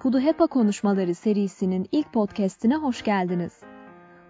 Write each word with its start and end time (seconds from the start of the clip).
Puduhepa 0.00 0.46
Konuşmaları 0.46 1.14
serisinin 1.14 1.88
ilk 1.92 2.12
podcast'ine 2.12 2.76
hoş 2.76 3.02
geldiniz. 3.04 3.60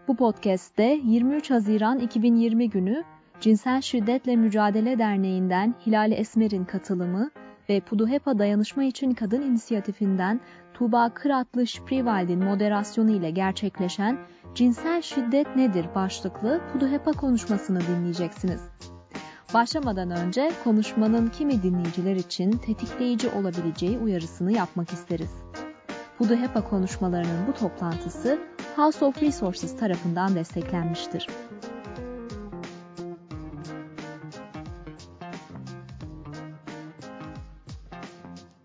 Bu 0.08 0.16
podcast'te 0.16 1.00
23 1.04 1.50
Haziran 1.50 1.98
2020 1.98 2.70
günü 2.70 3.04
Cinsel 3.40 3.80
Şiddetle 3.80 4.36
Mücadele 4.36 4.98
Derneği'nden 4.98 5.74
Hilal 5.86 6.12
Esmer'in 6.12 6.64
katılımı 6.64 7.30
ve 7.68 7.80
Puduhepa 7.80 8.38
Dayanışma 8.38 8.84
İçin 8.84 9.10
Kadın 9.10 9.42
İnisiyatifinden 9.42 10.40
Tuğba 10.74 11.10
Kıratlı 11.14 11.66
Spriwald'in 11.66 12.44
moderasyonu 12.44 13.10
ile 13.10 13.30
gerçekleşen 13.30 14.18
Cinsel 14.54 15.02
Şiddet 15.02 15.56
Nedir 15.56 15.86
başlıklı 15.94 16.60
Puduhepa 16.72 17.12
konuşmasını 17.12 17.80
dinleyeceksiniz. 17.80 18.60
Başlamadan 19.54 20.10
önce 20.10 20.52
konuşmanın 20.64 21.26
kimi 21.26 21.62
dinleyiciler 21.62 22.16
için 22.16 22.50
tetikleyici 22.50 23.28
olabileceği 23.28 23.98
uyarısını 23.98 24.52
yapmak 24.52 24.92
isteriz. 24.92 25.30
Puduhepa 26.20 26.68
konuşmalarının 26.68 27.46
bu 27.46 27.54
toplantısı 27.54 28.38
House 28.76 29.04
of 29.04 29.22
Resources 29.22 29.76
tarafından 29.76 30.34
desteklenmiştir. 30.34 31.26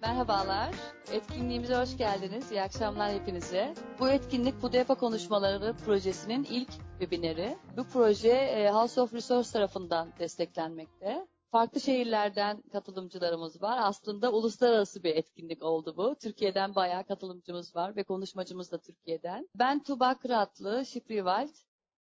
Merhabalar, 0.02 0.72
etkinliğimize 1.12 1.76
hoş 1.76 1.98
geldiniz. 1.98 2.52
İyi 2.52 2.62
akşamlar 2.62 3.13
hepinize. 3.13 3.74
Bu 3.99 4.10
etkinlik 4.10 4.62
Puduhepa 4.62 4.96
Konuşmaları 4.96 5.74
projesinin 5.85 6.44
ilk 6.44 6.72
webineri. 6.99 7.58
Bu 7.77 7.84
proje 7.84 8.30
e, 8.30 8.72
House 8.72 9.02
of 9.02 9.13
Resource 9.13 9.52
tarafından 9.52 10.13
desteklenmekte. 10.20 11.27
Farklı 11.55 11.82
şehirlerden 11.82 12.62
katılımcılarımız 12.62 13.62
var. 13.62 13.77
Aslında 13.82 14.32
uluslararası 14.32 15.04
bir 15.04 15.16
etkinlik 15.16 15.63
oldu 15.63 15.98
bu. 15.98 16.16
Türkiye'den 16.16 16.76
bayağı 16.76 17.04
katılımcımız 17.04 17.76
var 17.76 17.96
ve 17.96 18.04
konuşmacımız 18.04 18.71
da 18.71 18.77
Türkiye'den. 18.77 19.49
Ben 19.60 19.84
Tuba 19.84 20.18
Kıratlı, 20.18 20.85
Şifrivald. 20.85 21.49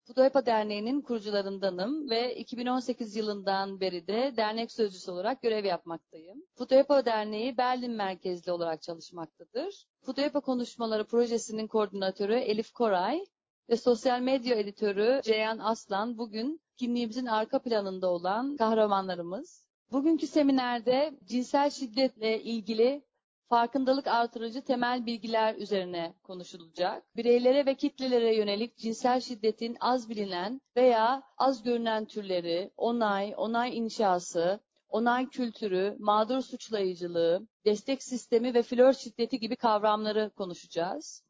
Pudoepa 0.07 0.47
Derneği'nin 0.47 1.01
kurucularındanım 1.01 2.11
ve 2.11 2.35
2018 2.35 3.17
yılından 3.17 3.81
beri 3.81 4.07
de 4.07 4.35
dernek 4.37 4.73
sözcüsü 4.73 5.11
olarak 5.11 5.43
görev 5.43 5.65
yapmaktayım. 5.65 6.43
Pudoepa 6.57 7.05
Derneği 7.05 7.57
Berlin 7.57 7.93
merkezli 7.93 8.53
olarak 8.53 8.83
çalışmaktadır. 8.83 9.87
Pudoepa 10.05 10.41
Konuşmaları 10.41 11.05
projesinin 11.07 11.67
koordinatörü 11.67 12.35
Elif 12.35 12.73
Koray 12.73 13.25
ve 13.71 13.77
sosyal 13.77 14.21
medya 14.21 14.57
editörü 14.57 15.21
Ceyhan 15.25 15.59
Aslan 15.59 16.19
bugün 16.19 16.64
kimliğimizin 16.77 17.27
arka 17.27 17.59
planında 17.59 18.11
olan 18.11 18.57
kahramanlarımız. 18.57 19.65
Bugünkü 19.93 20.27
seminerde 20.27 21.19
cinsel 21.25 21.71
şiddetle 21.71 22.43
ilgili 22.43 23.05
farkındalık 23.49 24.07
artırıcı 24.07 24.63
temel 24.63 25.07
bilgiler 25.07 25.55
üzerine 25.55 26.15
konuşulacak. 26.23 27.17
Bireylere 27.17 27.67
ve 27.67 27.75
kitlelere 27.75 28.37
yönelik 28.37 28.77
cinsel 28.77 29.21
şiddetin 29.21 29.77
az 29.81 30.09
bilinen 30.09 30.61
veya 30.77 31.23
az 31.39 31.63
görünen 31.63 32.05
türleri, 32.05 32.71
onay, 32.77 33.35
onay 33.37 33.79
inşası, 33.79 34.61
onay 34.89 35.29
kültürü, 35.29 35.97
mağdur 35.99 36.41
suçlayıcılığı, 36.41 37.47
destek 37.65 38.03
sistemi 38.03 38.55
ve 38.55 38.63
flört 38.63 38.99
şiddeti 38.99 39.39
gibi 39.39 39.57
kavramları 39.57 40.31
konuşacağız. 40.37 41.25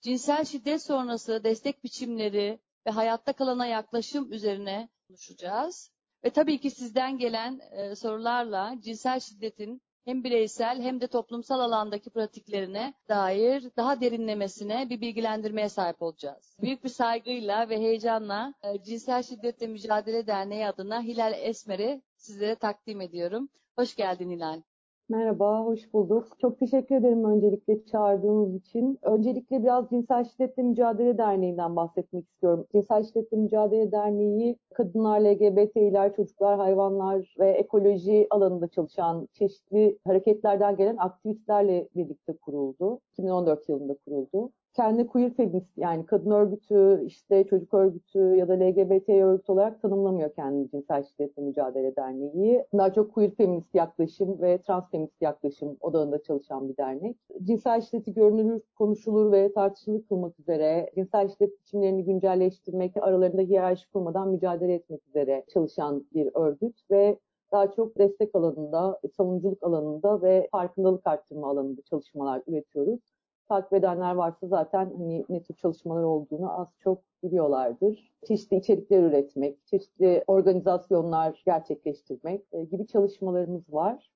Cinsel 0.00 0.44
şiddet 0.44 0.82
sonrası 0.82 1.44
destek 1.44 1.84
biçimleri 1.84 2.60
ve 2.86 2.90
hayatta 2.90 3.32
kalana 3.32 3.66
yaklaşım 3.66 4.32
üzerine 4.32 4.88
konuşacağız. 5.08 5.90
Ve 6.24 6.30
tabii 6.30 6.60
ki 6.60 6.70
sizden 6.70 7.18
gelen 7.18 7.60
e, 7.70 7.94
sorularla 7.94 8.74
cinsel 8.80 9.20
şiddetin 9.20 9.82
hem 10.04 10.24
bireysel 10.24 10.82
hem 10.82 11.00
de 11.00 11.06
toplumsal 11.06 11.60
alandaki 11.60 12.10
pratiklerine 12.10 12.94
dair 13.08 13.70
daha 13.76 14.00
derinlemesine 14.00 14.90
bir 14.90 15.00
bilgilendirmeye 15.00 15.68
sahip 15.68 16.02
olacağız. 16.02 16.56
Büyük 16.60 16.84
bir 16.84 16.88
saygıyla 16.88 17.68
ve 17.68 17.78
heyecanla 17.78 18.54
e, 18.62 18.82
Cinsel 18.82 19.22
Şiddetle 19.22 19.66
Mücadele 19.66 20.26
Derneği 20.26 20.66
adına 20.66 21.02
Hilal 21.02 21.32
Esmer'i 21.36 22.02
sizlere 22.16 22.54
takdim 22.54 23.00
ediyorum. 23.00 23.48
Hoş 23.76 23.96
geldin 23.96 24.30
Hilal. 24.30 24.60
Merhaba, 25.10 25.64
hoş 25.64 25.92
bulduk. 25.92 26.28
Çok 26.40 26.58
teşekkür 26.58 26.94
ederim 26.94 27.24
öncelikle 27.24 27.84
çağırdığınız 27.84 28.54
için. 28.54 28.98
Öncelikle 29.02 29.62
biraz 29.62 29.90
Cinsel 29.90 30.24
Şiddetle 30.24 30.62
Mücadele 30.62 31.18
Derneği'nden 31.18 31.76
bahsetmek 31.76 32.24
istiyorum. 32.24 32.66
Cinsel 32.72 33.04
Şiddetle 33.04 33.36
Mücadele 33.36 33.92
Derneği, 33.92 34.58
kadınlar, 34.74 35.20
LGBT'ler, 35.20 36.14
çocuklar, 36.16 36.56
hayvanlar 36.56 37.34
ve 37.38 37.50
ekoloji 37.50 38.26
alanında 38.30 38.68
çalışan 38.68 39.28
çeşitli 39.32 39.98
hareketlerden 40.06 40.76
gelen 40.76 40.96
aktivistlerle 40.96 41.88
birlikte 41.96 42.32
kuruldu. 42.36 43.00
2014 43.12 43.68
yılında 43.68 43.94
kuruldu 44.04 44.50
kendi 44.74 45.06
queer 45.06 45.34
feminist 45.34 45.78
yani 45.78 46.06
kadın 46.06 46.30
örgütü, 46.30 47.02
işte 47.06 47.44
çocuk 47.44 47.74
örgütü 47.74 48.18
ya 48.18 48.48
da 48.48 48.52
LGBT 48.52 49.08
örgütü 49.08 49.52
olarak 49.52 49.82
tanımlamıyor 49.82 50.34
kendini 50.34 50.70
Cinsel 50.70 51.02
Şiddetle 51.02 51.42
Mücadele 51.42 51.96
Derneği. 51.96 52.64
Daha 52.78 52.92
çok 52.92 53.14
queer 53.14 53.30
feminist 53.30 53.74
yaklaşım 53.74 54.40
ve 54.40 54.58
trans 54.62 54.90
feminist 54.90 55.22
yaklaşım 55.22 55.76
odağında 55.80 56.22
çalışan 56.22 56.68
bir 56.68 56.76
dernek. 56.76 57.16
Cinsel 57.44 57.80
şiddeti 57.80 58.14
görünür, 58.14 58.62
konuşulur 58.78 59.32
ve 59.32 59.52
tartışılır 59.52 60.02
kılmak 60.02 60.40
üzere, 60.40 60.90
cinsel 60.94 61.28
şiddet 61.28 61.60
biçimlerini 61.60 62.04
güncelleştirmek, 62.04 62.96
aralarında 62.96 63.42
hiyerarşi 63.42 63.90
kurmadan 63.92 64.28
mücadele 64.28 64.74
etmek 64.74 65.06
üzere 65.08 65.44
çalışan 65.48 66.04
bir 66.14 66.30
örgüt 66.34 66.90
ve 66.90 67.18
daha 67.52 67.72
çok 67.72 67.98
destek 67.98 68.34
alanında, 68.34 69.00
savunuculuk 69.16 69.62
alanında 69.62 70.22
ve 70.22 70.48
farkındalık 70.52 71.06
arttırma 71.06 71.50
alanında 71.50 71.82
çalışmalar 71.82 72.42
üretiyoruz 72.46 73.00
takip 73.50 73.72
edenler 73.72 74.14
varsa 74.14 74.46
zaten 74.46 74.92
hani 74.98 75.24
ne 75.28 75.42
tür 75.42 75.54
çalışmalar 75.54 76.02
olduğunu 76.02 76.60
az 76.60 76.68
çok 76.78 76.98
biliyorlardır. 77.22 78.12
Çeşitli 78.28 78.56
içerikler 78.56 79.02
üretmek, 79.02 79.66
çeşitli 79.66 80.24
organizasyonlar 80.26 81.42
gerçekleştirmek 81.46 82.44
e, 82.52 82.64
gibi 82.64 82.86
çalışmalarımız 82.86 83.72
var. 83.72 84.10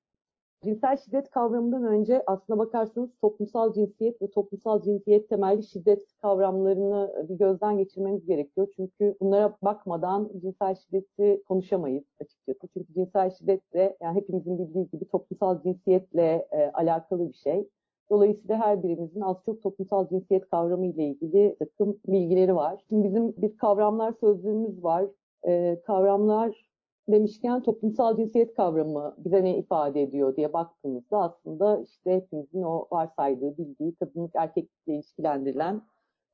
Cinsel 0.63 0.97
şiddet 0.97 1.29
kavramından 1.29 1.83
önce 1.83 2.23
aslına 2.27 2.59
bakarsanız 2.59 3.09
toplumsal 3.21 3.73
cinsiyet 3.73 4.21
ve 4.21 4.29
toplumsal 4.29 4.81
cinsiyet 4.81 5.29
temelli 5.29 5.63
şiddet 5.63 6.17
kavramlarını 6.21 7.25
bir 7.29 7.35
gözden 7.35 7.77
geçirmemiz 7.77 8.25
gerekiyor. 8.25 8.67
Çünkü 8.75 9.15
bunlara 9.21 9.57
bakmadan 9.61 10.31
cinsel 10.41 10.75
şiddeti 10.75 11.43
konuşamayız 11.47 12.03
açıkçası. 12.21 12.67
Çünkü 12.73 12.93
cinsel 12.93 13.29
şiddet 13.29 13.73
de 13.73 13.97
yani 14.01 14.17
hepimizin 14.17 14.59
bildiği 14.59 14.89
gibi 14.89 15.05
toplumsal 15.05 15.61
cinsiyetle 15.61 16.47
e, 16.51 16.71
alakalı 16.73 17.29
bir 17.29 17.33
şey. 17.33 17.69
Dolayısıyla 18.09 18.57
her 18.57 18.83
birimizin 18.83 19.21
az 19.21 19.37
çok 19.45 19.63
toplumsal 19.63 20.09
cinsiyet 20.09 20.49
kavramı 20.49 20.85
ile 20.85 21.03
ilgili 21.03 21.55
takım 21.59 21.99
bilgileri 22.07 22.55
var. 22.55 22.81
Şimdi 22.89 23.07
bizim 23.07 23.33
bir 23.37 23.57
kavramlar 23.57 24.13
sözlüğümüz 24.21 24.83
var. 24.83 25.05
Ee, 25.47 25.81
kavramlar 25.87 26.65
demişken 27.09 27.63
toplumsal 27.63 28.17
cinsiyet 28.17 28.55
kavramı 28.55 29.15
bize 29.17 29.43
ne 29.43 29.57
ifade 29.57 30.01
ediyor 30.01 30.35
diye 30.35 30.53
baktığımızda 30.53 31.17
aslında 31.17 31.81
işte 31.81 32.15
hepimizin 32.15 32.63
o 32.63 32.87
varsaydığı, 32.91 33.57
bildiği 33.57 33.95
kadınlık 33.95 34.35
erkeklikle 34.35 34.93
ilişkilendirilen 34.93 35.75
e, 35.75 35.81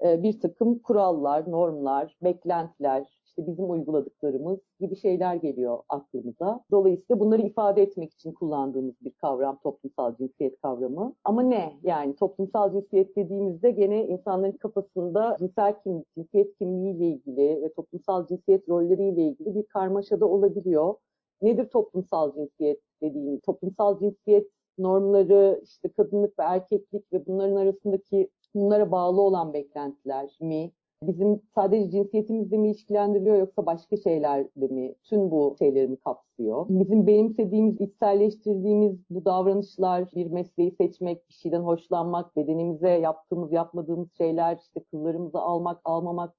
bir 0.03 0.39
takım 0.39 0.79
kurallar, 0.79 1.51
normlar, 1.51 2.17
beklentiler, 2.23 3.22
işte 3.25 3.47
bizim 3.47 3.72
uyguladıklarımız 3.72 4.59
gibi 4.79 4.95
şeyler 4.95 5.35
geliyor 5.35 5.79
aklımıza. 5.89 6.63
Dolayısıyla 6.72 7.19
bunları 7.19 7.41
ifade 7.41 7.81
etmek 7.81 8.13
için 8.13 8.34
kullandığımız 8.34 8.95
bir 9.01 9.11
kavram 9.11 9.59
toplumsal 9.63 10.16
cinsiyet 10.16 10.61
kavramı. 10.61 11.16
Ama 11.23 11.41
ne? 11.41 11.73
Yani 11.84 12.16
toplumsal 12.16 12.72
cinsiyet 12.72 13.16
dediğimizde 13.16 13.72
gene 13.72 14.07
insanların 14.07 14.57
kafasında 14.57 15.38
cinsel 15.40 15.81
kimlik, 15.84 16.13
cinsiyet 16.16 16.57
kimliğiyle 16.57 17.07
ilgili 17.07 17.61
ve 17.61 17.73
toplumsal 17.73 18.28
cinsiyet 18.28 18.69
rolleriyle 18.69 19.22
ilgili 19.22 19.56
bir 19.56 19.63
karmaşada 19.63 20.25
olabiliyor. 20.25 20.95
Nedir 21.41 21.69
toplumsal 21.69 22.34
cinsiyet 22.35 22.79
dediğim? 23.02 23.40
Toplumsal 23.40 23.99
cinsiyet 23.99 24.47
normları, 24.78 25.61
işte 25.64 25.90
kadınlık 25.90 26.40
ve 26.40 26.43
erkeklik 26.43 27.14
ve 27.14 27.26
bunların 27.26 27.55
arasındaki 27.55 28.29
bunlara 28.56 28.92
bağlı 28.92 29.22
olan 29.22 29.53
beklentiler 29.53 30.38
mi? 30.40 30.72
bizim 31.03 31.42
sadece 31.56 31.92
cinsiyetimizle 31.92 32.58
mi 32.58 32.68
ilişkilendiriliyor 32.68 33.38
yoksa 33.38 33.66
başka 33.66 33.98
şeylerle 33.98 34.68
mi? 34.68 34.96
Tüm 35.03 35.32
bu 35.32 35.56
şeyleri 35.59 35.88
mi 35.88 35.98
kapsıyor? 35.98 36.66
Bizim 36.70 37.08
benimsediğimiz, 37.08 37.82
içselleştirdiğimiz 37.82 38.98
bu 39.09 39.26
davranışlar, 39.26 40.12
bir 40.16 40.28
mesleği 40.28 40.72
seçmek, 40.72 41.30
bir 41.30 41.34
şeyden 41.34 41.62
hoşlanmak, 41.62 42.36
bedenimize 42.36 42.90
yaptığımız, 42.90 43.52
yapmadığımız 43.52 44.08
şeyler, 44.18 44.58
işte 44.58 44.84
kıllarımızı 44.84 45.40
almak, 45.40 45.82
almamak 45.86 46.34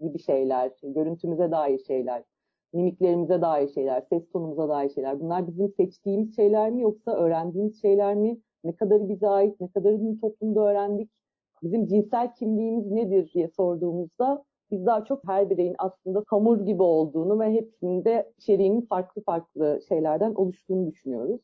gibi 0.00 0.18
şeyler, 0.18 0.72
görüntümüze 0.82 1.50
dair 1.50 1.78
şeyler, 1.78 2.24
mimiklerimize 2.72 3.42
dair 3.42 3.68
şeyler, 3.68 4.00
ses 4.00 4.28
tonumuza 4.32 4.68
dair 4.68 4.90
şeyler. 4.90 5.20
Bunlar 5.20 5.48
bizim 5.48 5.68
seçtiğimiz 5.68 6.36
şeyler 6.36 6.70
mi 6.70 6.82
yoksa 6.82 7.12
öğrendiğimiz 7.12 7.80
şeyler 7.82 8.14
mi? 8.14 8.40
Ne 8.64 8.76
kadarı 8.76 9.08
bize 9.08 9.28
ait, 9.28 9.60
ne 9.60 9.68
kadarını 9.68 10.20
toplumda 10.20 10.60
öğrendik? 10.60 11.10
Bizim 11.64 11.86
cinsel 11.86 12.34
kimliğimiz 12.34 12.90
nedir 12.90 13.30
diye 13.34 13.48
sorduğumuzda 13.48 14.44
biz 14.70 14.86
daha 14.86 15.04
çok 15.04 15.28
her 15.28 15.50
bireyin 15.50 15.74
aslında 15.78 16.22
hamur 16.26 16.60
gibi 16.60 16.82
olduğunu 16.82 17.40
ve 17.40 17.52
hepsinde 17.52 18.32
içeriğinin 18.38 18.80
farklı 18.80 19.22
farklı 19.22 19.80
şeylerden 19.88 20.34
oluştuğunu 20.34 20.90
düşünüyoruz. 20.90 21.40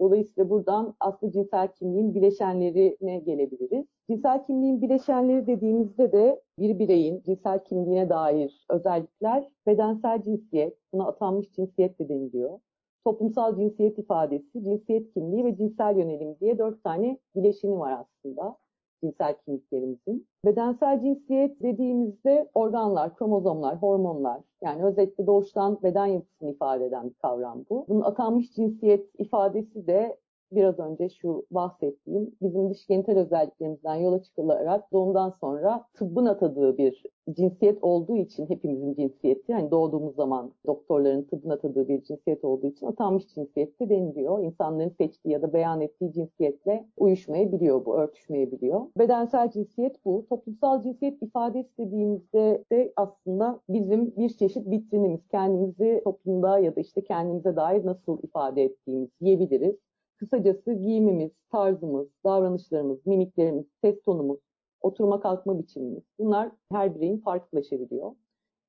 Dolayısıyla 0.00 0.50
buradan 0.50 0.94
aslında 1.00 1.32
cinsel 1.32 1.68
kimliğin 1.68 2.14
bileşenlerine 2.14 3.18
gelebiliriz. 3.18 3.86
Cinsel 4.10 4.44
kimliğin 4.46 4.82
bileşenleri 4.82 5.46
dediğimizde 5.46 6.12
de 6.12 6.42
bir 6.58 6.78
bireyin 6.78 7.22
cinsel 7.26 7.64
kimliğine 7.64 8.08
dair 8.08 8.66
özellikler 8.70 9.48
bedensel 9.66 10.22
cinsiyet, 10.22 10.76
buna 10.92 11.06
atanmış 11.06 11.52
cinsiyet 11.52 11.98
de 11.98 12.08
deniliyor. 12.08 12.58
Toplumsal 13.04 13.56
cinsiyet 13.56 13.98
ifadesi, 13.98 14.64
cinsiyet 14.64 15.14
kimliği 15.14 15.44
ve 15.44 15.56
cinsel 15.56 15.96
yönelim 15.96 16.36
diye 16.40 16.58
dört 16.58 16.84
tane 16.84 17.18
bileşeni 17.36 17.78
var 17.78 17.92
aslında 17.92 18.56
cinsel 19.00 19.34
kimliklerimizin. 19.44 20.26
Bedensel 20.44 21.00
cinsiyet 21.00 21.62
dediğimizde 21.62 22.50
organlar, 22.54 23.16
kromozomlar, 23.16 23.76
hormonlar 23.76 24.40
yani 24.62 24.84
özellikle 24.84 25.26
doğuştan 25.26 25.82
beden 25.82 26.06
yapısını 26.06 26.50
ifade 26.50 26.86
eden 26.86 27.08
bir 27.08 27.14
kavram 27.14 27.64
bu. 27.70 27.86
Bunun 27.88 28.00
atanmış 28.00 28.52
cinsiyet 28.52 29.06
ifadesi 29.18 29.86
de 29.86 30.16
biraz 30.52 30.78
önce 30.78 31.08
şu 31.08 31.46
bahsettiğim 31.50 32.36
bizim 32.42 32.70
dış 32.70 32.86
genital 32.86 33.16
özelliklerimizden 33.16 33.94
yola 33.94 34.22
çıkılarak 34.22 34.92
doğumdan 34.92 35.34
sonra 35.40 35.84
tıbbın 35.94 36.26
atadığı 36.26 36.78
bir 36.78 37.02
cinsiyet 37.32 37.78
olduğu 37.84 38.16
için 38.16 38.46
hepimizin 38.46 38.94
cinsiyeti 38.94 39.52
hani 39.52 39.70
doğduğumuz 39.70 40.14
zaman 40.14 40.52
doktorların 40.66 41.22
tıbbın 41.22 41.50
atadığı 41.50 41.88
bir 41.88 42.02
cinsiyet 42.02 42.44
olduğu 42.44 42.66
için 42.66 42.86
atanmış 42.86 43.26
cinsiyet 43.34 43.80
de 43.80 43.88
deniliyor. 43.88 44.44
İnsanların 44.44 44.94
seçtiği 44.98 45.32
ya 45.32 45.42
da 45.42 45.52
beyan 45.52 45.80
ettiği 45.80 46.12
cinsiyetle 46.12 46.86
uyuşmayabiliyor 46.96 47.84
bu, 47.84 47.96
örtüşmeyebiliyor. 47.96 48.80
Bedensel 48.98 49.50
cinsiyet 49.50 50.04
bu. 50.04 50.26
Toplumsal 50.28 50.82
cinsiyet 50.82 51.22
ifadesi 51.22 51.78
dediğimizde 51.78 52.64
de 52.72 52.92
aslında 52.96 53.60
bizim 53.68 54.16
bir 54.16 54.28
çeşit 54.28 54.66
vitrinimiz. 54.66 55.28
Kendimizi 55.28 56.00
toplumda 56.04 56.58
ya 56.58 56.76
da 56.76 56.80
işte 56.80 57.04
kendimize 57.04 57.56
dair 57.56 57.86
nasıl 57.86 58.18
ifade 58.22 58.62
ettiğimiz 58.64 59.08
diyebiliriz. 59.20 59.89
Kısacası 60.20 60.72
giyimimiz, 60.72 61.30
tarzımız, 61.52 62.08
davranışlarımız, 62.24 63.06
mimiklerimiz, 63.06 63.66
ses 63.80 64.02
tonumuz, 64.02 64.40
oturma 64.80 65.20
kalkma 65.20 65.58
biçimimiz 65.58 66.02
bunlar 66.18 66.52
her 66.72 66.94
bireyin 66.94 67.18
farklılaşabiliyor. 67.18 68.12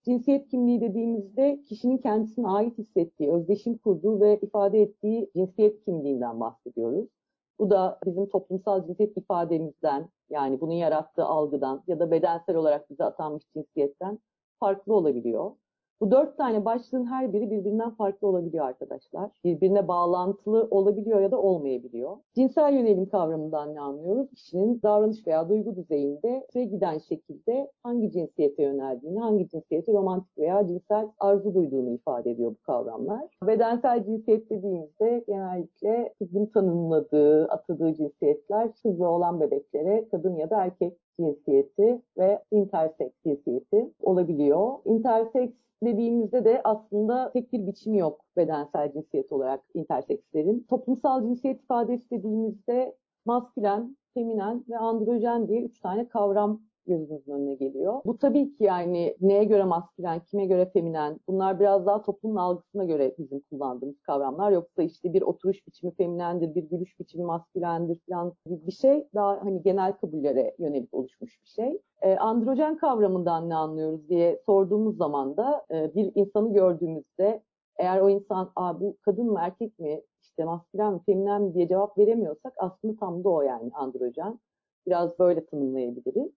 Cinsiyet 0.05 0.47
kimliği 0.47 0.81
dediğimizde 0.81 1.63
kişinin 1.63 1.97
kendisine 1.97 2.47
ait 2.47 2.77
hissettiği, 2.77 3.31
özdeşim 3.31 3.77
kurduğu 3.77 4.21
ve 4.21 4.39
ifade 4.41 4.81
ettiği 4.81 5.31
cinsiyet 5.35 5.85
kimliğinden 5.85 6.39
bahsediyoruz. 6.39 7.07
Bu 7.59 7.69
da 7.69 7.99
bizim 8.05 8.29
toplumsal 8.29 8.87
cinsiyet 8.87 9.17
ifademizden 9.17 10.09
yani 10.29 10.61
bunun 10.61 10.73
yarattığı 10.73 11.25
algıdan 11.25 11.83
ya 11.87 11.99
da 11.99 12.11
bedensel 12.11 12.55
olarak 12.55 12.89
bize 12.89 13.03
atanmış 13.03 13.43
cinsiyetten 13.55 14.19
farklı 14.59 14.93
olabiliyor. 14.93 15.51
Bu 16.01 16.11
dört 16.11 16.37
tane 16.37 16.65
başlığın 16.65 17.05
her 17.05 17.33
biri 17.33 17.51
birbirinden 17.51 17.89
farklı 17.89 18.27
olabiliyor 18.27 18.65
arkadaşlar. 18.65 19.29
Birbirine 19.43 19.87
bağlantılı 19.87 20.67
olabiliyor 20.71 21.21
ya 21.21 21.31
da 21.31 21.41
olmayabiliyor. 21.41 22.17
Cinsel 22.35 22.73
yönelim 22.73 23.09
kavramından 23.09 23.75
ne 23.75 23.81
anlıyoruz? 23.81 24.29
Kişinin 24.35 24.81
davranış 24.83 25.27
veya 25.27 25.49
duygu 25.49 25.75
düzeyinde 25.75 26.47
süre 26.53 26.65
giden 26.65 26.97
şekilde 26.97 27.71
hangi 27.83 28.11
cinsiyete 28.11 28.63
yöneldiğini, 28.63 29.19
hangi 29.19 29.49
cinsiyeti 29.49 29.93
romantik 29.93 30.37
veya 30.37 30.67
cinsel 30.67 31.07
arzu 31.19 31.55
duyduğunu 31.55 31.89
ifade 31.89 32.31
ediyor 32.31 32.51
bu 32.51 32.61
kavramlar. 32.61 33.27
Bedensel 33.47 34.05
cinsiyet 34.05 34.49
dediğimizde 34.49 35.23
genellikle 35.27 36.13
kızın 36.19 36.45
tanımladığı, 36.45 37.45
atadığı 37.45 37.93
cinsiyetler 37.93 38.71
kızı 38.83 39.07
olan 39.07 39.41
bebeklere 39.41 40.07
kadın 40.11 40.35
ya 40.35 40.49
da 40.49 40.63
erkek 40.63 40.97
cinsiyeti 41.19 42.01
ve 42.17 42.43
interseks 42.51 43.15
cinsiyeti 43.25 43.91
olabiliyor. 44.01 44.79
Interseks 44.85 45.53
dediğimizde 45.83 46.45
de 46.45 46.61
aslında 46.63 47.31
tek 47.31 47.53
bir 47.53 47.67
biçimi 47.67 47.97
yok 47.97 48.21
bedensel 48.37 48.93
cinsiyet 48.93 49.31
olarak 49.31 49.63
intersekslerin. 49.73 50.65
Toplumsal 50.69 51.23
cinsiyet 51.23 51.63
ifadesi 51.63 52.09
dediğimizde 52.11 52.95
maskülen, 53.25 53.97
feminen 54.13 54.65
ve 54.69 54.77
androjen 54.77 55.47
diye 55.47 55.61
üç 55.61 55.79
tane 55.79 56.07
kavram 56.07 56.61
gözümüzün 56.87 57.31
önüne 57.31 57.55
geliyor. 57.55 58.01
Bu 58.05 58.17
tabii 58.17 58.57
ki 58.57 58.63
yani 58.63 59.15
neye 59.21 59.43
göre 59.43 59.63
maskülen, 59.63 60.19
kime 60.19 60.45
göre 60.45 60.69
feminen 60.73 61.19
bunlar 61.27 61.59
biraz 61.59 61.85
daha 61.85 62.01
toplumun 62.01 62.35
algısına 62.35 62.85
göre 62.85 63.15
bizim 63.17 63.39
kullandığımız 63.39 64.01
kavramlar. 64.01 64.51
Yoksa 64.51 64.83
işte 64.83 65.13
bir 65.13 65.21
oturuş 65.21 65.67
biçimi 65.67 65.95
feminendir, 65.95 66.55
bir 66.55 66.63
gülüş 66.63 66.99
biçimi 66.99 67.23
maskülendir 67.23 67.99
falan 68.09 68.33
gibi 68.45 68.67
bir 68.67 68.71
şey 68.71 69.07
daha 69.15 69.41
hani 69.41 69.61
genel 69.63 69.93
kabullere 69.93 70.55
yönelik 70.59 70.93
oluşmuş 70.93 71.41
bir 71.41 71.47
şey. 71.47 71.81
E, 72.01 72.15
androjen 72.15 72.77
kavramından 72.77 73.49
ne 73.49 73.55
anlıyoruz 73.55 74.09
diye 74.09 74.41
sorduğumuz 74.45 74.97
zaman 74.97 75.37
da 75.37 75.65
e, 75.71 75.95
bir 75.95 76.11
insanı 76.15 76.53
gördüğümüzde 76.53 77.43
eğer 77.77 78.01
o 78.01 78.09
insan 78.09 78.51
Aa, 78.55 78.79
bu 78.81 78.97
kadın 79.01 79.25
mı 79.25 79.39
erkek 79.41 79.79
mi 79.79 80.01
işte 80.21 80.43
maskülen 80.43 80.93
mi 80.93 80.99
feminen 81.05 81.41
mi 81.41 81.53
diye 81.53 81.67
cevap 81.67 81.97
veremiyorsak 81.97 82.53
aslında 82.57 82.95
tam 82.99 83.23
da 83.23 83.29
o 83.29 83.41
yani 83.41 83.71
androjen. 83.73 84.39
Biraz 84.87 85.19
böyle 85.19 85.45
tanımlayabiliriz. 85.45 86.31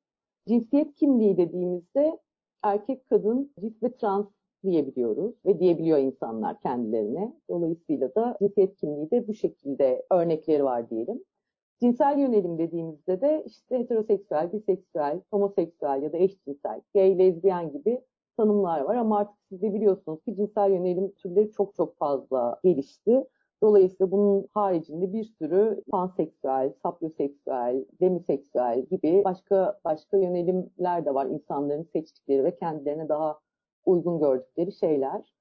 Cinsiyet 0.48 0.94
kimliği 0.94 1.36
dediğimizde 1.36 2.18
erkek, 2.62 3.06
kadın, 3.06 3.52
cis 3.60 3.82
ve 3.82 3.96
trans 3.96 4.26
diyebiliyoruz 4.64 5.34
ve 5.46 5.58
diyebiliyor 5.58 5.98
insanlar 5.98 6.60
kendilerine. 6.60 7.34
Dolayısıyla 7.50 8.14
da 8.14 8.36
cinsiyet 8.40 8.76
kimliği 8.76 9.10
de 9.10 9.28
bu 9.28 9.34
şekilde 9.34 10.06
örnekleri 10.10 10.64
var 10.64 10.90
diyelim. 10.90 11.24
Cinsel 11.80 12.18
yönelim 12.18 12.58
dediğimizde 12.58 13.20
de 13.20 13.44
işte 13.46 13.78
heteroseksüel, 13.78 14.52
biseksüel, 14.52 15.20
homoseksüel 15.30 16.02
ya 16.02 16.12
da 16.12 16.16
eşcinsel, 16.16 16.80
gay, 16.94 17.18
lezbiyen 17.18 17.72
gibi 17.72 18.00
tanımlar 18.36 18.80
var 18.80 18.96
ama 18.96 19.18
artık 19.18 19.36
siz 19.48 19.62
de 19.62 19.74
biliyorsunuz 19.74 20.22
ki 20.24 20.36
cinsel 20.36 20.70
yönelim 20.70 21.12
türleri 21.12 21.52
çok 21.52 21.74
çok 21.74 21.98
fazla 21.98 22.60
gelişti. 22.64 23.24
Dolayısıyla 23.62 24.10
bunun 24.10 24.48
haricinde 24.54 25.12
bir 25.12 25.24
sürü 25.24 25.82
panseksüel, 25.90 26.72
sapyoseksüel, 26.82 27.84
demiseksüel 28.00 28.82
gibi 28.90 29.22
başka 29.24 29.80
başka 29.84 30.16
yönelimler 30.16 31.04
de 31.04 31.14
var 31.14 31.26
insanların 31.26 31.82
seçtikleri 31.82 32.44
ve 32.44 32.56
kendilerine 32.56 33.08
daha 33.08 33.38
uygun 33.84 34.18
gördükleri 34.18 34.72
şeyler. 34.72 35.34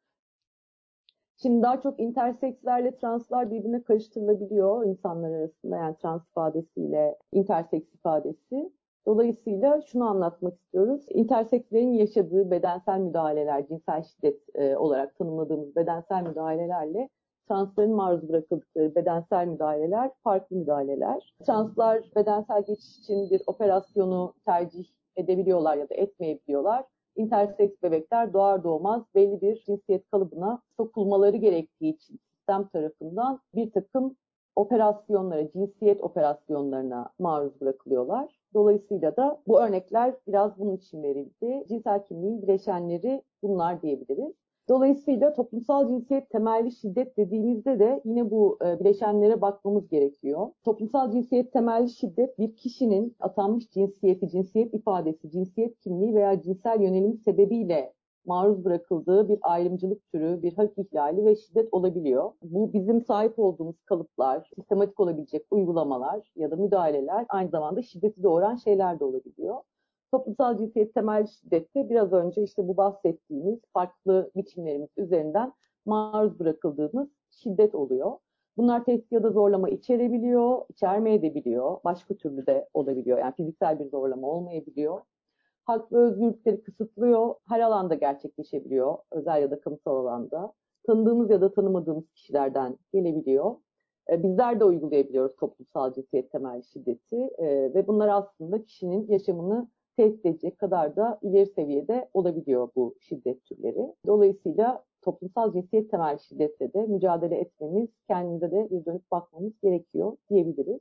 Şimdi 1.35 1.63
daha 1.63 1.81
çok 1.81 1.99
intersekslerle 1.99 2.95
translar 2.95 3.51
birbirine 3.51 3.83
karıştırılabiliyor 3.83 4.85
insanlar 4.85 5.31
arasında 5.31 5.77
yani 5.77 5.95
trans 5.97 6.21
ifadesiyle 6.29 7.17
interseks 7.31 7.93
ifadesi. 7.93 8.71
Dolayısıyla 9.05 9.81
şunu 9.81 10.09
anlatmak 10.09 10.53
istiyoruz. 10.55 11.05
Intersekslerin 11.09 11.93
yaşadığı 11.93 12.51
bedensel 12.51 12.99
müdahaleler, 12.99 13.67
cinsel 13.67 14.03
şiddet 14.03 14.55
e, 14.55 14.77
olarak 14.77 15.15
tanımladığımız 15.15 15.75
bedensel 15.75 16.23
müdahalelerle 16.23 17.09
transların 17.47 17.95
maruz 17.95 18.29
bırakıldıkları 18.29 18.95
bedensel 18.95 19.47
müdahaleler 19.47 20.11
farklı 20.23 20.55
müdahaleler. 20.55 21.35
Translar 21.45 22.03
bedensel 22.15 22.63
geçiş 22.63 22.99
için 22.99 23.29
bir 23.29 23.41
operasyonu 23.47 24.33
tercih 24.45 24.85
edebiliyorlar 25.15 25.77
ya 25.77 25.89
da 25.89 25.95
etmeyebiliyorlar. 25.95 26.85
Interseks 27.15 27.83
bebekler 27.83 28.33
doğar 28.33 28.63
doğmaz 28.63 29.03
belli 29.15 29.41
bir 29.41 29.63
cinsiyet 29.65 30.09
kalıbına 30.11 30.61
sokulmaları 30.77 31.37
gerektiği 31.37 31.93
için 31.95 32.19
sistem 32.31 32.67
tarafından 32.67 33.39
bir 33.55 33.71
takım 33.71 34.15
operasyonlara, 34.55 35.51
cinsiyet 35.51 36.03
operasyonlarına 36.03 37.09
maruz 37.19 37.61
bırakılıyorlar. 37.61 38.39
Dolayısıyla 38.53 39.15
da 39.15 39.41
bu 39.47 39.61
örnekler 39.61 40.13
biraz 40.27 40.59
bunun 40.59 40.75
için 40.77 41.03
verildi. 41.03 41.65
Cinsel 41.67 42.05
kimliğin 42.05 42.41
bileşenleri 42.41 43.21
bunlar 43.43 43.81
diyebiliriz. 43.81 44.33
Dolayısıyla 44.69 45.33
toplumsal 45.33 45.87
cinsiyet 45.87 46.29
temelli 46.29 46.71
şiddet 46.71 47.17
dediğimizde 47.17 47.79
de 47.79 48.01
yine 48.05 48.31
bu 48.31 48.57
e, 48.65 48.79
bileşenlere 48.79 49.41
bakmamız 49.41 49.87
gerekiyor. 49.89 50.49
Toplumsal 50.63 51.11
cinsiyet 51.11 51.53
temelli 51.53 51.89
şiddet 51.89 52.39
bir 52.39 52.55
kişinin 52.55 53.15
atanmış 53.19 53.69
cinsiyeti, 53.69 54.29
cinsiyet 54.29 54.73
ifadesi, 54.73 55.31
cinsiyet 55.31 55.79
kimliği 55.79 56.15
veya 56.15 56.41
cinsel 56.41 56.81
yönelim 56.81 57.17
sebebiyle 57.17 57.93
maruz 58.25 58.65
bırakıldığı 58.65 59.29
bir 59.29 59.39
ayrımcılık 59.41 60.11
türü, 60.11 60.41
bir 60.41 60.53
hak 60.53 60.77
ihlali 60.77 61.25
ve 61.25 61.35
şiddet 61.35 61.73
olabiliyor. 61.73 62.31
Bu 62.41 62.73
bizim 62.73 63.01
sahip 63.01 63.39
olduğumuz 63.39 63.75
kalıplar, 63.85 64.49
sistematik 64.55 64.99
olabilecek 64.99 65.45
uygulamalar 65.51 66.31
ya 66.35 66.51
da 66.51 66.55
müdahaleler 66.55 67.25
aynı 67.29 67.49
zamanda 67.49 67.81
şiddeti 67.81 68.23
doğuran 68.23 68.55
şeyler 68.55 68.99
de 68.99 69.03
olabiliyor. 69.05 69.55
Toplumsal 70.13 70.57
cinsiyet 70.57 70.93
temel 70.93 71.25
şiddette 71.25 71.89
biraz 71.89 72.13
önce 72.13 72.43
işte 72.43 72.67
bu 72.67 72.77
bahsettiğimiz 72.77 73.59
farklı 73.73 74.31
biçimlerimiz 74.35 74.89
üzerinden 74.97 75.53
maruz 75.85 76.39
bırakıldığımız 76.39 77.07
şiddet 77.31 77.75
oluyor. 77.75 78.11
Bunlar 78.57 78.85
tehdit 78.85 79.11
ya 79.11 79.23
da 79.23 79.29
zorlama 79.29 79.69
içerebiliyor, 79.69 80.61
içermeyebiliyor, 80.69 81.77
başka 81.83 82.13
türlü 82.13 82.47
de 82.47 82.69
olabiliyor. 82.73 83.17
Yani 83.17 83.33
fiziksel 83.35 83.79
bir 83.79 83.89
zorlama 83.89 84.27
olmayabiliyor. 84.27 85.01
Hak 85.65 85.91
ve 85.91 85.97
özgürlükleri 85.97 86.63
kısıtlıyor, 86.63 87.35
her 87.47 87.59
alanda 87.59 87.95
gerçekleşebiliyor, 87.95 88.97
özel 89.11 89.41
ya 89.41 89.51
da 89.51 89.59
kamusal 89.59 89.95
alanda. 89.95 90.53
Tanıdığımız 90.87 91.29
ya 91.29 91.41
da 91.41 91.53
tanımadığımız 91.53 92.09
kişilerden 92.09 92.77
gelebiliyor. 92.93 93.55
E, 94.11 94.23
bizler 94.23 94.59
de 94.59 94.63
uygulayabiliyoruz 94.63 95.35
toplumsal 95.35 95.93
cinsiyet 95.93 96.31
temelli 96.31 96.63
şiddeti 96.63 97.15
e, 97.37 97.73
ve 97.73 97.87
bunlar 97.87 98.07
aslında 98.07 98.63
kişinin 98.63 99.07
yaşamını 99.07 99.67
tehdit 99.95 100.25
edecek 100.25 100.59
kadar 100.59 100.95
da 100.95 101.19
ileri 101.21 101.45
seviyede 101.45 102.09
olabiliyor 102.13 102.69
bu 102.75 102.95
şiddet 102.99 103.45
türleri. 103.45 103.93
Dolayısıyla 104.07 104.83
toplumsal 105.01 105.53
cinsiyet 105.53 105.91
temel 105.91 106.17
şiddetle 106.17 106.73
de 106.73 106.85
mücadele 106.85 107.35
etmemiz, 107.35 107.89
kendimize 108.07 108.51
de 108.51 108.67
bir 108.71 108.85
dönüp 108.85 109.11
bakmamız 109.11 109.53
gerekiyor 109.63 110.17
diyebiliriz. 110.29 110.79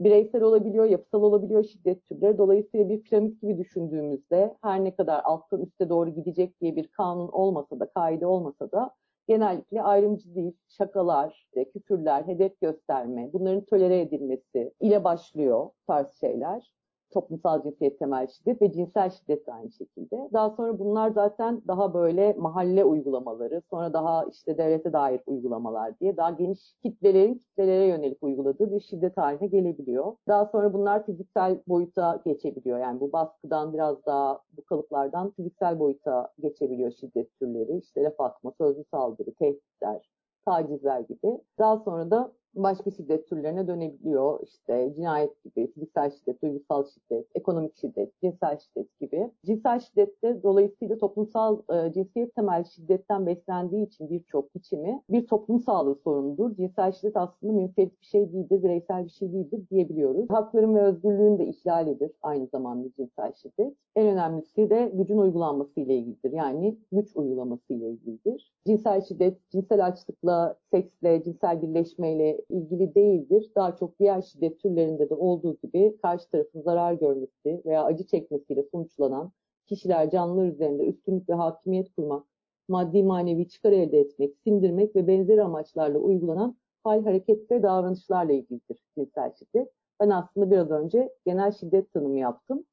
Bireysel 0.00 0.42
olabiliyor, 0.42 0.84
yapısal 0.84 1.22
olabiliyor 1.22 1.64
şiddet 1.64 2.04
türleri. 2.06 2.38
Dolayısıyla 2.38 2.88
bir 2.88 3.02
piramit 3.02 3.42
gibi 3.42 3.58
düşündüğümüzde 3.58 4.56
her 4.62 4.84
ne 4.84 4.94
kadar 4.94 5.20
alttan 5.24 5.62
üste 5.62 5.88
doğru 5.88 6.10
gidecek 6.10 6.60
diye 6.60 6.76
bir 6.76 6.88
kanun 6.88 7.28
olmasa 7.28 7.80
da, 7.80 7.88
kaide 7.88 8.26
olmasa 8.26 8.72
da 8.72 8.90
genellikle 9.28 9.82
ayrımcı 9.82 10.34
değil, 10.34 10.52
şakalar, 10.68 11.48
küfürler, 11.72 12.22
hedef 12.22 12.60
gösterme, 12.60 13.30
bunların 13.32 13.64
tolere 13.64 14.00
edilmesi 14.00 14.72
ile 14.80 15.04
başlıyor 15.04 15.70
tarz 15.86 16.12
şeyler 16.20 16.77
toplumsal 17.10 17.62
cinsiyet 17.62 17.98
temel 17.98 18.26
şiddet 18.26 18.62
ve 18.62 18.72
cinsel 18.72 19.10
şiddet 19.10 19.46
de 19.46 19.52
aynı 19.52 19.72
şekilde. 19.72 20.28
Daha 20.32 20.50
sonra 20.50 20.78
bunlar 20.78 21.10
zaten 21.10 21.62
daha 21.68 21.94
böyle 21.94 22.32
mahalle 22.38 22.84
uygulamaları, 22.84 23.62
sonra 23.70 23.92
daha 23.92 24.24
işte 24.24 24.58
devlete 24.58 24.92
dair 24.92 25.20
uygulamalar 25.26 25.98
diye 26.00 26.16
daha 26.16 26.30
geniş 26.30 26.74
kitlelerin 26.82 27.34
kitlelere 27.34 27.86
yönelik 27.86 28.22
uyguladığı 28.22 28.72
bir 28.72 28.80
şiddet 28.80 29.16
haline 29.16 29.46
gelebiliyor. 29.46 30.16
Daha 30.28 30.46
sonra 30.46 30.72
bunlar 30.72 31.06
fiziksel 31.06 31.58
boyuta 31.68 32.22
geçebiliyor. 32.24 32.78
Yani 32.78 33.00
bu 33.00 33.12
baskıdan 33.12 33.72
biraz 33.72 34.06
daha 34.06 34.40
bu 34.56 34.64
kalıplardan 34.64 35.30
fiziksel 35.30 35.78
boyuta 35.78 36.28
geçebiliyor 36.40 36.92
şiddet 36.92 37.38
türleri. 37.38 37.78
İşte 37.78 38.02
laf 38.02 38.20
atma, 38.20 38.52
sözlü 38.58 38.84
saldırı, 38.90 39.34
tehditler, 39.34 40.08
tacizler 40.44 41.00
gibi. 41.00 41.40
Daha 41.58 41.78
sonra 41.78 42.10
da 42.10 42.32
başka 42.54 42.90
şiddet 42.90 43.28
türlerine 43.28 43.66
dönebiliyor. 43.66 44.40
İşte 44.42 44.92
cinayet 44.96 45.44
gibi, 45.44 45.72
fiziksel 45.72 46.10
şiddet, 46.10 46.42
duygusal 46.42 46.84
şiddet, 46.84 47.26
ekonomik 47.34 47.76
şiddet, 47.76 48.20
cinsel 48.20 48.58
şiddet 48.58 49.00
gibi. 49.00 49.30
Cinsel 49.46 49.80
şiddette 49.80 50.42
dolayısıyla 50.42 50.98
toplumsal 50.98 51.58
e, 51.72 51.92
cinsiyet 51.92 52.34
temel 52.34 52.64
şiddetten 52.64 53.26
beslendiği 53.26 53.86
için 53.86 54.10
birçok 54.10 54.54
biçimi 54.54 55.02
bir 55.10 55.26
toplum 55.26 55.60
sağlığı 55.60 55.94
sorunudur. 55.94 56.56
Cinsel 56.56 56.92
şiddet 56.92 57.16
aslında 57.16 57.52
münferit 57.52 58.00
bir 58.00 58.06
şey 58.06 58.32
değildir, 58.32 58.62
bireysel 58.62 59.04
bir 59.04 59.10
şey 59.10 59.32
değildir 59.32 59.60
diyebiliyoruz. 59.70 60.30
Hakların 60.30 60.74
ve 60.74 60.82
özgürlüğün 60.82 61.38
de 61.38 61.46
ihlalidir 61.46 62.12
aynı 62.22 62.46
zamanda 62.46 62.88
cinsel 62.96 63.32
şiddet. 63.32 63.74
En 63.96 64.06
önemlisi 64.06 64.70
de 64.70 64.92
gücün 64.94 65.18
uygulanması 65.18 65.80
ile 65.80 65.96
ilgilidir. 65.96 66.32
Yani 66.32 66.78
güç 66.92 67.16
uygulaması 67.16 67.72
ile 67.72 67.90
ilgilidir. 67.90 68.52
Cinsel 68.66 69.00
şiddet, 69.00 69.50
cinsel 69.50 69.86
açlıkla, 69.86 70.56
seksle, 70.70 71.22
cinsel 71.22 71.62
birleşmeyle 71.62 72.37
ilgili 72.50 72.94
değildir. 72.94 73.50
Daha 73.56 73.76
çok 73.76 73.98
diğer 73.98 74.22
şiddet 74.22 74.60
türlerinde 74.60 75.10
de 75.10 75.14
olduğu 75.14 75.56
gibi 75.62 75.96
karşı 76.02 76.30
tarafın 76.30 76.60
zarar 76.60 76.92
görmesi 76.92 77.62
veya 77.66 77.84
acı 77.84 78.06
çekmesiyle 78.06 78.62
sonuçlanan 78.62 79.32
kişiler 79.66 80.10
canlılar 80.10 80.46
üzerinde 80.46 80.86
üstünlük 80.86 81.28
ve 81.28 81.34
hakimiyet 81.34 81.94
kurmak, 81.94 82.26
maddi 82.68 83.02
manevi 83.02 83.48
çıkar 83.48 83.72
elde 83.72 84.00
etmek, 84.00 84.36
sindirmek 84.44 84.96
ve 84.96 85.06
benzeri 85.06 85.42
amaçlarla 85.42 85.98
uygulanan 85.98 86.56
hal, 86.84 87.04
hareket 87.04 87.50
ve 87.50 87.62
davranışlarla 87.62 88.32
ilgilidir 88.32 88.78
cinsel 88.94 89.32
şiddet. 89.38 89.68
Ben 90.00 90.10
aslında 90.10 90.50
biraz 90.50 90.70
önce 90.70 91.14
genel 91.26 91.52
şiddet 91.52 91.92
tanımı 91.92 92.18
yaptım. 92.18 92.64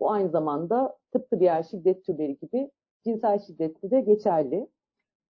Bu 0.00 0.10
aynı 0.10 0.30
zamanda 0.30 0.96
tıpkı 1.12 1.40
diğer 1.40 1.62
şiddet 1.62 2.04
türleri 2.04 2.38
gibi 2.38 2.70
cinsel 3.04 3.38
şiddette 3.38 3.90
de 3.90 4.00
geçerli. 4.00 4.68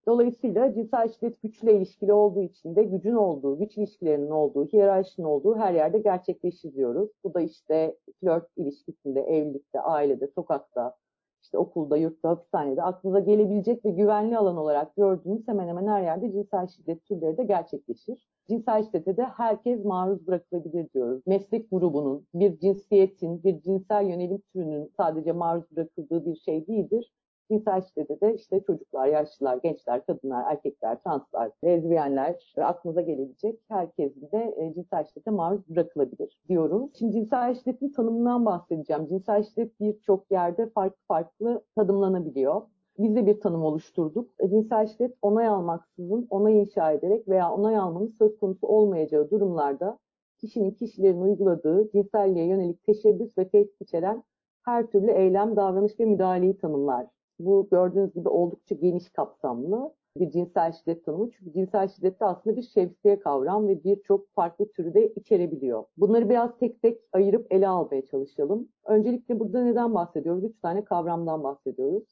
Dolayısıyla 0.06 0.74
cinsel 0.74 1.08
şiddet 1.08 1.42
güçle 1.42 1.76
ilişkili 1.76 2.12
olduğu 2.12 2.42
için 2.42 2.76
de 2.76 2.82
gücün 2.82 3.14
olduğu, 3.14 3.58
güç 3.58 3.76
ilişkilerinin 3.76 4.30
olduğu, 4.30 4.66
hiyerarşinin 4.66 5.26
olduğu 5.26 5.56
her 5.56 5.74
yerde 5.74 5.98
gerçekleşir 5.98 6.74
diyoruz. 6.74 7.10
Bu 7.24 7.34
da 7.34 7.40
işte 7.40 7.96
flört 8.20 8.48
ilişkisinde, 8.56 9.20
evlilikte, 9.20 9.80
ailede, 9.80 10.26
sokakta, 10.26 10.96
işte 11.42 11.58
okulda, 11.58 11.96
yurtta, 11.96 12.28
hapishanede 12.28 12.82
aklınıza 12.82 13.20
gelebilecek 13.20 13.84
ve 13.84 13.90
güvenli 13.90 14.38
alan 14.38 14.56
olarak 14.56 14.96
gördüğünüz 14.96 15.48
hemen 15.48 15.68
hemen 15.68 15.86
her 15.86 16.02
yerde 16.02 16.32
cinsel 16.32 16.66
şiddet 16.66 17.04
türleri 17.04 17.36
de 17.36 17.44
gerçekleşir. 17.44 18.28
Cinsel 18.48 18.84
şiddete 18.84 19.16
de 19.16 19.24
herkes 19.24 19.84
maruz 19.84 20.26
bırakılabilir 20.26 20.92
diyoruz. 20.94 21.22
Meslek 21.26 21.70
grubunun, 21.70 22.26
bir 22.34 22.58
cinsiyetin, 22.58 23.44
bir 23.44 23.60
cinsel 23.60 24.06
yönelim 24.06 24.42
türünün 24.52 24.92
sadece 24.96 25.32
maruz 25.32 25.64
bırakıldığı 25.76 26.26
bir 26.26 26.36
şey 26.36 26.66
değildir 26.66 27.12
Cinsel 27.50 27.82
şiddete 27.82 28.20
de 28.20 28.34
işte 28.34 28.60
çocuklar, 28.60 29.06
yaşlılar, 29.06 29.56
gençler, 29.56 30.06
kadınlar, 30.06 30.52
erkekler, 30.52 31.02
translar, 31.02 31.50
lezbiyenler 31.64 32.54
ve 32.58 32.64
aklınıza 32.64 33.00
gelebilecek 33.00 33.60
herkesin 33.68 34.30
de 34.32 34.54
e, 34.56 34.74
cinsel 34.74 35.04
şiddete 35.04 35.30
maruz 35.30 35.68
bırakılabilir 35.68 36.38
diyoruz. 36.48 36.90
Şimdi 36.98 37.12
cinsel 37.12 37.54
şiddetin 37.54 37.92
tanımından 37.92 38.46
bahsedeceğim. 38.46 39.08
Cinsel 39.08 39.42
şiddet 39.42 39.80
birçok 39.80 40.30
yerde 40.30 40.70
farklı 40.70 40.98
farklı 41.08 41.64
tanımlanabiliyor. 41.76 42.62
Biz 42.98 43.16
de 43.16 43.26
bir 43.26 43.40
tanım 43.40 43.62
oluşturduk. 43.64 44.30
E, 44.38 44.50
cinsel 44.50 44.86
şiddet 44.86 45.14
onay 45.22 45.46
almaksızın 45.46 46.26
onay 46.30 46.60
inşa 46.60 46.92
ederek 46.92 47.28
veya 47.28 47.52
onay 47.52 47.76
almanın 47.76 48.14
söz 48.18 48.38
konusu 48.38 48.66
olmayacağı 48.66 49.30
durumlarda 49.30 49.98
kişinin 50.40 50.70
kişilerin 50.70 51.20
uyguladığı 51.20 51.90
cinselliğe 51.90 52.46
yönelik 52.46 52.84
teşebbüs 52.84 53.38
ve 53.38 53.48
tehdit 53.48 53.80
içeren 53.80 54.22
her 54.64 54.86
türlü 54.86 55.10
eylem, 55.10 55.56
davranış 55.56 56.00
ve 56.00 56.04
müdahaleyi 56.04 56.58
tanımlar. 56.58 57.06
Bu 57.38 57.68
gördüğünüz 57.70 58.14
gibi 58.14 58.28
oldukça 58.28 58.74
geniş 58.74 59.10
kapsamlı 59.10 59.94
bir 60.16 60.30
cinsel 60.30 60.72
şiddet 60.72 61.04
tanımı. 61.04 61.30
Çünkü 61.30 61.52
cinsel 61.52 61.88
şiddet 61.88 62.20
de 62.20 62.24
aslında 62.24 62.56
bir 62.56 62.62
şemsiye 62.62 63.18
kavram 63.20 63.68
ve 63.68 63.84
birçok 63.84 64.34
farklı 64.34 64.68
türü 64.72 64.94
de 64.94 65.08
içerebiliyor. 65.14 65.84
Bunları 65.96 66.28
biraz 66.28 66.58
tek 66.58 66.82
tek 66.82 67.00
ayırıp 67.12 67.52
ele 67.52 67.68
almaya 67.68 68.06
çalışalım. 68.06 68.68
Öncelikle 68.84 69.40
burada 69.40 69.64
neden 69.64 69.94
bahsediyoruz? 69.94 70.44
Üç 70.44 70.60
tane 70.60 70.84
kavramdan 70.84 71.44
bahsediyoruz. 71.44 72.04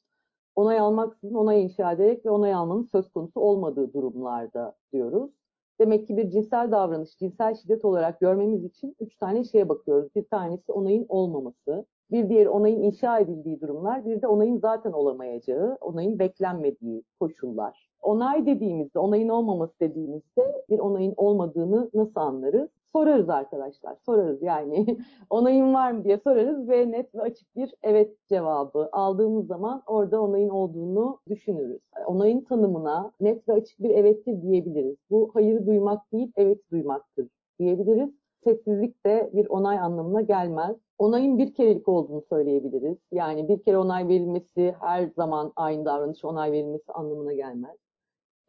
Onay 0.55 0.79
almaksızın 0.79 1.35
onay 1.35 1.63
inşa 1.63 1.91
ederek 1.91 2.25
ve 2.25 2.29
onay 2.29 2.53
almanın 2.53 2.83
söz 2.91 3.11
konusu 3.11 3.39
olmadığı 3.39 3.93
durumlarda 3.93 4.75
diyoruz. 4.93 5.31
Demek 5.79 6.07
ki 6.07 6.17
bir 6.17 6.29
cinsel 6.29 6.71
davranış, 6.71 7.17
cinsel 7.17 7.55
şiddet 7.55 7.85
olarak 7.85 8.19
görmemiz 8.19 8.65
için 8.65 8.95
üç 8.99 9.15
tane 9.17 9.43
şeye 9.43 9.69
bakıyoruz. 9.69 10.15
Bir 10.15 10.23
tanesi 10.23 10.71
onayın 10.71 11.05
olmaması, 11.09 11.85
bir 12.11 12.29
diğer 12.29 12.45
onayın 12.45 12.81
inşa 12.81 13.19
edildiği 13.19 13.61
durumlar, 13.61 14.05
bir 14.05 14.21
de 14.21 14.27
onayın 14.27 14.57
zaten 14.57 14.91
olamayacağı, 14.91 15.77
onayın 15.81 16.19
beklenmediği 16.19 17.03
koşullar. 17.19 17.89
Onay 18.01 18.45
dediğimizde, 18.45 18.99
onayın 18.99 19.29
olmaması 19.29 19.79
dediğimizde 19.79 20.63
bir 20.69 20.79
onayın 20.79 21.13
olmadığını 21.17 21.89
nasıl 21.93 22.21
anlarız? 22.21 22.69
Sorarız 22.93 23.29
arkadaşlar, 23.29 23.95
sorarız 24.05 24.41
yani 24.41 24.97
onayın 25.29 25.73
var 25.73 25.91
mı 25.91 26.03
diye 26.03 26.17
sorarız 26.17 26.69
ve 26.69 26.91
net 26.91 27.15
ve 27.15 27.21
açık 27.21 27.55
bir 27.55 27.73
evet 27.83 28.27
cevabı 28.29 28.89
aldığımız 28.91 29.47
zaman 29.47 29.83
orada 29.87 30.21
onayın 30.21 30.49
olduğunu 30.49 31.19
düşünürüz. 31.29 31.81
Onayın 32.05 32.41
tanımına 32.41 33.11
net 33.21 33.49
ve 33.49 33.53
açık 33.53 33.79
bir 33.79 33.89
evettir 33.89 34.41
diyebiliriz. 34.41 34.97
Bu 35.09 35.31
hayır 35.33 35.65
duymak 35.65 36.11
değil, 36.11 36.31
evet 36.35 36.71
duymaktır 36.71 37.27
diyebiliriz. 37.59 38.22
Sessizlik 38.43 39.05
de 39.05 39.29
bir 39.33 39.47
onay 39.49 39.79
anlamına 39.79 40.21
gelmez 40.21 40.77
onayın 40.97 41.37
bir 41.37 41.53
kerelik 41.53 41.87
olduğunu 41.87 42.21
söyleyebiliriz. 42.29 42.97
Yani 43.11 43.49
bir 43.49 43.63
kere 43.63 43.77
onay 43.77 44.07
verilmesi 44.07 44.75
her 44.79 45.07
zaman 45.07 45.53
aynı 45.55 45.85
davranış 45.85 46.25
onay 46.25 46.51
verilmesi 46.51 46.91
anlamına 46.91 47.33
gelmez. 47.33 47.77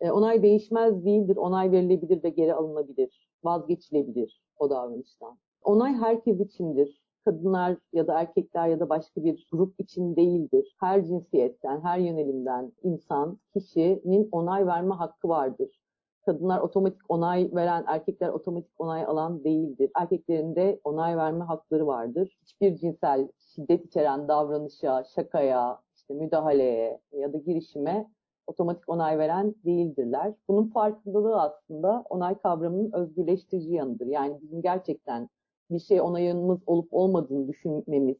E, 0.00 0.10
onay 0.10 0.42
değişmez 0.42 1.04
değildir. 1.04 1.36
Onay 1.36 1.72
verilebilir 1.72 2.24
ve 2.24 2.28
geri 2.28 2.54
alınabilir. 2.54 3.28
Vazgeçilebilir 3.44 4.42
o 4.58 4.70
davranıştan. 4.70 5.38
Onay 5.62 5.92
herkes 5.92 6.40
içindir. 6.40 7.04
Kadınlar 7.24 7.76
ya 7.92 8.06
da 8.06 8.20
erkekler 8.20 8.68
ya 8.68 8.80
da 8.80 8.88
başka 8.88 9.24
bir 9.24 9.48
grup 9.52 9.80
için 9.80 10.16
değildir. 10.16 10.76
Her 10.80 11.04
cinsiyetten, 11.04 11.80
her 11.80 11.98
yönelimden 11.98 12.72
insan, 12.82 13.38
kişinin 13.54 14.28
onay 14.32 14.66
verme 14.66 14.94
hakkı 14.94 15.28
vardır 15.28 15.83
kadınlar 16.26 16.60
otomatik 16.60 17.00
onay 17.08 17.50
veren, 17.52 17.84
erkekler 17.86 18.28
otomatik 18.28 18.80
onay 18.80 19.04
alan 19.04 19.44
değildir. 19.44 19.90
Erkeklerin 20.00 20.54
de 20.56 20.80
onay 20.84 21.16
verme 21.16 21.44
hakları 21.44 21.86
vardır. 21.86 22.38
Hiçbir 22.42 22.76
cinsel 22.76 23.28
şiddet 23.38 23.84
içeren 23.86 24.28
davranışa, 24.28 25.04
şakaya, 25.04 25.80
işte 25.96 26.14
müdahaleye 26.14 27.00
ya 27.12 27.32
da 27.32 27.38
girişime 27.38 28.10
otomatik 28.46 28.88
onay 28.88 29.18
veren 29.18 29.54
değildirler. 29.64 30.34
Bunun 30.48 30.68
farkındalığı 30.68 31.40
aslında 31.40 32.04
onay 32.10 32.38
kavramının 32.38 32.92
özgürleştirici 32.92 33.72
yanıdır. 33.74 34.06
Yani 34.06 34.38
bizim 34.42 34.62
gerçekten 34.62 35.28
bir 35.70 35.78
şey 35.78 36.00
onayımız 36.00 36.58
olup 36.66 36.88
olmadığını 36.94 37.48
düşünmemiz, 37.48 38.16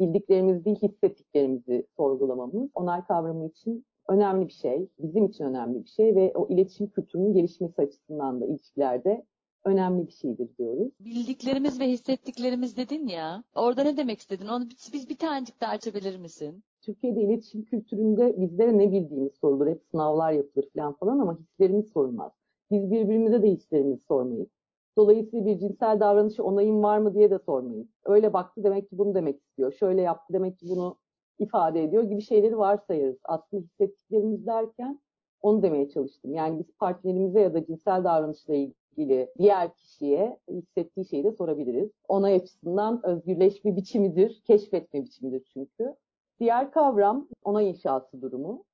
bildiklerimiz 0.00 0.64
değil 0.64 0.76
hissettiklerimizi 0.82 1.86
sorgulamamız 1.96 2.70
onay 2.74 3.04
kavramı 3.04 3.46
için 3.46 3.84
önemli 4.08 4.46
bir 4.46 4.52
şey. 4.52 4.88
Bizim 4.98 5.24
için 5.24 5.44
önemli 5.44 5.84
bir 5.84 5.88
şey 5.88 6.14
ve 6.14 6.32
o 6.34 6.48
iletişim 6.48 6.86
kültürünün 6.86 7.32
gelişmesi 7.32 7.82
açısından 7.82 8.40
da 8.40 8.46
ilişkilerde 8.46 9.24
önemli 9.64 10.06
bir 10.06 10.12
şeydir 10.12 10.48
diyoruz. 10.58 10.92
Bildiklerimiz 11.00 11.80
ve 11.80 11.88
hissettiklerimiz 11.88 12.76
dedin 12.76 13.06
ya. 13.06 13.44
Orada 13.54 13.82
ne 13.82 13.96
demek 13.96 14.18
istedin? 14.20 14.46
Onu 14.46 14.64
biz 14.92 15.08
bir 15.08 15.16
tanecik 15.16 15.60
daha 15.60 15.70
açabilir 15.70 16.18
misin? 16.18 16.62
Türkiye'de 16.82 17.20
iletişim 17.20 17.64
kültüründe 17.64 18.40
bizlere 18.40 18.78
ne 18.78 18.92
bildiğimiz 18.92 19.32
sorulur. 19.34 19.66
Hep 19.66 19.82
sınavlar 19.90 20.32
yapılır 20.32 20.68
falan 20.74 20.92
falan 20.92 21.18
ama 21.18 21.38
hislerimiz 21.38 21.88
sorulmaz. 21.92 22.32
Biz 22.70 22.90
birbirimize 22.90 23.42
de 23.42 23.50
hislerimizi 23.50 24.02
sormayız. 24.08 24.48
Dolayısıyla 24.96 25.46
bir 25.46 25.58
cinsel 25.58 26.00
davranışı 26.00 26.44
onayım 26.44 26.82
var 26.82 26.98
mı 26.98 27.14
diye 27.14 27.30
de 27.30 27.38
sormayız. 27.38 27.86
Öyle 28.04 28.32
baktı 28.32 28.64
demek 28.64 28.90
ki 28.90 28.98
bunu 28.98 29.14
demek 29.14 29.40
istiyor. 29.40 29.72
Şöyle 29.72 30.02
yaptı 30.02 30.32
demek 30.32 30.58
ki 30.58 30.66
bunu 30.68 30.96
ifade 31.38 31.82
ediyor 31.84 32.02
gibi 32.02 32.22
şeyleri 32.22 32.58
varsayarız. 32.58 33.16
Aslında 33.24 33.62
hissettiklerimiz 33.62 34.46
derken 34.46 35.00
Onu 35.42 35.62
demeye 35.62 35.88
çalıştım. 35.88 36.34
Yani 36.34 36.58
biz 36.58 36.66
partnerimize 36.78 37.40
ya 37.40 37.54
da 37.54 37.66
cinsel 37.66 38.04
davranışla 38.04 38.54
ilgili 38.54 39.32
diğer 39.38 39.74
kişiye 39.74 40.38
hissettiği 40.48 41.06
şeyi 41.06 41.24
de 41.24 41.32
sorabiliriz. 41.32 41.90
Onay 42.08 42.34
açısından 42.34 43.06
özgürleşme 43.06 43.76
biçimidir, 43.76 44.42
keşfetme 44.46 45.04
biçimidir 45.04 45.44
çünkü. 45.52 45.94
Diğer 46.40 46.70
kavram 46.70 47.28
onay 47.44 47.70
inşası 47.70 48.22
durumu. 48.22 48.64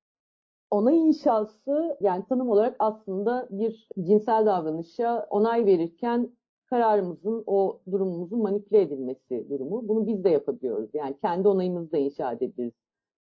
Onay 0.71 0.99
inşası 1.09 1.97
yani 2.01 2.25
tanım 2.29 2.51
olarak 2.51 2.77
aslında 2.79 3.49
bir 3.51 3.89
cinsel 4.03 4.47
davranışa 4.47 5.27
onay 5.31 5.67
verirken 5.67 6.31
kararımızın 6.73 7.45
o 7.47 7.81
durumumuzun 7.91 8.43
manipüle 8.43 8.81
edilmesi 8.81 9.47
durumu. 9.51 9.89
Bunu 9.89 10.07
biz 10.07 10.25
de 10.25 10.31
yapabiliyoruz. 10.31 10.91
Yani 10.95 11.17
kendi 11.21 11.49
onayımızı 11.49 11.93
da 11.93 11.99
inşa 11.99 12.33
edebiliriz. 12.33 12.73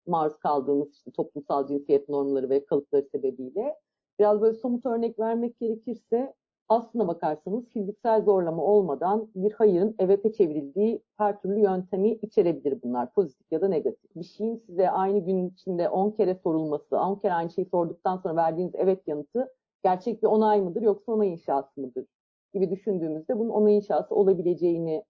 Maruz 0.07 0.37
kaldığımız 0.39 0.93
işte 0.93 1.11
toplumsal 1.11 1.67
cinsiyet 1.67 2.09
normları 2.09 2.49
ve 2.49 2.65
kalıpları 2.65 3.07
sebebiyle. 3.11 3.75
Biraz 4.19 4.41
böyle 4.41 4.57
somut 4.57 4.85
örnek 4.85 5.19
vermek 5.19 5.59
gerekirse 5.59 6.33
aslına 6.69 7.07
bakarsanız 7.07 7.69
fiziksel 7.69 8.21
zorlama 8.21 8.63
olmadan 8.63 9.27
bir 9.35 9.51
hayırın 9.51 9.95
evete 9.99 10.33
çevrildiği 10.33 11.03
her 11.17 11.41
türlü 11.41 11.59
yöntemi 11.59 12.11
içerebilir 12.11 12.81
bunlar. 12.83 13.13
Pozitif 13.13 13.51
ya 13.51 13.61
da 13.61 13.67
negatif. 13.67 14.15
Bir 14.15 14.23
şeyin 14.23 14.63
size 14.67 14.89
aynı 14.89 15.19
gün 15.19 15.49
içinde 15.49 15.89
10 15.89 16.11
kere 16.11 16.35
sorulması, 16.35 16.97
10 16.97 17.15
kere 17.15 17.33
aynı 17.33 17.49
şeyi 17.49 17.65
sorduktan 17.65 18.17
sonra 18.17 18.35
verdiğiniz 18.35 18.75
evet 18.75 19.07
yanıtı 19.07 19.53
gerçek 19.83 20.23
bir 20.23 20.27
onay 20.27 20.61
mıdır 20.61 20.81
yoksa 20.81 21.11
onay 21.11 21.33
inşası 21.33 21.81
mıdır 21.81 22.05
gibi 22.53 22.71
düşündüğümüzde 22.71 23.39
bunun 23.39 23.49
onay 23.49 23.75
inşası 23.75 24.15
olabileceğini 24.15 25.03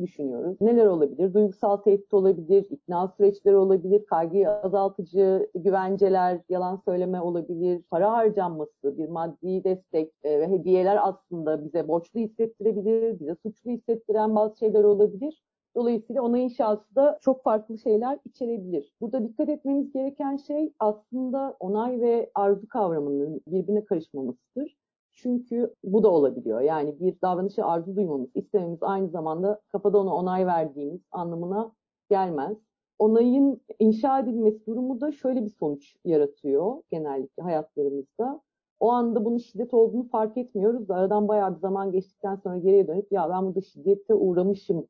düşünüyoruz. 0.00 0.56
Neler 0.60 0.86
olabilir? 0.86 1.34
Duygusal 1.34 1.76
tehdit 1.76 2.14
olabilir, 2.14 2.66
ikna 2.70 3.08
süreçleri 3.08 3.56
olabilir, 3.56 4.06
kaygıyı 4.06 4.50
azaltıcı 4.50 5.50
güvenceler, 5.54 6.40
yalan 6.48 6.76
söyleme 6.76 7.20
olabilir, 7.20 7.82
para 7.90 8.12
harcanması, 8.12 8.98
bir 8.98 9.08
maddi 9.08 9.64
destek 9.64 10.12
e, 10.22 10.40
ve 10.40 10.48
hediyeler 10.48 10.98
aslında 11.02 11.64
bize 11.64 11.88
borçlu 11.88 12.20
hissettirebilir, 12.20 13.20
bize 13.20 13.34
suçlu 13.42 13.70
hissettiren 13.70 14.36
bazı 14.36 14.58
şeyler 14.58 14.84
olabilir. 14.84 15.42
Dolayısıyla 15.76 16.22
onay 16.22 16.44
inşası 16.44 16.94
da 16.94 17.18
çok 17.20 17.42
farklı 17.42 17.78
şeyler 17.78 18.18
içerebilir. 18.24 18.92
Burada 19.00 19.24
dikkat 19.28 19.48
etmemiz 19.48 19.92
gereken 19.92 20.36
şey 20.36 20.72
aslında 20.78 21.56
onay 21.60 22.00
ve 22.00 22.30
arzu 22.34 22.68
kavramının 22.68 23.40
birbirine 23.46 23.84
karışmamasıdır. 23.84 24.76
Çünkü 25.22 25.74
bu 25.84 26.02
da 26.02 26.08
olabiliyor. 26.08 26.60
Yani 26.60 27.00
bir 27.00 27.20
davranışı 27.22 27.64
arzu 27.64 27.96
duymamız, 27.96 28.28
istememiz 28.34 28.82
aynı 28.82 29.08
zamanda 29.08 29.60
kafada 29.68 29.98
ona 29.98 30.14
onay 30.14 30.46
verdiğimiz 30.46 31.00
anlamına 31.10 31.72
gelmez. 32.10 32.56
Onayın 32.98 33.60
inşa 33.78 34.20
edilmesi 34.20 34.66
durumu 34.66 35.00
da 35.00 35.12
şöyle 35.12 35.44
bir 35.44 35.50
sonuç 35.50 35.96
yaratıyor 36.04 36.82
genellikle 36.90 37.42
hayatlarımızda. 37.42 38.40
O 38.80 38.90
anda 38.90 39.24
bunun 39.24 39.38
şiddet 39.38 39.74
olduğunu 39.74 40.08
fark 40.08 40.36
etmiyoruz 40.38 40.88
da 40.88 40.94
aradan 40.94 41.28
bayağı 41.28 41.54
bir 41.54 41.60
zaman 41.60 41.92
geçtikten 41.92 42.36
sonra 42.36 42.58
geriye 42.58 42.88
dönüp 42.88 43.12
ya 43.12 43.30
ben 43.30 43.46
burada 43.46 43.60
şiddete 43.60 44.14
uğramışım 44.14 44.88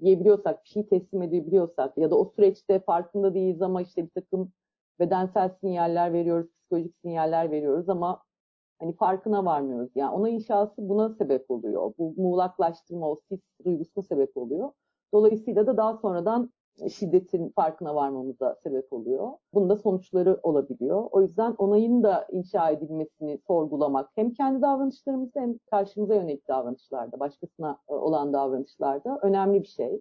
diyebiliyorsak, 0.00 0.64
bir 0.64 0.68
şey 0.68 0.86
teslim 0.88 1.22
edebiliyorsak 1.22 1.98
ya 1.98 2.10
da 2.10 2.18
o 2.18 2.24
süreçte 2.36 2.80
farkında 2.80 3.34
değiliz 3.34 3.62
ama 3.62 3.82
işte 3.82 4.04
bir 4.04 4.10
takım 4.10 4.52
bedensel 5.00 5.50
sinyaller 5.60 6.12
veriyoruz, 6.12 6.46
psikolojik 6.60 6.94
sinyaller 7.02 7.50
veriyoruz 7.50 7.88
ama 7.88 8.22
hani 8.78 8.92
farkına 8.96 9.44
varmıyoruz. 9.44 9.90
Yani 9.94 10.10
ona 10.10 10.28
inşası 10.28 10.88
buna 10.88 11.08
sebep 11.08 11.50
oluyor. 11.50 11.92
Bu 11.98 12.14
muğlaklaştırma, 12.16 13.10
o 13.10 13.16
sis 13.28 13.40
duygusuna 13.64 14.04
sebep 14.04 14.36
oluyor. 14.36 14.70
Dolayısıyla 15.12 15.66
da 15.66 15.76
daha 15.76 15.96
sonradan 15.96 16.50
şiddetin 16.90 17.48
farkına 17.48 17.94
varmamıza 17.94 18.56
sebep 18.62 18.92
oluyor. 18.92 19.32
Bunda 19.54 19.76
sonuçları 19.76 20.40
olabiliyor. 20.42 21.08
O 21.10 21.22
yüzden 21.22 21.54
onayın 21.58 22.02
da 22.02 22.26
inşa 22.32 22.70
edilmesini 22.70 23.38
sorgulamak 23.46 24.10
hem 24.14 24.32
kendi 24.32 24.62
davranışlarımızda 24.62 25.40
hem 25.40 25.58
karşımıza 25.70 26.14
yönelik 26.14 26.48
davranışlarda, 26.48 27.20
başkasına 27.20 27.78
e, 27.88 27.94
olan 27.94 28.32
davranışlarda 28.32 29.18
önemli 29.22 29.62
bir 29.62 29.68
şey. 29.68 30.00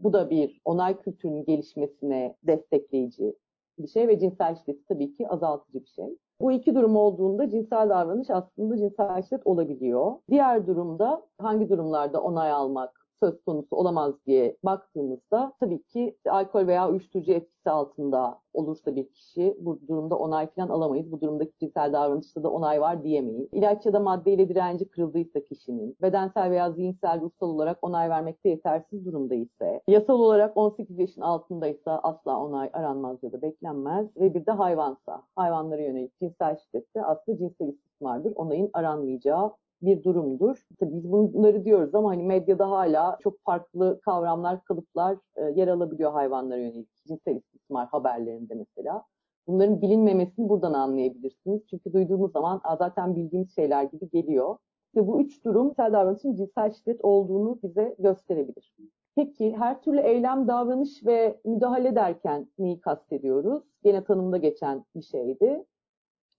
Bu 0.00 0.12
da 0.12 0.30
bir 0.30 0.60
onay 0.64 1.00
kültürünün 1.00 1.44
gelişmesine 1.44 2.36
destekleyici 2.42 3.36
bir 3.78 3.88
şey 3.88 4.08
ve 4.08 4.18
cinsel 4.18 4.56
şiddeti 4.56 4.84
tabii 4.84 5.14
ki 5.14 5.28
azaltıcı 5.28 5.80
bir 5.80 5.88
şey. 5.88 6.16
Bu 6.40 6.52
iki 6.52 6.74
durum 6.74 6.96
olduğunda 6.96 7.50
cinsel 7.50 7.88
davranış 7.88 8.30
aslında 8.30 8.76
cinsel 8.76 9.22
şiddet 9.22 9.46
olabiliyor. 9.46 10.12
Diğer 10.30 10.66
durumda 10.66 11.22
hangi 11.38 11.68
durumlarda 11.68 12.22
onay 12.22 12.50
almak 12.52 12.99
söz 13.20 13.44
konusu 13.44 13.76
olamaz 13.76 14.14
diye 14.26 14.56
baktığımızda 14.64 15.52
tabii 15.60 15.82
ki 15.82 16.16
alkol 16.28 16.66
veya 16.66 16.90
uyuşturucu 16.90 17.32
etkisi 17.32 17.70
altında 17.70 18.40
olursa 18.54 18.96
bir 18.96 19.08
kişi 19.08 19.56
bu 19.60 19.80
durumda 19.88 20.18
onay 20.18 20.46
falan 20.46 20.68
alamayız. 20.68 21.12
Bu 21.12 21.20
durumdaki 21.20 21.52
cinsel 21.60 21.92
davranışta 21.92 22.42
da 22.42 22.50
onay 22.50 22.80
var 22.80 23.04
diyemeyiz. 23.04 23.48
İlaç 23.52 23.86
ya 23.86 23.92
da 23.92 24.00
maddeyle 24.00 24.48
direnci 24.48 24.88
kırıldıysa 24.88 25.40
kişinin 25.40 25.96
bedensel 26.02 26.50
veya 26.50 26.72
zihinsel 26.72 27.20
ruhsal 27.20 27.48
olarak 27.48 27.78
onay 27.82 28.10
vermekte 28.10 28.48
yetersiz 28.48 29.04
durumda 29.04 29.34
ise 29.34 29.80
yasal 29.88 30.20
olarak 30.20 30.56
18 30.56 30.98
yaşın 30.98 31.20
altındaysa 31.20 32.00
asla 32.02 32.40
onay 32.40 32.70
aranmaz 32.72 33.18
ya 33.22 33.32
da 33.32 33.42
beklenmez 33.42 34.16
ve 34.16 34.34
bir 34.34 34.46
de 34.46 34.50
hayvansa 34.50 35.22
hayvanlara 35.36 35.82
yönelik 35.82 36.18
cinsel 36.18 36.56
şiddette 36.56 37.04
aslında 37.04 37.38
cinsel 37.38 37.68
istismardır. 37.68 38.32
Onayın 38.36 38.70
aranmayacağı 38.72 39.52
bir 39.82 40.02
durumdur. 40.02 40.66
Tabii 40.80 40.92
biz 40.96 41.12
bunları 41.12 41.64
diyoruz 41.64 41.94
ama 41.94 42.10
hani 42.10 42.22
medyada 42.22 42.70
hala 42.70 43.18
çok 43.22 43.34
farklı 43.44 44.00
kavramlar, 44.04 44.64
kalıplar 44.64 45.18
e, 45.36 45.42
yer 45.42 45.68
alabiliyor 45.68 46.12
hayvanlara 46.12 46.58
yönelik 46.58 46.88
cinsel 47.06 47.36
istismar 47.36 47.88
haberlerinde 47.88 48.54
mesela. 48.54 49.04
Bunların 49.46 49.82
bilinmemesini 49.82 50.48
buradan 50.48 50.72
anlayabilirsiniz. 50.72 51.62
Çünkü 51.70 51.92
duyduğumuz 51.92 52.32
zaman 52.32 52.60
zaten 52.78 53.16
bildiğimiz 53.16 53.54
şeyler 53.54 53.84
gibi 53.84 54.10
geliyor. 54.10 54.56
İşte 54.86 55.06
bu 55.06 55.20
üç 55.20 55.44
durum 55.44 55.68
cinsel 55.68 55.92
davranışın 55.92 56.34
cinsel 56.34 56.72
şiddet 56.72 57.04
olduğunu 57.04 57.58
bize 57.62 57.96
gösterebilir. 57.98 58.74
Peki 59.16 59.56
her 59.56 59.82
türlü 59.82 60.00
eylem, 60.00 60.48
davranış 60.48 61.06
ve 61.06 61.40
müdahale 61.44 61.94
derken 61.94 62.48
neyi 62.58 62.80
kastediyoruz? 62.80 63.62
Gene 63.82 64.04
tanımda 64.04 64.36
geçen 64.36 64.84
bir 64.96 65.02
şeydi. 65.02 65.64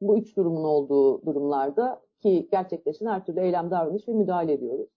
Bu 0.02 0.18
üç 0.18 0.38
durumun 0.38 0.64
olduğu 0.64 1.26
durumlarda 1.26 2.02
ki 2.22 2.48
gerçekleşen 2.52 3.06
her 3.06 3.26
türlü 3.26 3.40
eylem, 3.40 3.72
davranış 3.72 4.08
ve 4.08 4.14
müdahale 4.14 4.54
ediyoruz. 4.54 4.90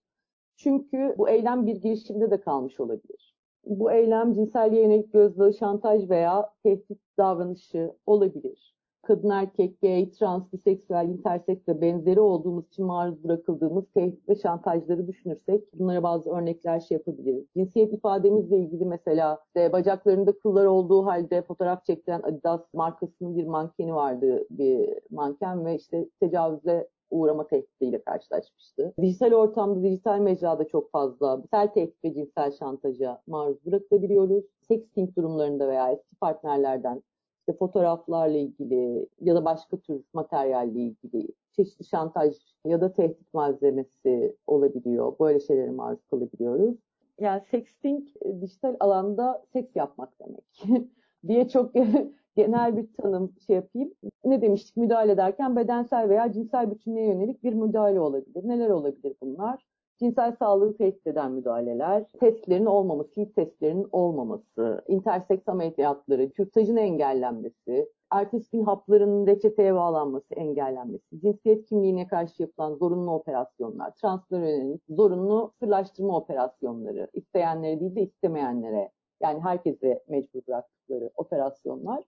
Çünkü 0.57 1.15
bu 1.19 1.29
eylem 1.29 1.67
bir 1.67 1.77
girişimde 1.77 2.31
de 2.31 2.41
kalmış 2.41 2.81
olabilir. 2.81 3.35
Bu 3.67 3.93
eylem 3.93 4.33
cinselliğe 4.33 4.83
yönelik 4.83 5.13
gözdağı, 5.13 5.53
şantaj 5.55 6.11
veya 6.11 6.51
tehdit 6.63 7.01
davranışı 7.19 7.93
olabilir. 8.07 8.74
Kadın, 9.07 9.31
erkek, 9.31 9.81
gay, 9.83 10.11
trans, 10.11 10.53
biseksüel, 10.53 11.09
interseks 11.09 11.69
ve 11.69 11.81
benzeri 11.81 12.21
olduğumuz 12.21 12.67
için 12.67 12.87
maruz 12.87 13.25
bırakıldığımız 13.25 13.85
tehdit 13.95 14.29
ve 14.29 14.37
şantajları 14.37 15.07
düşünürsek 15.07 15.79
bunlara 15.79 16.03
bazı 16.03 16.31
örnekler 16.31 16.81
şey 16.81 16.97
yapabiliriz. 16.97 17.45
Cinsiyet 17.57 17.93
ifademizle 17.93 18.59
ilgili 18.59 18.85
mesela 18.85 19.39
işte 19.47 19.73
bacaklarında 19.73 20.39
kıllar 20.39 20.67
olduğu 20.67 21.07
halde 21.07 21.43
fotoğraf 21.43 21.85
çektiren 21.85 22.23
Adidas 22.23 22.61
markasının 22.75 23.37
bir 23.37 23.47
mankeni 23.47 23.95
vardı 23.95 24.47
bir 24.51 24.99
manken 25.11 25.67
ve 25.67 25.77
işte 25.77 26.09
tecavüze 26.21 26.89
uğrama 27.11 27.47
tehdidiyle 27.47 28.03
karşılaşmıştı. 28.03 28.95
Dijital 29.01 29.33
ortamda, 29.33 29.83
dijital 29.83 30.19
mecrada 30.19 30.69
çok 30.69 30.91
fazla 30.91 31.41
cinsel 31.43 31.69
tehdit 31.69 32.05
ve 32.05 32.15
cinsel 32.15 32.53
şantaja 32.53 33.23
maruz 33.27 33.67
bırakılabiliyoruz. 33.67 34.45
Sexting 34.69 35.17
durumlarında 35.17 35.69
veya 35.69 35.93
eski 35.93 36.17
partnerlerden 36.21 37.03
işte 37.45 37.59
fotoğraflarla 37.59 38.39
ilgili 38.39 39.09
ya 39.21 39.35
da 39.35 39.45
başka 39.45 39.77
tür 39.77 40.03
materyalle 40.13 40.81
ilgili 40.81 41.29
çeşitli 41.57 41.85
şantaj 41.85 42.35
ya 42.67 42.81
da 42.81 42.93
tehdit 42.93 43.35
malzemesi 43.35 44.37
olabiliyor. 44.47 45.19
Böyle 45.21 45.41
şeylere 45.41 45.71
maruz 45.71 46.01
kalabiliyoruz. 46.11 46.75
Yani 47.21 47.43
sexting 47.51 48.09
e, 48.25 48.41
dijital 48.41 48.77
alanda 48.81 49.45
seks 49.53 49.77
yapmak 49.77 50.13
demek 50.21 50.85
diye 51.27 51.49
çok 51.49 51.75
genel 52.37 52.77
bir 52.77 52.89
tanım 53.03 53.33
şey 53.47 53.57
yapayım. 53.57 53.95
Ne 54.25 54.43
demiştik 54.43 54.77
müdahale 54.77 55.13
ederken 55.13 55.57
bedensel 55.57 56.09
veya 56.09 56.33
cinsel 56.33 56.71
bütünlüğe 56.71 57.07
yönelik 57.07 57.43
bir 57.43 57.53
müdahale 57.53 58.01
olabilir. 58.01 58.49
Neler 58.49 58.71
olabilir 58.71 59.15
bunlar? 59.23 59.67
Cinsel 60.05 60.33
sağlığı 60.33 60.77
tehdit 60.77 61.07
eden 61.07 61.33
müdahaleler, 61.33 62.05
testlerin 62.21 62.67
olmaması, 62.67 63.21
ilk 63.21 63.35
testlerin 63.35 63.87
olmaması, 63.93 64.85
interseks 64.89 65.49
ameliyatları, 65.49 66.31
kürtajın 66.31 66.77
engellenmesi, 66.77 67.91
ertesi 68.11 68.51
gün 68.51 68.65
hapların 68.65 69.27
reçeteye 69.27 69.75
bağlanması 69.75 70.35
engellenmesi, 70.35 71.21
cinsiyet 71.21 71.67
kimliğine 71.67 72.07
karşı 72.07 72.43
yapılan 72.43 72.75
zorunlu 72.75 73.11
operasyonlar, 73.11 73.93
yönelik 74.31 74.83
zorunlu 74.89 75.53
sırlaştırma 75.59 76.17
operasyonları, 76.17 77.09
isteyenlere 77.13 77.81
değil 77.81 77.97
de 77.97 78.03
istemeyenlere 78.03 78.91
yani 79.23 79.41
herkese 79.41 80.05
mecbur 80.09 80.41
bıraktıkları 80.49 81.11
operasyonlar. 81.17 82.05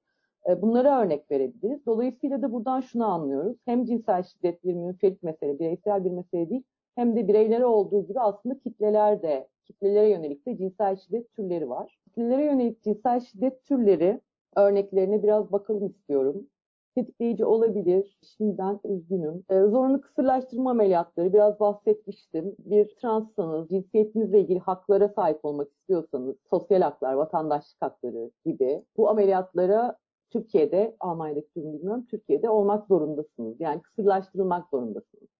E, 0.48 0.62
bunlara 0.62 1.00
örnek 1.00 1.30
verebiliriz. 1.30 1.87
Dolayısıyla 1.87 2.42
da 2.42 2.52
buradan 2.52 2.80
şunu 2.80 3.06
anlıyoruz. 3.06 3.56
Hem 3.64 3.85
cinsel 3.85 4.22
şiddet 4.22 4.64
bir 4.64 4.74
münferit 4.74 5.22
mesele, 5.22 5.59
bireysel 5.59 6.04
bir 6.04 6.11
mesele 6.11 6.50
değil, 6.50 6.62
hem 6.96 7.16
de 7.16 7.28
bireylere 7.28 7.66
olduğu 7.66 8.06
gibi 8.06 8.20
aslında 8.20 8.59
kitleler 8.59 9.22
de, 9.22 9.48
kitlelere 9.64 10.09
yönelik 10.11 10.46
de 10.46 10.56
cinsel 10.56 10.96
şiddet 10.96 11.32
türleri 11.32 11.68
var. 11.68 11.98
Kitlelere 12.04 12.44
yönelik 12.44 12.82
cinsel 12.82 13.20
şiddet 13.20 13.64
türleri 13.64 14.20
örneklerine 14.56 15.22
biraz 15.22 15.52
bakalım 15.52 15.87
istiyorum. 15.87 16.46
tetikleyici 16.94 17.44
olabilir. 17.44 18.18
Şimdiden 18.38 18.80
üzgünüm. 18.85 19.44
E, 19.50 19.61
zorunlu 19.61 20.00
kısırlaştırma 20.00 20.70
ameliyatları 20.70 21.32
biraz 21.32 21.61
bahsetmiştim. 21.61 22.56
Bir 22.59 22.96
transanız, 22.96 23.68
cinsiyetinizle 23.68 24.40
ilgili 24.40 24.59
haklara 24.59 25.09
sahip 25.09 25.44
olmak 25.44 25.68
istiyorsanız, 25.72 26.37
sosyal 26.50 26.82
haklar, 26.82 27.12
vatandaşlık 27.14 27.82
hakları 27.82 28.30
gibi 28.44 28.85
bu 28.96 29.09
ameliyatlara 29.11 29.96
Türkiye'de, 30.30 30.96
Almanya'daki 31.00 31.48
durum 31.56 31.72
bilmiyorum, 31.72 32.06
Türkiye'de 32.11 32.50
olmak 32.50 32.87
zorundasınız. 32.87 33.56
Yani 33.61 33.82
kısırlaştırılmak 33.82 34.70
zorundasınız. 34.70 35.36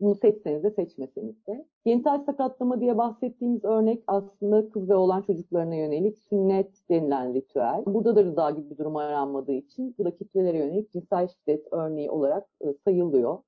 Bunu 0.00 0.14
seçseniz 0.14 0.62
de 0.62 0.70
seçmeseniz 0.70 1.46
de. 1.46 1.66
Genital 1.84 2.24
sakatlama 2.24 2.80
diye 2.80 2.98
bahsettiğimiz 2.98 3.64
örnek 3.64 4.02
aslında 4.06 4.70
kız 4.70 4.88
ve 4.88 4.94
oğlan 4.94 5.22
çocuklarına 5.22 5.74
yönelik 5.74 6.18
sünnet 6.18 6.70
denilen 6.90 7.34
ritüel. 7.34 7.82
Burada 7.86 8.16
da 8.16 8.24
rıza 8.24 8.50
gibi 8.50 8.70
bir 8.70 8.78
durum 8.78 8.96
aranmadığı 8.96 9.52
için 9.52 9.94
bu 9.98 10.04
da 10.04 10.16
kitlelere 10.16 10.58
yönelik 10.58 10.92
cinsel 10.92 11.28
şiddet 11.28 11.66
örneği 11.72 12.10
olarak 12.10 12.46
e, 12.60 12.74
sayılıyor. 12.84 13.38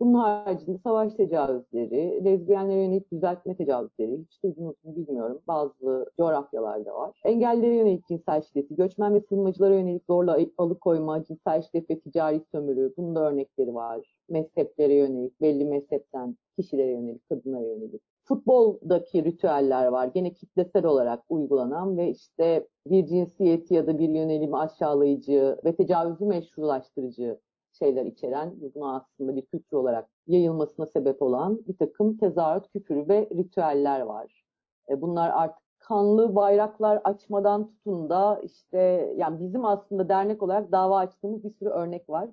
Bunun 0.00 0.14
haricinde 0.14 0.78
savaş 0.78 1.14
tecavüzleri, 1.14 2.24
lezbiyenlere 2.24 2.82
yönelik 2.82 3.12
düzeltme 3.12 3.56
tecavüzleri, 3.56 4.18
hiç 4.18 4.42
duydunuz 4.42 4.76
mu 4.84 4.96
bilmiyorum. 4.96 5.40
Bazı 5.48 6.10
coğrafyalarda 6.16 6.94
var. 6.94 7.20
Engellilere 7.24 7.74
yönelik 7.76 8.08
cinsel 8.08 8.42
şiddeti, 8.42 8.76
göçmen 8.76 9.14
ve 9.14 9.20
sığınmacılara 9.20 9.74
yönelik 9.74 10.04
zorla 10.06 10.38
alıkoyma, 10.58 11.24
cinsel 11.24 11.62
şiddet 11.62 11.90
ve 11.90 12.00
ticari 12.00 12.42
sömürü, 12.52 12.94
bunun 12.96 13.14
da 13.14 13.30
örnekleri 13.30 13.74
var. 13.74 14.16
Mezheplere 14.28 14.94
yönelik, 14.94 15.40
belli 15.40 15.64
mezhepten 15.64 16.36
kişilere 16.58 16.90
yönelik, 16.90 17.28
kadınlara 17.28 17.66
yönelik. 17.66 18.02
Futboldaki 18.24 19.24
ritüeller 19.24 19.86
var. 19.86 20.06
Gene 20.06 20.32
kitlesel 20.32 20.84
olarak 20.84 21.24
uygulanan 21.28 21.96
ve 21.96 22.10
işte 22.10 22.66
bir 22.86 23.06
cinsiyeti 23.06 23.74
ya 23.74 23.86
da 23.86 23.98
bir 23.98 24.08
yönelimi 24.08 24.56
aşağılayıcı 24.56 25.56
ve 25.64 25.76
tecavüzü 25.76 26.24
meşrulaştırıcı 26.24 27.38
şeyler 27.78 28.06
içeren, 28.06 28.54
bunu 28.74 28.94
aslında 28.94 29.36
bir 29.36 29.46
kültür 29.46 29.76
olarak 29.76 30.08
yayılmasına 30.26 30.86
sebep 30.86 31.22
olan 31.22 31.60
bir 31.68 31.76
takım 31.76 32.16
tezahürat 32.18 32.72
küfürü 32.72 33.08
ve 33.08 33.28
ritüeller 33.36 34.00
var. 34.00 34.44
E, 34.90 35.00
bunlar 35.00 35.30
artık 35.34 35.66
kanlı 35.78 36.34
bayraklar 36.34 37.00
açmadan 37.04 37.68
tutun 37.68 38.10
da 38.10 38.40
işte 38.42 38.78
yani 39.16 39.40
bizim 39.40 39.64
aslında 39.64 40.08
dernek 40.08 40.42
olarak 40.42 40.72
dava 40.72 40.98
açtığımız 40.98 41.44
bir 41.44 41.50
sürü 41.50 41.68
örnek 41.68 42.10
var 42.10 42.28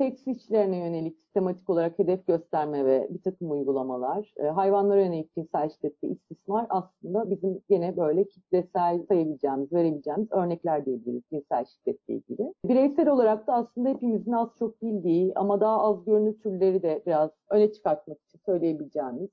seks 0.00 0.26
işlerine 0.26 0.76
yönelik 0.76 1.16
sistematik 1.16 1.70
olarak 1.70 1.98
hedef 1.98 2.26
gösterme 2.26 2.84
ve 2.84 3.08
bir 3.10 3.22
takım 3.22 3.50
uygulamalar, 3.50 4.32
e, 4.36 4.42
hayvanlara 4.46 5.00
yönelik 5.00 5.34
cinsel 5.34 5.70
şiddet 5.70 6.02
istismar 6.02 6.66
aslında 6.68 7.30
bizim 7.30 7.62
yine 7.68 7.96
böyle 7.96 8.24
kitlesel 8.24 9.06
sayabileceğimiz, 9.08 9.72
verebileceğimiz 9.72 10.32
örnekler 10.32 10.86
diyebiliriz 10.86 11.22
cinsel 11.32 11.64
şiddetle 11.64 12.14
ilgili. 12.14 12.52
Bireysel 12.64 13.08
olarak 13.08 13.46
da 13.46 13.52
aslında 13.54 13.88
hepimizin 13.88 14.32
az 14.32 14.48
çok 14.58 14.82
bildiği 14.82 15.32
ama 15.34 15.60
daha 15.60 15.82
az 15.82 16.04
görünür 16.04 16.38
türleri 16.38 16.82
de 16.82 17.02
biraz 17.06 17.30
öne 17.50 17.72
çıkartmak 17.72 18.18
için 18.22 18.40
söyleyebileceğimiz 18.46 19.28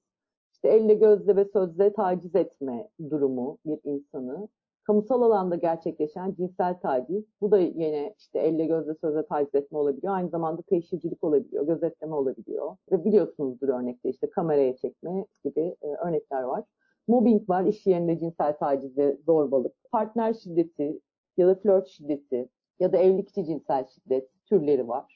işte 0.54 0.70
elle 0.70 0.94
gözle 0.94 1.36
ve 1.36 1.46
sözle 1.46 1.94
taciz 1.94 2.36
etme 2.36 2.90
durumu 3.10 3.58
bir 3.66 3.80
insanı 3.84 4.48
kamusal 4.86 5.22
alanda 5.22 5.56
gerçekleşen 5.56 6.34
cinsel 6.38 6.80
taciz, 6.80 7.24
bu 7.42 7.52
da 7.52 7.60
yine 7.60 8.16
işte 8.18 8.40
elle 8.40 8.66
gözle 8.66 8.96
sözle 8.96 9.26
taciz 9.26 9.56
etme 9.56 9.78
olabiliyor. 9.78 10.16
Aynı 10.16 10.30
zamanda 10.30 10.62
teşhircilik 10.62 11.24
olabiliyor, 11.24 11.68
gözetleme 11.68 12.16
olabiliyor. 12.16 12.76
Ve 12.92 13.06
biliyorsunuzdur 13.06 13.70
örnekte 13.70 14.10
işte 14.10 14.30
kameraya 14.30 14.76
çekme 14.78 15.26
gibi 15.44 15.76
e, 15.82 15.88
örnekler 15.88 16.44
var. 16.44 16.64
Mobbing 17.08 17.50
var, 17.50 17.66
iş 17.66 17.88
yerinde 17.88 18.20
cinsel 18.20 18.58
taciz 18.58 18.92
zorbalık. 19.26 19.74
Partner 19.92 20.34
şiddeti 20.34 21.00
ya 21.38 21.48
da 21.48 21.56
flört 21.56 21.88
şiddeti 21.88 22.50
ya 22.80 22.94
da 22.94 22.98
evlilikçi 22.98 23.46
cinsel 23.46 23.86
şiddet 23.86 24.30
türleri 24.46 24.88
var. 24.88 25.15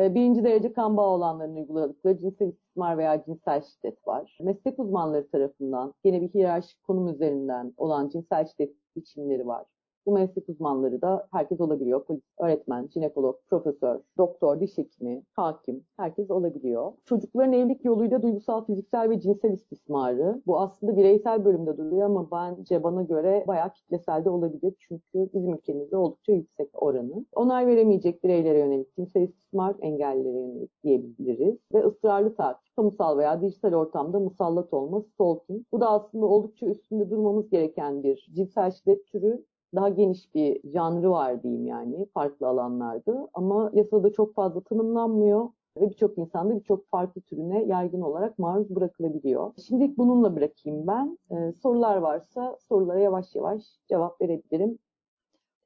E, 0.00 0.14
birinci 0.14 0.44
derece 0.44 0.72
kan 0.72 0.96
bağı 0.96 1.06
olanların 1.06 1.56
uyguladıkları 1.56 2.18
cinsel 2.18 2.48
istismar 2.48 2.98
veya 2.98 3.24
cinsel 3.24 3.62
şiddet 3.62 4.06
var. 4.06 4.38
Meslek 4.40 4.78
uzmanları 4.78 5.30
tarafından 5.30 5.94
yine 6.04 6.20
bir 6.20 6.28
hiyerarşik 6.28 6.82
konum 6.82 7.08
üzerinden 7.08 7.74
olan 7.76 8.08
cinsel 8.08 8.46
şiddet 8.46 8.74
biçimleri 8.96 9.46
var. 9.46 9.66
Bu 10.06 10.12
meslek 10.12 10.48
uzmanları 10.48 11.02
da 11.02 11.26
herkes 11.32 11.60
olabiliyor. 11.60 12.06
Öğretmen, 12.38 12.88
jinekolog, 12.94 13.36
profesör, 13.50 14.00
doktor, 14.18 14.60
diş 14.60 14.78
hekimi, 14.78 15.22
hakim, 15.32 15.84
herkes 15.96 16.30
olabiliyor. 16.30 16.92
Çocukların 17.04 17.52
evlilik 17.52 17.84
yoluyla 17.84 18.22
duygusal, 18.22 18.64
fiziksel 18.64 19.10
ve 19.10 19.20
cinsel 19.20 19.52
istismarı. 19.52 20.42
Bu 20.46 20.60
aslında 20.60 20.96
bireysel 20.96 21.44
bölümde 21.44 21.76
duruyor 21.76 22.06
ama 22.06 22.30
bence 22.30 22.82
bana 22.82 23.02
göre 23.02 23.44
bayağı 23.46 23.72
kitlesel 23.72 24.24
de 24.24 24.30
olabilir. 24.30 24.74
Çünkü 24.78 25.30
bizim 25.34 25.54
ülkemizde 25.54 25.96
oldukça 25.96 26.32
yüksek 26.32 26.82
oranı. 26.82 27.24
Onay 27.34 27.66
veremeyecek 27.66 28.24
bireylere 28.24 28.58
yönelik 28.58 28.96
cinsel 28.96 29.22
istismar 29.22 29.76
engellilere 29.80 30.38
yönelik 30.38 30.82
diyebiliriz. 30.84 31.56
Ve 31.74 31.86
ısrarlı 31.86 32.36
takip, 32.36 32.76
kamusal 32.76 33.18
veya 33.18 33.40
dijital 33.42 33.72
ortamda 33.72 34.20
musallat 34.20 34.74
olma, 34.74 35.00
stalking. 35.00 35.64
Bu 35.72 35.80
da 35.80 35.90
aslında 35.90 36.26
oldukça 36.26 36.66
üstünde 36.66 37.10
durmamız 37.10 37.50
gereken 37.50 38.02
bir 38.02 38.28
cinsel 38.34 38.70
şiddet 38.70 39.06
türü 39.06 39.44
daha 39.74 39.88
geniş 39.88 40.34
bir 40.34 40.70
janrı 40.70 41.10
var 41.10 41.42
diyeyim 41.42 41.66
yani 41.66 42.06
farklı 42.14 42.48
alanlarda 42.48 43.28
ama 43.34 43.70
yasada 43.74 44.12
çok 44.12 44.34
fazla 44.34 44.60
tanımlanmıyor 44.60 45.48
ve 45.76 45.90
birçok 45.90 46.18
insanda 46.18 46.56
birçok 46.56 46.88
farklı 46.90 47.20
türüne 47.20 47.64
yaygın 47.64 48.00
olarak 48.00 48.38
maruz 48.38 48.76
bırakılabiliyor. 48.76 49.52
Şimdilik 49.66 49.98
bununla 49.98 50.36
bırakayım 50.36 50.86
ben. 50.86 51.18
Ee, 51.30 51.52
sorular 51.52 51.96
varsa 51.96 52.56
sorulara 52.68 52.98
yavaş 52.98 53.34
yavaş 53.34 53.62
cevap 53.88 54.20
verebilirim. 54.20 54.78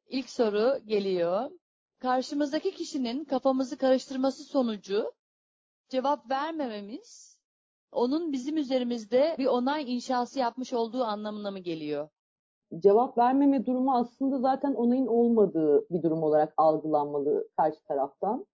İlk 0.09 0.31
soru 0.31 0.79
geliyor. 0.87 1.51
Karşımızdaki 1.99 2.71
kişinin 2.71 3.25
kafamızı 3.25 3.79
karıştırması 3.79 4.43
sonucu 4.43 5.13
cevap 5.89 6.31
vermememiz 6.31 7.39
onun 7.93 8.33
bizim 8.33 8.57
üzerimizde 8.57 9.37
bir 9.39 9.47
onay 9.47 9.95
inşası 9.95 10.39
yapmış 10.39 10.73
olduğu 10.73 11.05
anlamına 11.05 11.51
mı 11.51 11.59
geliyor? 11.59 12.09
Cevap 12.79 13.19
vermeme 13.19 13.67
durumu 13.67 13.95
aslında 13.95 14.39
zaten 14.39 14.75
onayın 14.75 15.07
olmadığı 15.07 15.87
bir 15.91 16.03
durum 16.03 16.23
olarak 16.23 16.55
algılanmalı 16.57 17.49
karşı 17.57 17.85
taraftan. 17.85 18.47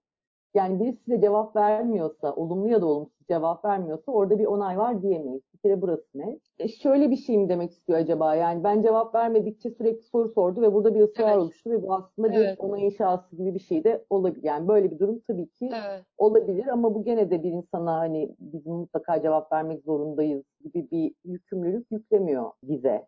Yani 0.55 0.81
birisi 0.81 1.05
size 1.05 1.21
cevap 1.21 1.57
vermiyorsa, 1.57 2.35
olumlu 2.35 2.69
ya 2.69 2.81
da 2.81 2.87
olumsuz 2.87 3.27
cevap 3.29 3.65
vermiyorsa 3.65 4.13
orada 4.13 4.39
bir 4.39 4.47
onay 4.47 4.79
var 4.79 5.03
diyemeyiz. 5.03 5.43
Bir 5.55 5.59
kere 5.59 5.83
burası 5.83 6.05
ne? 6.15 6.39
E 6.59 6.69
şöyle 6.69 7.11
bir 7.11 7.17
şey 7.17 7.39
mi 7.39 7.49
demek 7.49 7.71
istiyor 7.71 7.99
acaba? 7.99 8.35
Yani 8.35 8.65
ben 8.65 8.83
cevap 8.83 9.15
vermedikçe 9.15 9.71
sürekli 9.71 10.03
soru 10.03 10.29
sordu 10.29 10.63
ve 10.63 10.75
burada 10.75 10.95
bir 10.95 11.01
ısrar 11.01 11.29
evet. 11.29 11.39
oluştu 11.39 11.71
ve 11.71 11.83
bu 11.83 11.95
aslında 11.95 12.29
evet. 12.33 12.59
bir 12.59 12.65
onay 12.65 12.87
inşası 12.87 13.37
gibi 13.37 13.55
bir 13.55 13.61
şey 13.61 13.85
de 13.85 14.05
olabilir. 14.11 14.45
Yani 14.45 14.69
böyle 14.69 14.91
bir 14.91 14.99
durum 14.99 15.21
tabii 15.29 15.49
ki 15.49 15.71
evet. 15.73 16.05
olabilir 16.19 16.67
ama 16.67 16.95
bu 16.95 17.05
gene 17.05 17.31
de 17.31 17.43
bir 17.43 17.53
insana 17.53 17.99
hani 17.99 18.37
bizim 18.41 18.73
mutlaka 18.73 19.23
cevap 19.23 19.53
vermek 19.53 19.85
zorundayız 19.85 20.45
gibi 20.65 20.91
bir 20.91 21.15
yükümlülük 21.25 21.87
yüklemiyor 21.91 22.51
bize. 22.63 23.07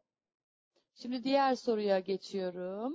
Şimdi 1.03 1.25
diğer 1.25 1.55
soruya 1.55 1.99
geçiyorum. 1.99 2.95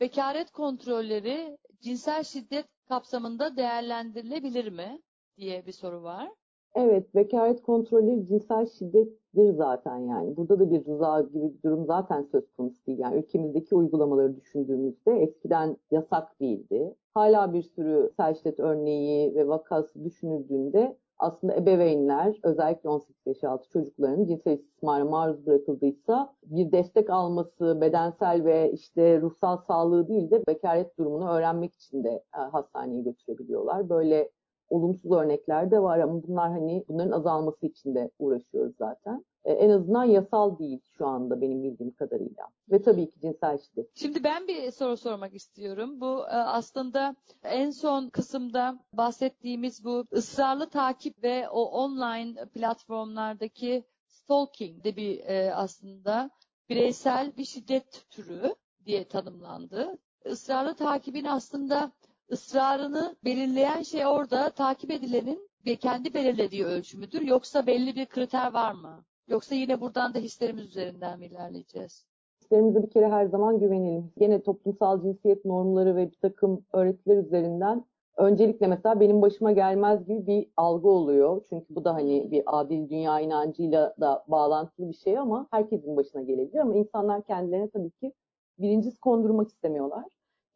Bekaret 0.00 0.50
kontrolleri 0.50 1.58
cinsel 1.80 2.22
şiddet 2.22 2.66
kapsamında 2.88 3.56
değerlendirilebilir 3.56 4.72
mi 4.72 5.02
diye 5.36 5.66
bir 5.66 5.72
soru 5.72 6.02
var. 6.02 6.28
Evet, 6.74 7.14
bekaret 7.14 7.62
kontrolü 7.62 8.26
cinsel 8.26 8.66
şiddettir 8.66 9.54
zaten 9.54 9.98
yani. 9.98 10.36
Burada 10.36 10.60
da 10.60 10.70
bir 10.70 10.86
rıza 10.86 11.20
gibi 11.20 11.54
bir 11.54 11.62
durum 11.62 11.86
zaten 11.86 12.22
söz 12.22 12.52
konusu 12.52 12.86
değil. 12.86 12.98
Yani 12.98 13.18
ülkemizdeki 13.18 13.74
uygulamaları 13.74 14.36
düşündüğümüzde 14.36 15.12
eskiden 15.12 15.76
yasak 15.90 16.40
değildi. 16.40 16.94
Hala 17.14 17.52
bir 17.52 17.62
sürü 17.62 18.08
cinsel 18.08 18.34
şiddet 18.34 18.60
örneği 18.60 19.34
ve 19.34 19.48
vakası 19.48 20.04
düşünüldüğünde 20.04 20.96
aslında 21.18 21.56
ebeveynler 21.56 22.36
özellikle 22.42 22.88
18 22.88 23.26
yaş 23.26 23.44
altı 23.44 23.68
çocukların 23.70 24.24
cinsel 24.24 24.52
istismara 24.52 25.04
maruz 25.04 25.46
bırakıldıysa 25.46 26.34
bir 26.46 26.72
destek 26.72 27.10
alması 27.10 27.78
bedensel 27.80 28.44
ve 28.44 28.72
işte 28.72 29.20
ruhsal 29.20 29.56
sağlığı 29.56 30.08
değil 30.08 30.30
de 30.30 30.46
bekaret 30.46 30.98
durumunu 30.98 31.30
öğrenmek 31.30 31.74
için 31.74 32.04
de 32.04 32.22
e, 32.36 32.38
hastaneye 32.38 33.02
götürebiliyorlar. 33.02 33.88
Böyle 33.88 34.30
olumsuz 34.68 35.12
örnekler 35.12 35.70
de 35.70 35.82
var 35.82 35.98
ama 35.98 36.22
bunlar 36.22 36.50
hani 36.50 36.84
bunların 36.88 37.10
azalması 37.10 37.66
için 37.66 37.94
de 37.94 38.10
uğraşıyoruz 38.18 38.76
zaten. 38.78 39.24
Ee, 39.44 39.52
en 39.52 39.70
azından 39.70 40.04
yasal 40.04 40.58
değil 40.58 40.80
şu 40.98 41.06
anda 41.06 41.40
benim 41.40 41.62
bildiğim 41.62 41.94
kadarıyla. 41.94 42.48
Ve 42.70 42.82
tabii 42.82 43.10
ki 43.10 43.20
cinsel 43.20 43.58
şiddet. 43.58 43.90
Şimdi 43.94 44.24
ben 44.24 44.48
bir 44.48 44.70
soru 44.70 44.96
sormak 44.96 45.34
istiyorum. 45.34 46.00
Bu 46.00 46.20
e, 46.20 46.36
aslında 46.36 47.16
en 47.42 47.70
son 47.70 48.08
kısımda 48.08 48.78
bahsettiğimiz 48.92 49.84
bu 49.84 50.06
ısrarlı 50.12 50.68
takip 50.68 51.22
ve 51.22 51.48
o 51.48 51.62
online 51.62 52.46
platformlardaki 52.54 53.84
stalking 54.06 54.84
de 54.84 54.96
bir 54.96 55.18
e, 55.18 55.54
aslında 55.54 56.30
bireysel 56.68 57.36
bir 57.36 57.44
şiddet 57.44 58.06
türü 58.10 58.54
diye 58.86 59.08
tanımlandı. 59.08 59.98
Israrlı 60.24 60.74
takibin 60.74 61.24
aslında 61.24 61.92
ısrarını 62.32 63.16
belirleyen 63.24 63.82
şey 63.82 64.06
orada 64.06 64.50
takip 64.50 64.90
edilenin 64.90 65.50
kendi 65.80 66.14
belirlediği 66.14 66.64
ölçümüdür 66.64 67.22
yoksa 67.22 67.66
belli 67.66 67.96
bir 67.96 68.06
kriter 68.06 68.52
var 68.52 68.72
mı? 68.72 69.04
Yoksa 69.28 69.54
yine 69.54 69.80
buradan 69.80 70.14
da 70.14 70.18
hislerimiz 70.18 70.66
üzerinden 70.66 71.18
mi 71.18 71.26
ilerleyeceğiz? 71.26 72.04
Hislerimize 72.42 72.82
bir 72.82 72.90
kere 72.90 73.08
her 73.08 73.26
zaman 73.26 73.58
güvenelim. 73.58 74.12
Yine 74.20 74.42
toplumsal 74.42 75.02
cinsiyet 75.02 75.44
normları 75.44 75.96
ve 75.96 76.10
bir 76.10 76.16
takım 76.22 76.64
öğretiler 76.72 77.16
üzerinden 77.16 77.84
öncelikle 78.16 78.66
mesela 78.66 79.00
benim 79.00 79.22
başıma 79.22 79.52
gelmez 79.52 80.06
gibi 80.06 80.26
bir 80.26 80.46
algı 80.56 80.88
oluyor. 80.88 81.42
Çünkü 81.48 81.66
bu 81.74 81.84
da 81.84 81.94
hani 81.94 82.30
bir 82.30 82.42
adil 82.46 82.88
dünya 82.88 83.20
inancıyla 83.20 83.94
da 84.00 84.24
bağlantılı 84.28 84.88
bir 84.88 84.94
şey 84.94 85.18
ama 85.18 85.46
herkesin 85.50 85.96
başına 85.96 86.22
gelebilir. 86.22 86.58
Ama 86.58 86.74
insanlar 86.74 87.22
kendilerine 87.22 87.70
tabii 87.70 87.90
ki 87.90 88.12
birincisi 88.58 89.00
kondurmak 89.00 89.48
istemiyorlar. 89.48 90.04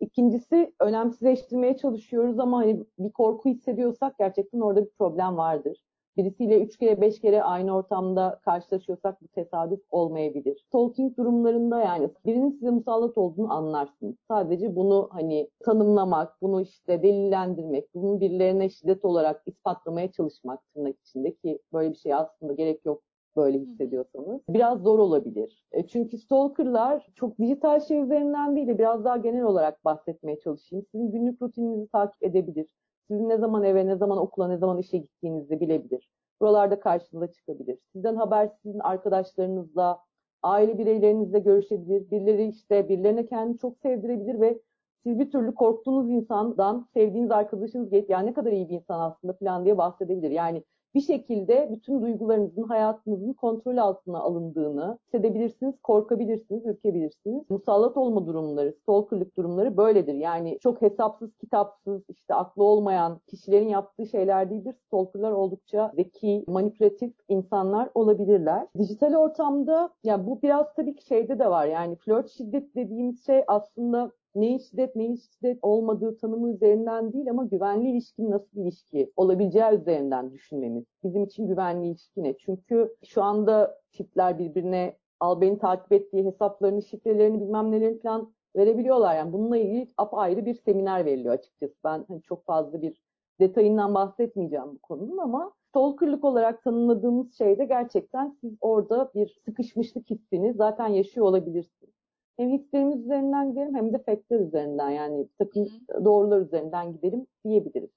İkincisi 0.00 0.74
önemsizleştirmeye 0.80 1.76
çalışıyoruz 1.76 2.38
ama 2.38 2.58
hani 2.58 2.84
bir 2.98 3.10
korku 3.12 3.48
hissediyorsak 3.48 4.18
gerçekten 4.18 4.60
orada 4.60 4.84
bir 4.84 4.90
problem 4.90 5.36
vardır. 5.36 5.84
Birisiyle 6.18 6.60
üç 6.60 6.76
kere 6.76 7.00
beş 7.00 7.20
kere 7.20 7.42
aynı 7.42 7.76
ortamda 7.76 8.40
karşılaşıyorsak 8.44 9.22
bu 9.22 9.28
tesadüf 9.28 9.80
olmayabilir. 9.90 10.64
Stalking 10.66 11.16
durumlarında 11.16 11.80
yani 11.80 12.10
birinin 12.26 12.50
size 12.50 12.70
musallat 12.70 13.18
olduğunu 13.18 13.52
anlarsınız. 13.52 14.14
Sadece 14.28 14.76
bunu 14.76 15.08
hani 15.12 15.50
tanımlamak, 15.60 16.42
bunu 16.42 16.62
işte 16.62 17.02
delillendirmek, 17.02 17.94
bunu 17.94 18.20
birilerine 18.20 18.68
şiddet 18.68 19.04
olarak 19.04 19.42
ispatlamaya 19.46 20.12
çalışmak 20.12 20.60
tırnak 20.74 20.96
içinde 21.00 21.34
ki 21.34 21.58
böyle 21.72 21.90
bir 21.90 21.96
şey 21.96 22.14
aslında 22.14 22.52
gerek 22.52 22.86
yok 22.86 23.02
böyle 23.36 23.58
hissediyorsanız. 23.58 24.40
Biraz 24.48 24.82
zor 24.82 24.98
olabilir. 24.98 25.64
E 25.72 25.86
çünkü 25.86 26.18
stalkerlar 26.18 27.06
çok 27.14 27.38
dijital 27.38 27.80
şey 27.80 28.00
üzerinden 28.00 28.56
değil 28.56 28.66
de 28.66 28.78
biraz 28.78 29.04
daha 29.04 29.16
genel 29.16 29.42
olarak 29.42 29.84
bahsetmeye 29.84 30.40
çalışayım. 30.40 30.86
Sizin 30.92 31.10
günlük 31.10 31.42
rutininizi 31.42 31.88
takip 31.88 32.22
edebilir. 32.22 32.66
Sizin 33.08 33.28
ne 33.28 33.36
zaman 33.38 33.64
eve, 33.64 33.86
ne 33.86 33.96
zaman 33.96 34.18
okula, 34.18 34.48
ne 34.48 34.56
zaman 34.58 34.78
işe 34.78 34.98
gittiğinizi 34.98 35.60
bilebilir. 35.60 36.10
Buralarda 36.40 36.80
karşınıza 36.80 37.32
çıkabilir. 37.32 37.78
Sizden 37.92 38.16
haber 38.16 38.50
sizin 38.62 38.78
arkadaşlarınızla, 38.78 39.98
aile 40.42 40.78
bireylerinizle 40.78 41.38
görüşebilir. 41.38 42.10
Birileri 42.10 42.48
işte 42.48 42.88
birilerine 42.88 43.26
kendini 43.26 43.58
çok 43.58 43.78
sevdirebilir 43.78 44.40
ve 44.40 44.60
siz 45.02 45.18
bir 45.18 45.30
türlü 45.30 45.54
korktuğunuz 45.54 46.10
insandan 46.10 46.88
sevdiğiniz 46.94 47.30
arkadaşınız 47.30 47.90
gelip 47.90 48.10
yani 48.10 48.26
ne 48.26 48.34
kadar 48.34 48.52
iyi 48.52 48.68
bir 48.68 48.74
insan 48.74 49.00
aslında 49.00 49.32
falan 49.32 49.64
diye 49.64 49.78
bahsedebilir. 49.78 50.30
Yani 50.30 50.64
bir 50.94 51.00
şekilde 51.00 51.68
bütün 51.72 52.02
duygularınızın, 52.02 52.62
hayatınızın 52.62 53.32
kontrol 53.32 53.76
altına 53.76 54.18
alındığını 54.18 54.98
hissedebilirsiniz, 55.06 55.74
korkabilirsiniz, 55.82 56.66
ürkebilirsiniz. 56.66 57.50
Musallat 57.50 57.96
olma 57.96 58.26
durumları, 58.26 58.72
stalkerlık 58.82 59.36
durumları 59.36 59.76
böyledir. 59.76 60.14
Yani 60.14 60.58
çok 60.62 60.82
hesapsız, 60.82 61.30
kitapsız, 61.36 62.02
işte 62.08 62.34
aklı 62.34 62.64
olmayan 62.64 63.20
kişilerin 63.26 63.68
yaptığı 63.68 64.06
şeyler 64.06 64.50
değildir. 64.50 64.74
Stalkerlar 64.86 65.32
oldukça 65.32 65.92
zeki, 65.94 66.44
manipülatif 66.46 67.12
insanlar 67.28 67.88
olabilirler. 67.94 68.66
Dijital 68.78 69.14
ortamda 69.14 69.90
ya 70.04 70.26
bu 70.26 70.42
biraz 70.42 70.74
tabii 70.76 70.96
ki 70.96 71.06
şeyde 71.06 71.38
de 71.38 71.50
var. 71.50 71.66
Yani 71.66 71.96
flört 71.96 72.30
şiddet 72.30 72.74
dediğimiz 72.74 73.26
şey 73.26 73.44
aslında 73.46 74.10
neyin 74.40 74.58
şiddet 74.58 74.96
neyin 74.96 75.16
şiddet 75.16 75.58
olmadığı 75.62 76.16
tanımı 76.18 76.50
üzerinden 76.50 77.12
değil 77.12 77.30
ama 77.30 77.44
güvenli 77.44 77.90
ilişkinin 77.90 78.30
nasıl 78.30 78.56
bir 78.56 78.62
ilişki 78.62 79.12
olabileceği 79.16 79.72
üzerinden 79.80 80.32
düşünmemiz. 80.32 80.84
Bizim 81.04 81.24
için 81.24 81.46
güvenli 81.46 81.86
ilişki 81.86 82.22
ne? 82.22 82.36
Çünkü 82.38 82.96
şu 83.04 83.22
anda 83.22 83.80
çiftler 83.92 84.38
birbirine 84.38 84.96
al 85.20 85.40
beni 85.40 85.58
takip 85.58 85.92
ettiği 85.92 86.24
hesaplarını, 86.24 86.82
şifrelerini 86.82 87.40
bilmem 87.40 87.72
nelerini 87.72 88.00
falan 88.00 88.32
verebiliyorlar. 88.56 89.16
Yani 89.16 89.32
bununla 89.32 89.56
ilgili 89.56 89.88
apayrı 89.96 90.46
bir 90.46 90.54
seminer 90.54 91.04
veriliyor 91.04 91.34
açıkçası. 91.34 91.74
Ben 91.84 92.04
hani 92.08 92.22
çok 92.22 92.44
fazla 92.44 92.82
bir 92.82 93.00
detayından 93.40 93.94
bahsetmeyeceğim 93.94 94.66
bu 94.74 94.78
konunun 94.78 95.18
ama 95.18 95.52
stalkerlık 95.68 96.24
olarak 96.24 96.62
tanımladığımız 96.62 97.38
şeyde 97.38 97.64
gerçekten 97.64 98.36
siz 98.40 98.52
orada 98.60 99.10
bir 99.14 99.40
sıkışmışlık 99.44 100.10
hissini 100.10 100.54
zaten 100.54 100.88
yaşıyor 100.88 101.26
olabilirsiniz 101.26 101.97
hem 102.38 102.52
hislerimiz 102.52 103.00
üzerinden 103.04 103.50
gidelim 103.50 103.74
hem 103.74 103.92
de 103.92 103.98
faktör 103.98 104.40
üzerinden 104.40 104.90
yani 104.90 105.28
takım 105.38 105.68
doğrular 106.04 106.40
üzerinden 106.40 106.92
gidelim 106.92 107.26
diyebiliriz. 107.44 107.90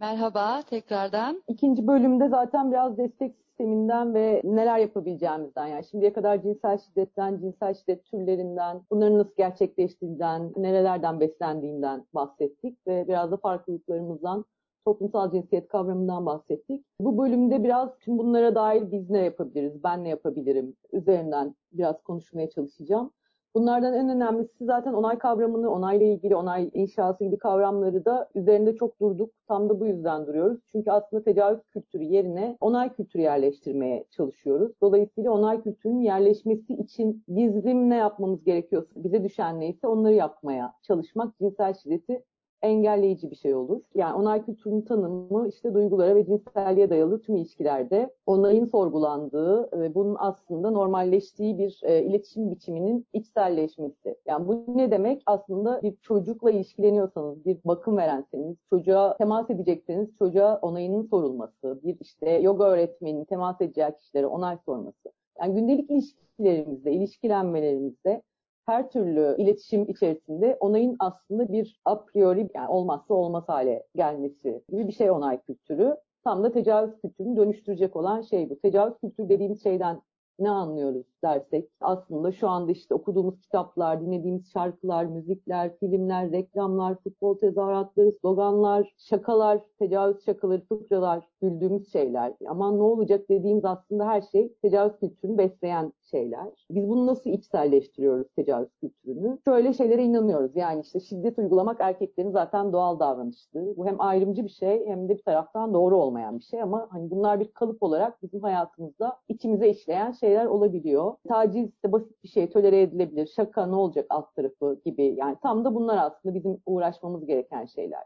Merhaba 0.00 0.62
tekrardan. 0.62 1.42
İkinci 1.48 1.86
bölümde 1.86 2.28
zaten 2.28 2.70
biraz 2.70 2.98
destek 2.98 3.36
sisteminden 3.36 4.14
ve 4.14 4.42
neler 4.44 4.78
yapabileceğimizden 4.78 5.66
yani 5.66 5.84
şimdiye 5.84 6.12
kadar 6.12 6.42
cinsel 6.42 6.78
şiddetten, 6.78 7.38
cinsel 7.38 7.74
şiddet 7.74 8.04
türlerinden, 8.04 8.82
bunların 8.90 9.18
nasıl 9.18 9.34
gerçekleştiğinden, 9.36 10.52
nerelerden 10.56 11.20
beslendiğinden 11.20 12.04
bahsettik 12.14 12.86
ve 12.86 13.08
biraz 13.08 13.30
da 13.30 13.36
farklılıklarımızdan 13.36 14.44
toplumsal 14.84 15.30
cinsiyet 15.32 15.68
kavramından 15.68 16.26
bahsettik. 16.26 16.84
Bu 17.00 17.18
bölümde 17.18 17.64
biraz 17.64 17.98
tüm 17.98 18.18
bunlara 18.18 18.54
dair 18.54 18.92
biz 18.92 19.10
ne 19.10 19.24
yapabiliriz, 19.24 19.84
ben 19.84 20.04
ne 20.04 20.08
yapabilirim 20.08 20.76
üzerinden 20.92 21.54
biraz 21.72 22.02
konuşmaya 22.02 22.50
çalışacağım. 22.50 23.10
Bunlardan 23.54 23.94
en 23.94 24.08
önemlisi 24.08 24.64
zaten 24.64 24.92
onay 24.92 25.18
kavramını, 25.18 25.70
onayla 25.70 26.06
ilgili 26.06 26.36
onay 26.36 26.70
inşası 26.74 27.24
gibi 27.24 27.38
kavramları 27.38 28.04
da 28.04 28.28
üzerinde 28.34 28.76
çok 28.76 29.00
durduk. 29.00 29.30
Tam 29.48 29.68
da 29.68 29.80
bu 29.80 29.86
yüzden 29.86 30.26
duruyoruz. 30.26 30.58
Çünkü 30.72 30.90
aslında 30.90 31.22
tecavüz 31.22 31.60
kültürü 31.72 32.04
yerine 32.04 32.56
onay 32.60 32.92
kültürü 32.92 33.22
yerleştirmeye 33.22 34.04
çalışıyoruz. 34.10 34.72
Dolayısıyla 34.82 35.32
onay 35.32 35.62
kültürünün 35.62 36.00
yerleşmesi 36.00 36.74
için 36.74 37.24
bizim 37.28 37.90
ne 37.90 37.96
yapmamız 37.96 38.44
gerekiyorsa, 38.44 38.90
bize 38.96 39.24
düşen 39.24 39.60
neyse 39.60 39.86
onları 39.86 40.14
yapmaya 40.14 40.72
çalışmak 40.82 41.38
cinsel 41.38 41.74
şiddeti 41.74 42.24
engelleyici 42.62 43.30
bir 43.30 43.36
şey 43.36 43.54
olur. 43.54 43.80
Yani 43.94 44.14
onay 44.14 44.44
kültürünün 44.44 44.82
tanımı 44.82 45.48
işte 45.48 45.74
duygulara 45.74 46.14
ve 46.14 46.26
cinselliğe 46.26 46.90
dayalı 46.90 47.20
tüm 47.20 47.36
ilişkilerde 47.36 48.14
onayın 48.26 48.64
sorgulandığı 48.64 49.80
ve 49.80 49.94
bunun 49.94 50.16
aslında 50.18 50.70
normalleştiği 50.70 51.58
bir 51.58 51.80
e, 51.82 52.04
iletişim 52.04 52.50
biçiminin 52.50 53.06
içselleşmesi. 53.12 54.16
Yani 54.26 54.48
bu 54.48 54.64
ne 54.68 54.90
demek? 54.90 55.22
Aslında 55.26 55.82
bir 55.82 55.96
çocukla 55.96 56.50
ilişkileniyorsanız, 56.50 57.44
bir 57.44 57.58
bakım 57.64 57.96
verenseniz, 57.96 58.56
çocuğa 58.70 59.16
temas 59.16 59.50
edecekseniz 59.50 60.08
çocuğa 60.18 60.58
onayının 60.62 61.02
sorulması, 61.02 61.80
bir 61.84 61.96
işte 62.00 62.30
yoga 62.30 62.64
öğretmeninin 62.64 63.24
temas 63.24 63.60
edeceği 63.60 63.92
kişilere 64.00 64.26
onay 64.26 64.58
sorması. 64.66 65.12
Yani 65.40 65.54
gündelik 65.54 65.90
ilişkilerimizde, 65.90 66.92
ilişkilenmelerimizde 66.92 68.22
her 68.68 68.90
türlü 68.90 69.34
iletişim 69.38 69.90
içerisinde 69.90 70.56
onayın 70.60 70.96
aslında 70.98 71.52
bir 71.52 71.80
a 71.84 72.04
priori 72.04 72.50
yani 72.54 72.68
olmazsa 72.68 73.14
olmaz 73.14 73.44
hale 73.46 73.86
gelmesi 73.96 74.62
gibi 74.68 74.88
bir 74.88 74.92
şey 74.92 75.10
onay 75.10 75.40
kültürü. 75.42 75.96
Tam 76.24 76.44
da 76.44 76.52
tecavüz 76.52 77.00
kültürünü 77.00 77.36
dönüştürecek 77.36 77.96
olan 77.96 78.22
şey 78.22 78.50
bu. 78.50 78.58
Tecavüz 78.60 78.94
kültürü 79.00 79.28
dediğimiz 79.28 79.62
şeyden 79.62 80.02
ne 80.38 80.50
anlıyoruz 80.50 81.06
dersek 81.22 81.68
aslında 81.80 82.32
şu 82.32 82.48
anda 82.48 82.72
işte 82.72 82.94
okuduğumuz 82.94 83.40
kitaplar, 83.40 84.00
dinlediğimiz 84.00 84.52
şarkılar, 84.52 85.04
müzikler, 85.04 85.76
filmler, 85.78 86.32
reklamlar, 86.32 86.94
futbol 87.02 87.38
tezahüratları, 87.38 88.12
sloganlar, 88.20 88.94
şakalar, 88.98 89.60
tecavüz 89.78 90.24
şakaları, 90.24 90.60
fıkralar, 90.68 91.24
güldüğümüz 91.42 91.92
şeyler. 91.92 92.34
Ama 92.48 92.72
ne 92.72 92.82
olacak 92.82 93.28
dediğimiz 93.28 93.64
aslında 93.64 94.06
her 94.06 94.22
şey 94.22 94.52
tecavüz 94.62 94.98
kültürünü 95.00 95.38
besleyen 95.38 95.92
şeyler. 96.10 96.66
Biz 96.70 96.88
bunu 96.88 97.06
nasıl 97.06 97.30
içselleştiriyoruz 97.30 98.26
tecavüz 98.36 98.68
kültürünü? 98.80 99.38
Şöyle 99.44 99.72
şeylere 99.72 100.04
inanıyoruz. 100.04 100.56
Yani 100.56 100.80
işte 100.80 101.00
şiddet 101.00 101.38
uygulamak 101.38 101.76
erkeklerin 101.80 102.30
zaten 102.30 102.72
doğal 102.72 103.00
davranıştı. 103.00 103.74
Bu 103.76 103.86
hem 103.86 104.00
ayrımcı 104.00 104.44
bir 104.44 104.48
şey 104.48 104.86
hem 104.86 105.08
de 105.08 105.16
bir 105.16 105.22
taraftan 105.22 105.74
doğru 105.74 105.96
olmayan 105.96 106.38
bir 106.38 106.44
şey 106.44 106.62
ama 106.62 106.88
hani 106.90 107.10
bunlar 107.10 107.40
bir 107.40 107.48
kalıp 107.52 107.82
olarak 107.82 108.22
bizim 108.22 108.42
hayatımızda 108.42 109.16
içimize 109.28 109.68
işleyen 109.68 110.12
şeyler 110.12 110.46
olabiliyor. 110.46 111.07
Taciz 111.28 111.70
de 111.84 111.92
basit 111.92 112.22
bir 112.24 112.28
şey, 112.28 112.50
tolere 112.50 112.82
edilebilir. 112.82 113.26
Şaka 113.36 113.66
ne 113.66 113.74
olacak 113.74 114.06
alt 114.10 114.34
tarafı 114.36 114.80
gibi. 114.84 115.14
Yani 115.18 115.36
tam 115.42 115.64
da 115.64 115.74
bunlar 115.74 115.96
aslında 115.96 116.34
bizim 116.34 116.58
uğraşmamız 116.66 117.26
gereken 117.26 117.64
şeyler. 117.64 118.04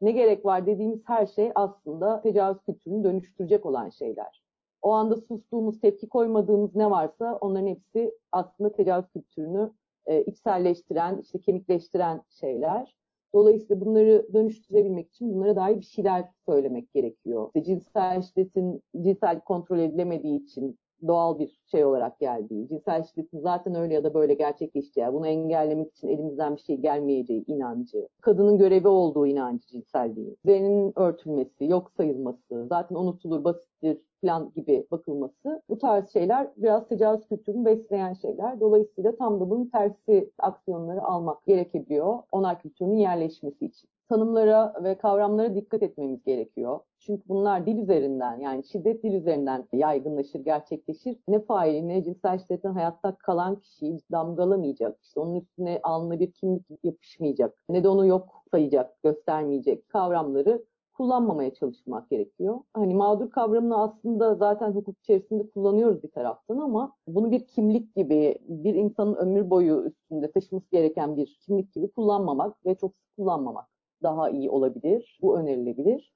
Ne 0.00 0.12
gerek 0.12 0.44
var 0.44 0.66
dediğimiz 0.66 1.00
her 1.06 1.26
şey 1.26 1.52
aslında 1.54 2.22
tecavüz 2.22 2.58
kültürünü 2.66 3.04
dönüştürecek 3.04 3.66
olan 3.66 3.90
şeyler 3.90 4.42
o 4.82 4.92
anda 4.92 5.16
sustuğumuz, 5.16 5.80
tepki 5.80 6.08
koymadığımız 6.08 6.74
ne 6.74 6.90
varsa 6.90 7.38
onların 7.40 7.66
hepsi 7.66 8.14
aslında 8.32 8.72
tecavüz 8.72 9.06
kültürünü 9.12 9.70
e, 10.06 10.22
içselleştiren, 10.22 11.20
işte 11.22 11.40
kemikleştiren 11.40 12.22
şeyler. 12.40 12.96
Dolayısıyla 13.34 13.80
bunları 13.80 14.26
dönüştürebilmek 14.34 15.08
için 15.08 15.34
bunlara 15.34 15.56
dair 15.56 15.76
bir 15.76 15.84
şeyler 15.84 16.24
söylemek 16.46 16.92
gerekiyor. 16.94 17.46
İşte 17.46 17.64
cinsel 17.64 18.22
şiddetin 18.22 18.82
cinsel 18.96 19.40
kontrol 19.40 19.78
edilemediği 19.78 20.42
için 20.42 20.78
doğal 21.06 21.38
bir 21.38 21.60
şey 21.70 21.84
olarak 21.84 22.20
geldiği, 22.20 22.68
cinsel 22.68 23.04
şiddetin 23.04 23.40
zaten 23.40 23.74
öyle 23.74 23.94
ya 23.94 24.04
da 24.04 24.14
böyle 24.14 24.34
gerçekleşeceği, 24.34 25.12
bunu 25.12 25.26
engellemek 25.26 25.90
için 25.90 26.08
elimizden 26.08 26.56
bir 26.56 26.60
şey 26.60 26.76
gelmeyeceği 26.76 27.44
inancı, 27.46 28.08
kadının 28.20 28.58
görevi 28.58 28.88
olduğu 28.88 29.26
inancı 29.26 29.66
cinselliğin, 29.66 30.38
bedenin 30.46 30.92
örtülmesi, 30.96 31.64
yok 31.64 31.92
sayılması, 31.96 32.66
zaten 32.68 32.96
unutulur, 32.96 33.44
basittir, 33.44 33.98
falan 34.22 34.52
gibi 34.56 34.86
bakılması. 34.90 35.62
Bu 35.68 35.78
tarz 35.78 36.12
şeyler 36.12 36.50
biraz 36.56 36.88
tecavüz 36.88 37.28
kültürünü 37.28 37.64
besleyen 37.64 38.12
şeyler. 38.12 38.60
Dolayısıyla 38.60 39.16
tam 39.16 39.40
da 39.40 39.50
bunun 39.50 39.66
tersi 39.66 40.30
aksiyonları 40.38 41.02
almak 41.02 41.46
gerekebiliyor 41.46 42.18
onay 42.32 42.58
kültürünün 42.58 42.96
yerleşmesi 42.96 43.66
için 43.66 43.88
tanımlara 44.08 44.74
ve 44.84 44.98
kavramlara 44.98 45.54
dikkat 45.54 45.82
etmemiz 45.82 46.24
gerekiyor. 46.24 46.80
Çünkü 47.06 47.22
bunlar 47.28 47.66
dil 47.66 47.78
üzerinden 47.78 48.40
yani 48.40 48.64
şiddet 48.64 49.02
dil 49.02 49.14
üzerinden 49.14 49.68
yaygınlaşır, 49.72 50.40
gerçekleşir. 50.40 51.18
Ne 51.28 51.44
faili 51.44 51.88
ne 51.88 52.04
cinsel 52.04 52.38
şiddetten 52.38 52.72
hayatta 52.72 53.16
kalan 53.16 53.56
kişiyi 53.60 54.00
damgalamayacak. 54.12 54.98
İşte 55.02 55.20
onun 55.20 55.40
üstüne 55.40 55.80
alnına 55.82 56.20
bir 56.20 56.32
kimlik 56.32 56.66
yapışmayacak. 56.84 57.64
Ne 57.68 57.84
de 57.84 57.88
onu 57.88 58.06
yok 58.06 58.44
sayacak, 58.50 59.02
göstermeyecek 59.02 59.88
kavramları 59.88 60.64
kullanmamaya 60.92 61.54
çalışmak 61.54 62.10
gerekiyor. 62.10 62.60
Hani 62.74 62.94
mağdur 62.94 63.30
kavramını 63.30 63.82
aslında 63.82 64.34
zaten 64.34 64.72
hukuk 64.72 64.98
içerisinde 64.98 65.50
kullanıyoruz 65.50 66.02
bir 66.02 66.10
taraftan 66.10 66.58
ama 66.58 66.96
bunu 67.06 67.30
bir 67.30 67.46
kimlik 67.46 67.94
gibi, 67.94 68.38
bir 68.48 68.74
insanın 68.74 69.14
ömür 69.14 69.50
boyu 69.50 69.84
üstünde 69.84 70.30
taşıması 70.30 70.70
gereken 70.70 71.16
bir 71.16 71.38
kimlik 71.46 71.74
gibi 71.74 71.88
kullanmamak 71.90 72.66
ve 72.66 72.74
çok 72.74 72.96
sık 72.96 73.16
kullanmamak 73.16 73.66
daha 74.02 74.30
iyi 74.30 74.50
olabilir. 74.50 75.18
Bu 75.22 75.38
önerilebilir. 75.38 76.12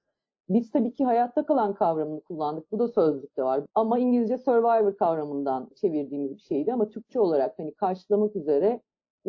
Biz 0.48 0.70
tabii 0.70 0.94
ki 0.94 1.04
hayatta 1.04 1.46
kalan 1.46 1.74
kavramını 1.74 2.20
kullandık. 2.20 2.72
Bu 2.72 2.78
da 2.78 2.88
sözlükte 2.88 3.42
var. 3.42 3.62
Ama 3.74 3.98
İngilizce 3.98 4.38
survivor 4.38 4.96
kavramından 4.96 5.70
çevirdiğimiz 5.76 6.34
bir 6.34 6.42
şeydi. 6.42 6.72
Ama 6.72 6.88
Türkçe 6.88 7.20
olarak 7.20 7.58
hani 7.58 7.74
karşılamak 7.74 8.36
üzere 8.36 8.80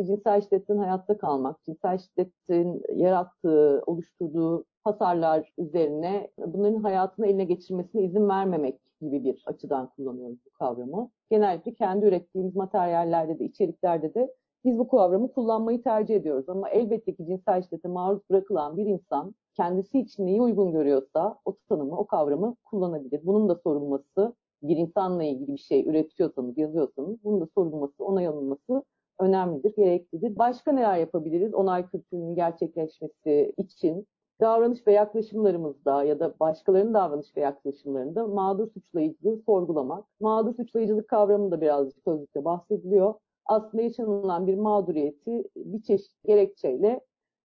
cinsel 0.06 0.42
şiddetin 0.42 0.78
hayatta 0.78 1.18
kalmak, 1.18 1.64
cinsel 1.64 1.98
şiddetin 1.98 2.84
yarattığı, 2.96 3.84
oluşturduğu 3.86 4.66
hasarlar 4.84 5.52
üzerine 5.58 6.32
bunların 6.38 6.82
hayatını 6.82 7.28
eline 7.28 7.44
geçirmesine 7.44 8.04
izin 8.04 8.30
vermemek 8.30 8.80
gibi 9.02 9.24
bir 9.24 9.44
açıdan 9.46 9.90
kullanıyoruz 9.90 10.40
bu 10.46 10.50
kavramı. 10.50 11.10
Genellikle 11.30 11.74
kendi 11.74 12.06
ürettiğimiz 12.06 12.56
materyallerde 12.56 13.40
de, 13.40 13.46
içeriklerde 13.46 14.14
de 14.14 14.34
biz 14.66 14.80
bu 14.80 14.88
kavramı 14.88 15.32
kullanmayı 15.32 15.84
tercih 15.84 16.16
ediyoruz 16.16 16.50
ama 16.50 16.70
elbette 16.70 17.16
ki 17.16 17.26
cinsel 17.26 17.62
şiddete 17.62 17.88
maruz 17.88 18.20
bırakılan 18.30 18.78
bir 18.78 18.86
insan 18.86 19.36
kendisi 19.54 20.00
için 20.00 20.26
neyi 20.26 20.42
uygun 20.42 20.72
görüyorsa 20.72 21.40
o 21.46 21.56
tanımı, 21.70 21.98
o 21.98 22.08
kavramı 22.08 22.56
kullanabilir. 22.66 23.22
Bunun 23.24 23.50
da 23.50 23.56
sorulması, 23.56 24.36
bir 24.64 24.78
insanla 24.78 25.24
ilgili 25.24 25.54
bir 25.54 25.58
şey 25.58 25.90
üretiyorsanız, 25.90 26.58
yazıyorsanız 26.58 27.24
bunun 27.24 27.42
da 27.42 27.48
sorulması, 27.56 28.04
onay 28.06 28.28
alınması 28.28 28.84
önemlidir, 29.20 29.76
gereklidir. 29.76 30.38
Başka 30.38 30.72
neler 30.72 30.98
yapabiliriz 30.98 31.54
onay 31.54 31.90
kültürünün 31.90 32.36
gerçekleşmesi 32.36 33.54
için? 33.58 34.08
Davranış 34.42 34.88
ve 34.88 34.92
yaklaşımlarımızda 34.92 36.04
ya 36.04 36.20
da 36.20 36.34
başkalarının 36.40 36.94
davranış 36.94 37.38
ve 37.38 37.42
yaklaşımlarında 37.42 38.28
mağdur 38.28 38.68
suçlayıcılığı 38.72 39.38
sorgulamak. 39.46 40.06
Mağdur 40.20 40.54
suçlayıcılık 40.56 41.08
kavramı 41.08 41.52
da 41.52 41.62
birazcık 41.62 42.04
sözlükte 42.04 42.46
bahsediliyor 42.46 43.14
aslında 43.48 43.84
yaşanılan 43.84 44.48
bir 44.48 44.56
mağduriyeti 44.58 45.44
bir 45.56 45.82
çeşit 45.82 46.24
gerekçeyle 46.26 47.02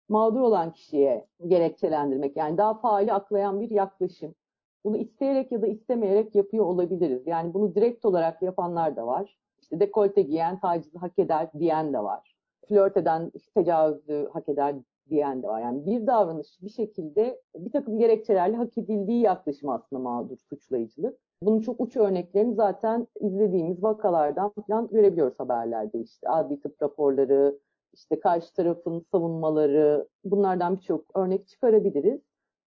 mağdur 0.09 0.39
olan 0.41 0.71
kişiye 0.71 1.27
gerekçelendirmek. 1.47 2.37
Yani 2.37 2.57
daha 2.57 2.73
faali 2.73 3.13
aklayan 3.13 3.61
bir 3.61 3.69
yaklaşım. 3.69 4.35
Bunu 4.83 4.97
isteyerek 4.97 5.51
ya 5.51 5.61
da 5.61 5.67
istemeyerek 5.67 6.35
yapıyor 6.35 6.65
olabiliriz. 6.65 7.27
Yani 7.27 7.53
bunu 7.53 7.75
direkt 7.75 8.05
olarak 8.05 8.41
yapanlar 8.41 8.95
da 8.95 9.07
var. 9.07 9.37
İşte 9.61 9.79
dekolte 9.79 10.21
giyen 10.21 10.59
tacizi 10.59 10.97
hak 10.97 11.19
eder 11.19 11.49
diyen 11.59 11.93
de 11.93 11.99
var. 12.03 12.35
Flört 12.67 12.97
eden 12.97 13.31
tecavüzü 13.55 14.29
hak 14.33 14.49
eder 14.49 14.75
diyen 15.09 15.43
de 15.43 15.47
var. 15.47 15.61
Yani 15.61 15.85
bir 15.85 16.07
davranış 16.07 16.61
bir 16.61 16.69
şekilde 16.69 17.41
bir 17.55 17.71
takım 17.71 17.99
gerekçelerle 17.99 18.57
hak 18.57 18.77
edildiği 18.77 19.21
yaklaşım 19.21 19.69
aslında 19.69 20.01
mağdur 20.01 20.37
suçlayıcılık. 20.37 21.19
Bunun 21.41 21.61
çok 21.61 21.81
uç 21.81 21.97
örneklerini 21.97 22.55
zaten 22.55 23.07
izlediğimiz 23.19 23.83
vakalardan 23.83 24.51
falan 24.67 24.87
görebiliyoruz 24.87 25.39
haberlerde 25.39 25.99
işte 25.99 26.29
adli 26.29 26.59
tıp 26.59 26.81
raporları, 26.81 27.59
işte 27.93 28.19
karşı 28.19 28.53
tarafın 28.53 29.05
savunmaları 29.11 30.07
bunlardan 30.23 30.75
birçok 30.75 31.17
örnek 31.17 31.47
çıkarabiliriz. 31.47 32.21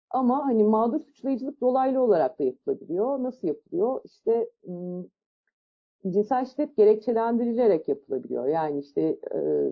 Ama 0.10 0.46
hani 0.46 0.64
mağdur 0.64 1.00
suçlayıcılık 1.00 1.62
dolaylı 1.62 2.02
olarak 2.02 2.40
da 2.40 2.44
yapılabiliyor. 2.44 3.24
Nasıl 3.24 3.48
yapılıyor? 3.48 4.02
İşte 4.06 4.50
cinsel 6.10 6.46
şiddet 6.46 6.78
gerekçelendirilerek 6.78 7.88
yapılabiliyor. 7.88 8.48
Yani 8.48 8.80
işte 8.80 9.20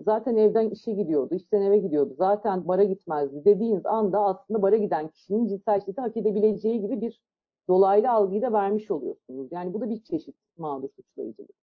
zaten 0.04 0.36
evden 0.36 0.70
işe 0.70 0.92
gidiyordu, 0.92 1.34
işten 1.34 1.62
eve 1.62 1.78
gidiyordu, 1.78 2.14
zaten 2.18 2.68
bara 2.68 2.84
gitmezdi 2.84 3.44
dediğiniz 3.44 3.86
anda 3.86 4.20
aslında 4.20 4.62
bara 4.62 4.76
giden 4.76 5.08
kişinin 5.08 5.46
cinsel 5.46 5.80
şiddeti 5.80 6.00
hak 6.00 6.16
edebileceği 6.16 6.80
gibi 6.80 7.00
bir 7.00 7.22
dolaylı 7.68 8.10
algıyı 8.10 8.42
da 8.42 8.52
vermiş 8.52 8.90
oluyorsunuz. 8.90 9.48
Yani 9.52 9.74
bu 9.74 9.80
da 9.80 9.90
bir 9.90 10.02
çeşit 10.02 10.36
mağdur 10.58 10.88
suçlayıcılık. 10.88 11.56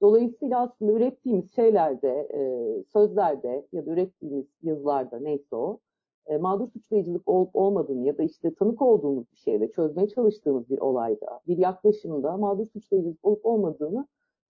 Dolayısıyla 0.00 0.60
aslında 0.60 0.92
ürettiğimiz 0.92 1.52
şeylerde, 1.54 2.28
e, 2.34 2.40
sözlerde 2.92 3.66
ya 3.72 3.86
da 3.86 3.90
ürettiğimiz 3.90 4.46
yazılarda 4.62 5.20
neyse 5.20 5.56
o, 5.56 5.80
e, 6.26 6.38
mağdur 6.38 6.68
suçlayıcılık 6.68 7.28
olup 7.28 7.56
olmadığını 7.56 8.06
ya 8.06 8.18
da 8.18 8.22
işte 8.22 8.54
tanık 8.54 8.82
olduğumuz 8.82 9.32
bir 9.32 9.36
şeyde, 9.36 9.70
çözmeye 9.70 10.08
çalıştığımız 10.08 10.70
bir 10.70 10.78
olayda, 10.78 11.40
bir 11.46 11.58
yaklaşımda 11.58 12.36
mağdur 12.36 12.66
suçlayıcılık 12.66 13.24
olup 13.24 13.46
olmadığını 13.46 14.06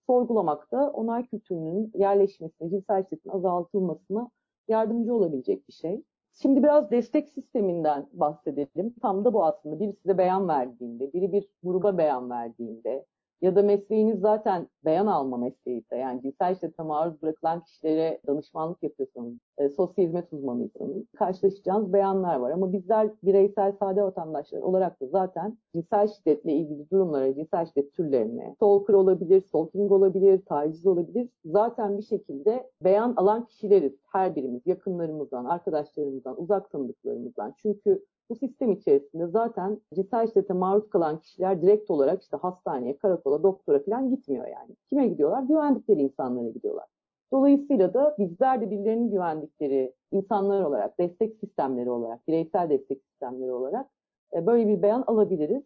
sorgulamakta 0.07 0.91
onay 0.91 1.25
kültürünün 1.25 1.91
yerleşmesine, 1.95 2.69
cinsel 2.69 3.03
şiddetin 3.03 3.29
azaltılmasına 3.29 4.29
yardımcı 4.67 5.13
olabilecek 5.13 5.67
bir 5.67 5.73
şey. 5.73 6.03
Şimdi 6.41 6.63
biraz 6.63 6.91
destek 6.91 7.29
sisteminden 7.29 8.07
bahsedelim. 8.13 8.95
Tam 9.01 9.25
da 9.25 9.33
bu 9.33 9.45
aslında. 9.45 9.79
Biri 9.79 9.93
size 9.93 10.17
beyan 10.17 10.47
verdiğinde, 10.47 11.13
biri 11.13 11.31
bir 11.31 11.49
gruba 11.63 11.97
beyan 11.97 12.29
verdiğinde, 12.29 13.05
ya 13.41 13.55
da 13.55 13.61
mesleğiniz 13.61 14.19
zaten 14.19 14.67
beyan 14.85 15.07
alma 15.07 15.37
mesleğiyse 15.37 15.97
yani 15.97 16.21
cinsel 16.21 16.55
şiddete 16.55 16.83
maruz 16.83 17.21
bırakılan 17.21 17.63
kişilere 17.63 18.19
danışmanlık 18.27 18.83
yapıyorsanız, 18.83 19.33
e, 19.57 19.69
sosyal 19.69 20.05
hizmet 20.05 20.33
uzmanıysanız 20.33 21.03
karşılaşacağınız 21.17 21.93
beyanlar 21.93 22.35
var. 22.35 22.51
Ama 22.51 22.73
bizler 22.73 23.09
bireysel 23.23 23.71
sade 23.71 24.03
vatandaşlar 24.03 24.59
olarak 24.59 25.01
da 25.01 25.07
zaten 25.07 25.57
cinsel 25.75 26.07
şiddetle 26.07 26.53
ilgili 26.53 26.89
durumlara, 26.89 27.35
cinsel 27.35 27.65
şiddet 27.65 27.93
türlerine, 27.93 28.53
stalker 28.55 28.93
olabilir, 28.93 29.41
stalking 29.41 29.91
olabilir, 29.91 30.41
taciz 30.45 30.85
olabilir. 30.85 31.29
Zaten 31.45 31.97
bir 31.97 32.03
şekilde 32.03 32.69
beyan 32.83 33.13
alan 33.15 33.45
kişileriz 33.45 33.93
her 34.11 34.35
birimiz, 34.35 34.61
yakınlarımızdan, 34.65 35.45
arkadaşlarımızdan, 35.45 36.41
uzak 36.41 36.71
tanıdıklarımızdan. 36.71 37.53
Çünkü 37.61 38.03
bu 38.29 38.35
sistem 38.35 38.71
içerisinde 38.71 39.27
zaten 39.27 39.81
cinsel 39.95 40.27
şiddete 40.27 40.53
maruz 40.53 40.89
kalan 40.89 41.19
kişiler 41.19 41.61
direkt 41.61 41.91
olarak 41.91 42.21
işte 42.23 42.37
hastaneye, 42.37 42.97
karakola, 42.97 43.43
doktora 43.43 43.83
falan 43.83 44.09
gitmiyor 44.09 44.47
yani. 44.47 44.75
Kime 44.89 45.07
gidiyorlar? 45.07 45.43
Güvendikleri 45.43 46.01
insanlara 46.01 46.49
gidiyorlar. 46.49 46.85
Dolayısıyla 47.31 47.93
da 47.93 48.15
bizler 48.19 48.61
de 48.61 48.71
birilerinin 48.71 49.11
güvendikleri 49.11 49.93
insanlar 50.11 50.63
olarak, 50.63 50.99
destek 50.99 51.35
sistemleri 51.35 51.89
olarak, 51.89 52.27
bireysel 52.27 52.69
destek 52.69 53.01
sistemleri 53.03 53.51
olarak 53.51 53.89
e, 54.33 54.45
böyle 54.47 54.67
bir 54.67 54.81
beyan 54.81 55.03
alabiliriz. 55.07 55.63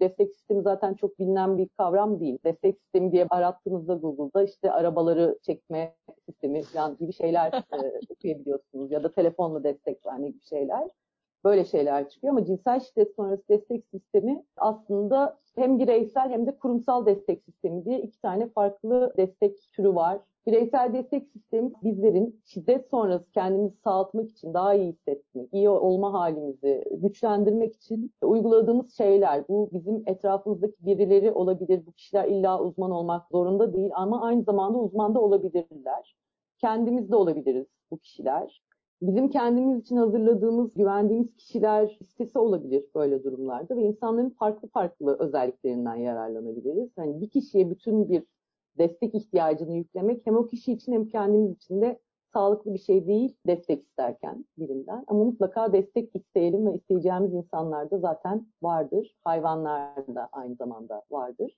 Destek 0.00 0.32
sistemi 0.32 0.62
zaten 0.62 0.94
çok 0.94 1.18
bilinen 1.18 1.58
bir 1.58 1.68
kavram 1.68 2.20
değil. 2.20 2.38
Destek 2.44 2.78
sistemi 2.80 3.12
diye 3.12 3.26
arattığınızda 3.30 3.94
Google'da 3.94 4.42
işte 4.42 4.72
arabaları 4.72 5.38
çekme 5.42 5.94
sistemi 6.28 6.62
falan 6.62 6.96
gibi 6.96 7.12
şeyler 7.12 7.52
e, 7.52 7.76
okuyabiliyorsunuz 8.10 8.92
ya 8.92 9.02
da 9.02 9.12
telefonla 9.12 9.64
destek 9.64 10.06
verme 10.06 10.28
gibi 10.28 10.42
şeyler 10.42 10.88
böyle 11.44 11.64
şeyler 11.64 12.08
çıkıyor 12.08 12.32
ama 12.32 12.44
cinsel 12.44 12.80
şiddet 12.80 13.14
sonrası 13.14 13.48
destek 13.48 13.84
sistemi 13.86 14.44
aslında 14.56 15.38
hem 15.54 15.78
bireysel 15.78 16.30
hem 16.30 16.46
de 16.46 16.58
kurumsal 16.58 17.06
destek 17.06 17.42
sistemi 17.42 17.84
diye 17.84 18.00
iki 18.00 18.20
tane 18.20 18.48
farklı 18.48 19.14
destek 19.16 19.72
türü 19.72 19.94
var. 19.94 20.20
Bireysel 20.46 20.92
destek 20.92 21.28
sistemi 21.28 21.72
bizlerin 21.82 22.40
şiddet 22.44 22.90
sonrası 22.90 23.32
kendimizi 23.32 23.76
sağaltmak 23.76 24.30
için 24.30 24.54
daha 24.54 24.74
iyi 24.74 24.92
hissetmek, 24.92 25.48
iyi 25.52 25.68
olma 25.68 26.12
halimizi 26.12 26.84
güçlendirmek 26.90 27.76
için 27.76 28.12
uyguladığımız 28.22 28.96
şeyler. 28.96 29.48
Bu 29.48 29.70
bizim 29.72 30.02
etrafımızdaki 30.06 30.86
birileri 30.86 31.32
olabilir. 31.32 31.86
Bu 31.86 31.92
kişiler 31.92 32.28
illa 32.28 32.62
uzman 32.62 32.90
olmak 32.90 33.28
zorunda 33.30 33.72
değil 33.72 33.90
ama 33.94 34.22
aynı 34.22 34.42
zamanda 34.42 34.78
uzman 34.78 35.14
da 35.14 35.20
olabilirler. 35.20 36.16
Kendimiz 36.58 37.10
de 37.10 37.16
olabiliriz 37.16 37.66
bu 37.90 37.98
kişiler 37.98 38.62
bizim 39.02 39.30
kendimiz 39.30 39.80
için 39.80 39.96
hazırladığımız, 39.96 40.74
güvendiğimiz 40.74 41.36
kişiler 41.36 41.98
listesi 42.02 42.38
olabilir 42.38 42.84
böyle 42.94 43.24
durumlarda 43.24 43.76
ve 43.76 43.82
insanların 43.82 44.30
farklı 44.30 44.68
farklı 44.68 45.16
özelliklerinden 45.18 45.94
yararlanabiliriz. 45.94 46.90
Hani 46.96 47.20
bir 47.20 47.30
kişiye 47.30 47.70
bütün 47.70 48.08
bir 48.08 48.22
destek 48.78 49.14
ihtiyacını 49.14 49.76
yüklemek 49.76 50.26
hem 50.26 50.36
o 50.36 50.46
kişi 50.46 50.72
için 50.72 50.92
hem 50.92 51.08
kendimiz 51.08 51.56
için 51.56 51.80
de 51.80 52.00
sağlıklı 52.32 52.74
bir 52.74 52.78
şey 52.78 53.06
değil 53.06 53.36
destek 53.46 53.82
isterken 53.82 54.44
birinden. 54.58 55.04
Ama 55.06 55.24
mutlaka 55.24 55.72
destek 55.72 56.16
isteyelim 56.16 56.66
ve 56.66 56.74
isteyeceğimiz 56.74 57.34
insanlar 57.34 57.90
da 57.90 57.98
zaten 57.98 58.46
vardır. 58.62 59.16
Hayvanlar 59.24 60.06
da 60.14 60.28
aynı 60.32 60.54
zamanda 60.54 61.02
vardır. 61.10 61.56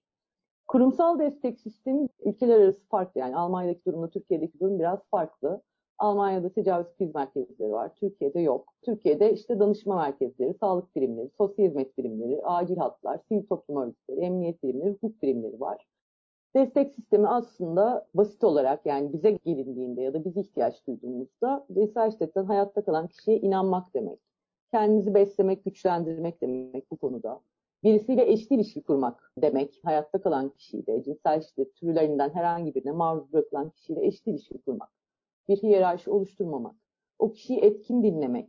Kurumsal 0.66 1.18
destek 1.18 1.60
sistemi 1.60 2.08
ülkeler 2.24 2.60
arası 2.60 2.86
farklı. 2.88 3.20
Yani 3.20 3.36
Almanya'daki 3.36 3.84
durumla 3.84 4.10
Türkiye'deki 4.10 4.60
durum 4.60 4.78
biraz 4.78 4.98
farklı. 5.10 5.62
Almanya'da 5.98 6.52
tecavüz 6.52 6.86
kriz 6.98 7.14
merkezleri 7.14 7.72
var. 7.72 7.94
Türkiye'de 7.94 8.40
yok. 8.40 8.74
Türkiye'de 8.82 9.32
işte 9.32 9.58
danışma 9.58 9.96
merkezleri, 9.96 10.54
sağlık 10.54 10.96
birimleri, 10.96 11.30
sosyal 11.38 11.66
hizmet 11.66 11.98
birimleri, 11.98 12.42
acil 12.44 12.76
hatlar, 12.76 13.20
sivil 13.28 13.46
toplum 13.46 13.76
örgütleri, 13.76 14.20
emniyet 14.20 14.62
birimleri, 14.62 14.90
hukuk 14.90 15.22
birimleri 15.22 15.60
var. 15.60 15.86
Destek 16.56 16.94
sistemi 16.94 17.28
aslında 17.28 18.06
basit 18.14 18.44
olarak 18.44 18.86
yani 18.86 19.12
bize 19.12 19.30
gelindiğinde 19.30 20.02
ya 20.02 20.14
da 20.14 20.24
biz 20.24 20.36
ihtiyaç 20.36 20.86
duyduğumuzda 20.86 21.66
cinsel 21.72 22.10
şiddetten 22.10 22.44
hayatta 22.44 22.84
kalan 22.84 23.08
kişiye 23.08 23.38
inanmak 23.38 23.94
demek. 23.94 24.18
Kendinizi 24.70 25.14
beslemek, 25.14 25.64
güçlendirmek 25.64 26.40
demek 26.42 26.90
bu 26.90 26.96
konuda. 26.96 27.40
Birisiyle 27.84 28.32
eşit 28.32 28.50
ilişki 28.50 28.82
kurmak 28.82 29.32
demek. 29.38 29.80
Hayatta 29.84 30.22
kalan 30.22 30.48
kişiyle, 30.48 31.02
cinsel 31.02 31.42
şiddet 31.42 31.74
türlerinden 31.74 32.30
herhangi 32.30 32.74
birine 32.74 32.92
maruz 32.92 33.32
bırakılan 33.32 33.70
kişiyle 33.70 34.06
eşit 34.06 34.26
ilişki 34.26 34.62
kurmak. 34.62 35.01
Bir 35.48 35.56
hiyerarşi 35.56 36.10
oluşturmamak. 36.10 36.76
O 37.18 37.32
kişiyi 37.32 37.60
etkin 37.60 38.02
dinlemek. 38.02 38.48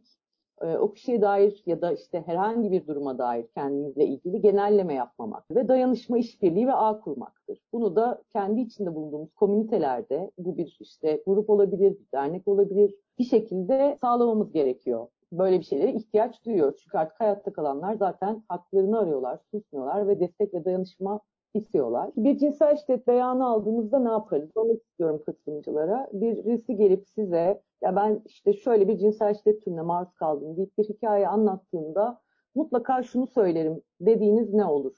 Ee, 0.62 0.78
o 0.78 0.94
kişiye 0.94 1.22
dair 1.22 1.64
ya 1.66 1.82
da 1.82 1.92
işte 1.92 2.24
herhangi 2.26 2.72
bir 2.72 2.88
duruma 2.88 3.18
dair 3.18 3.48
kendinizle 3.48 4.06
ilgili 4.06 4.42
genelleme 4.42 4.94
yapmamak 4.94 5.52
ve 5.52 5.68
dayanışma 5.68 6.18
işbirliği 6.18 6.68
ve 6.68 6.74
ağ 6.74 7.00
kurmaktır. 7.00 7.60
Bunu 7.74 7.96
da 7.96 8.22
kendi 8.30 8.62
içinde 8.62 8.96
bulunduğumuz 8.96 9.34
komünitelerde 9.34 10.32
bu 10.38 10.58
bir 10.58 10.78
işte 10.80 11.24
grup 11.26 11.50
olabilir, 11.50 11.92
bir 12.00 12.12
dernek 12.14 12.48
olabilir 12.48 12.96
bir 13.20 13.24
şekilde 13.24 13.98
sağlamamız 14.02 14.52
gerekiyor. 14.52 15.08
Böyle 15.32 15.60
bir 15.60 15.64
şeylere 15.66 15.94
ihtiyaç 15.94 16.46
duyuyoruz. 16.46 16.82
Çünkü 16.84 16.98
artık 16.98 17.20
hayatta 17.20 17.54
kalanlar 17.54 17.96
zaten 17.96 18.44
haklarını 18.48 19.00
arıyorlar, 19.00 19.40
susmuyorlar 19.52 20.08
ve 20.08 20.20
destek 20.20 20.54
ve 20.54 20.66
dayanışma 20.66 21.20
istiyorlar. 21.54 22.12
Bir 22.18 22.38
cinsel 22.38 22.78
şiddet 22.78 23.08
beyanı 23.08 23.46
aldığımızda 23.48 24.00
ne 24.00 24.10
yaparız? 24.10 24.50
Onu 24.56 24.74
istiyorum 24.74 25.24
katılımcılara. 25.26 26.10
Birisi 26.14 26.76
gelip 26.76 27.08
size 27.08 27.62
ya 27.82 27.96
ben 27.96 28.22
işte 28.26 28.54
şöyle 28.54 28.88
bir 28.88 28.98
cinsel 28.98 29.34
şiddet 29.34 29.64
türüne 29.66 29.82
maruz 29.82 30.14
kaldım 30.14 30.58
deyip 30.58 30.78
bir 30.78 30.84
hikaye 30.84 31.28
anlattığında 31.28 32.22
mutlaka 32.56 33.04
şunu 33.04 33.28
söylerim 33.28 33.82
dediğiniz 34.02 34.54
ne 34.54 34.66
olur? 34.66 34.94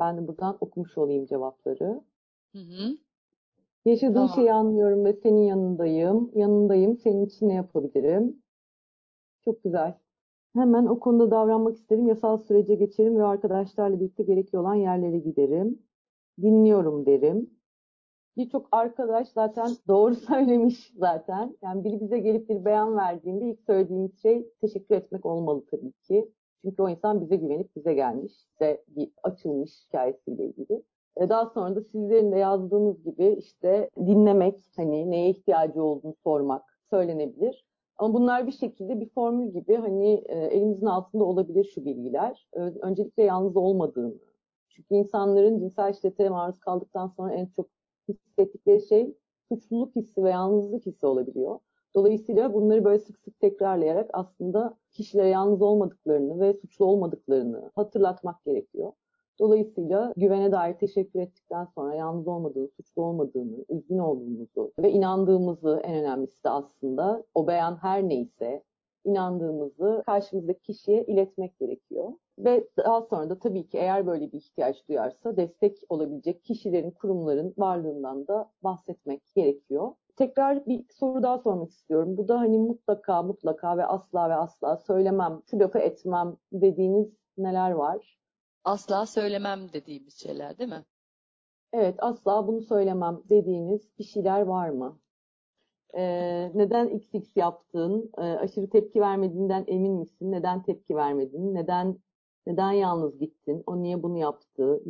Ben 0.00 0.18
de 0.18 0.28
buradan 0.28 0.56
okumuş 0.60 0.98
olayım 0.98 1.26
cevapları. 1.26 2.02
Hı 2.52 2.58
hı. 2.58 2.96
Yaşadığın 3.84 4.14
tamam. 4.14 4.34
şeyi 4.34 4.52
anlıyorum 4.52 5.04
ve 5.04 5.12
senin 5.12 5.42
yanındayım. 5.42 6.30
Yanındayım. 6.34 6.98
Senin 6.98 7.26
için 7.26 7.48
ne 7.48 7.54
yapabilirim? 7.54 8.42
Çok 9.44 9.64
güzel. 9.64 9.94
Hemen 10.54 10.86
o 10.86 11.00
konuda 11.00 11.30
davranmak 11.30 11.76
isterim. 11.76 12.06
Yasal 12.06 12.38
sürece 12.38 12.74
geçerim 12.74 13.16
ve 13.18 13.24
arkadaşlarla 13.24 14.00
birlikte 14.00 14.22
gerekli 14.22 14.58
olan 14.58 14.74
yerlere 14.74 15.18
giderim. 15.18 15.82
Dinliyorum 16.42 17.06
derim. 17.06 17.50
Birçok 18.36 18.68
arkadaş 18.72 19.28
zaten 19.28 19.70
doğru 19.88 20.14
söylemiş 20.28 20.92
zaten. 20.96 21.56
Yani 21.62 21.84
biri 21.84 22.00
bize 22.00 22.18
gelip 22.18 22.48
bir 22.48 22.64
beyan 22.64 22.96
verdiğinde 22.96 23.44
ilk 23.50 23.60
söylediğimiz 23.60 24.22
şey 24.22 24.50
teşekkür 24.60 24.94
etmek 24.94 25.26
olmalı 25.26 25.64
tabii 25.70 25.92
ki. 25.92 26.32
Çünkü 26.64 26.82
o 26.82 26.88
insan 26.88 27.20
bize 27.20 27.36
güvenip 27.36 27.76
bize 27.76 27.94
gelmiş. 27.94 28.32
Bize 28.54 28.84
bir 28.88 29.10
açılmış 29.22 29.84
hikayesiyle 29.86 30.44
ilgili. 30.44 30.82
E, 31.16 31.28
daha 31.28 31.46
sonra 31.46 31.76
da 31.76 31.80
sizlerin 31.80 32.32
de 32.32 32.38
yazdığınız 32.38 33.04
gibi 33.04 33.36
işte 33.38 33.90
dinlemek, 33.96 34.60
hani 34.76 35.10
neye 35.10 35.30
ihtiyacı 35.30 35.82
olduğunu 35.82 36.14
sormak 36.24 36.62
söylenebilir. 36.90 37.66
Ama 37.96 38.14
bunlar 38.14 38.46
bir 38.46 38.52
şekilde 38.52 39.00
bir 39.00 39.08
formül 39.08 39.52
gibi 39.52 39.76
hani 39.76 40.24
e, 40.26 40.38
elimizin 40.38 40.86
altında 40.86 41.24
olabilir 41.24 41.64
şu 41.74 41.84
bilgiler. 41.84 42.48
Öncelikle 42.82 43.22
yalnız 43.22 43.56
olmadığını. 43.56 44.14
Çünkü 44.68 44.94
insanların 44.94 45.58
cinsel 45.58 45.92
şiddete 45.92 46.28
maruz 46.28 46.60
kaldıktan 46.60 47.08
sonra 47.08 47.34
en 47.34 47.46
çok 47.46 47.68
hissettikleri 48.08 48.82
şey 48.86 49.16
suçluluk 49.48 49.96
hissi 49.96 50.24
ve 50.24 50.30
yalnızlık 50.30 50.86
hissi 50.86 51.06
olabiliyor. 51.06 51.58
Dolayısıyla 51.94 52.54
bunları 52.54 52.84
böyle 52.84 52.98
sık 52.98 53.18
sık 53.18 53.40
tekrarlayarak 53.40 54.10
aslında 54.12 54.76
kişilere 54.90 55.28
yalnız 55.28 55.62
olmadıklarını 55.62 56.40
ve 56.40 56.54
suçlu 56.54 56.84
olmadıklarını 56.84 57.70
hatırlatmak 57.74 58.44
gerekiyor. 58.44 58.92
Dolayısıyla 59.40 60.12
güvene 60.16 60.52
dair 60.52 60.74
teşekkür 60.74 61.20
ettikten 61.20 61.64
sonra 61.74 61.94
yalnız 61.94 62.28
olmadığını, 62.28 62.68
suçlu 62.68 63.02
olmadığını, 63.02 63.64
üzgün 63.68 63.98
olduğumuzu 63.98 64.72
ve 64.78 64.90
inandığımızı 64.90 65.80
en 65.84 65.94
önemlisi 65.94 66.44
de 66.44 66.50
aslında 66.50 67.24
o 67.34 67.46
beyan 67.46 67.76
her 67.76 68.08
neyse 68.08 68.62
inandığımızı 69.04 70.02
karşımızdaki 70.06 70.60
kişiye 70.62 71.04
iletmek 71.04 71.58
gerekiyor. 71.58 72.12
Ve 72.38 72.68
daha 72.76 73.02
sonra 73.02 73.30
da 73.30 73.38
tabii 73.38 73.68
ki 73.68 73.78
eğer 73.78 74.06
böyle 74.06 74.32
bir 74.32 74.38
ihtiyaç 74.38 74.88
duyarsa 74.88 75.36
destek 75.36 75.78
olabilecek 75.88 76.44
kişilerin, 76.44 76.90
kurumların 76.90 77.54
varlığından 77.58 78.26
da 78.26 78.50
bahsetmek 78.62 79.22
gerekiyor. 79.34 79.92
Tekrar 80.16 80.66
bir 80.66 80.84
soru 80.90 81.22
daha 81.22 81.38
sormak 81.38 81.70
istiyorum. 81.70 82.16
Bu 82.16 82.28
da 82.28 82.40
hani 82.40 82.58
mutlaka 82.58 83.22
mutlaka 83.22 83.76
ve 83.78 83.86
asla 83.86 84.30
ve 84.30 84.34
asla 84.34 84.76
söylemem, 84.76 85.42
şu 85.50 85.58
lafı 85.58 85.78
etmem 85.78 86.36
dediğiniz 86.52 87.08
neler 87.38 87.70
var? 87.70 88.18
Asla 88.64 89.06
söylemem 89.06 89.72
dediğimiz 89.72 90.14
şeyler 90.14 90.58
değil 90.58 90.70
mi? 90.70 90.84
Evet, 91.72 91.94
asla 91.98 92.46
bunu 92.46 92.62
söylemem 92.62 93.22
dediğiniz 93.30 93.98
bir 93.98 94.04
şeyler 94.04 94.40
var 94.40 94.68
mı? 94.68 94.98
Ee, 95.96 96.50
neden 96.54 96.88
XX 96.88 97.36
yaptın? 97.36 98.10
Ee, 98.18 98.22
aşırı 98.22 98.70
tepki 98.70 99.00
vermediğinden 99.00 99.64
emin 99.66 99.92
misin? 99.92 100.32
Neden 100.32 100.62
tepki 100.62 100.96
vermedin? 100.96 101.54
Neden 101.54 101.98
neden 102.46 102.72
yalnız 102.72 103.18
gittin? 103.18 103.62
O 103.66 103.82
niye 103.82 104.02
bunu 104.02 104.18
yaptı? 104.18 104.82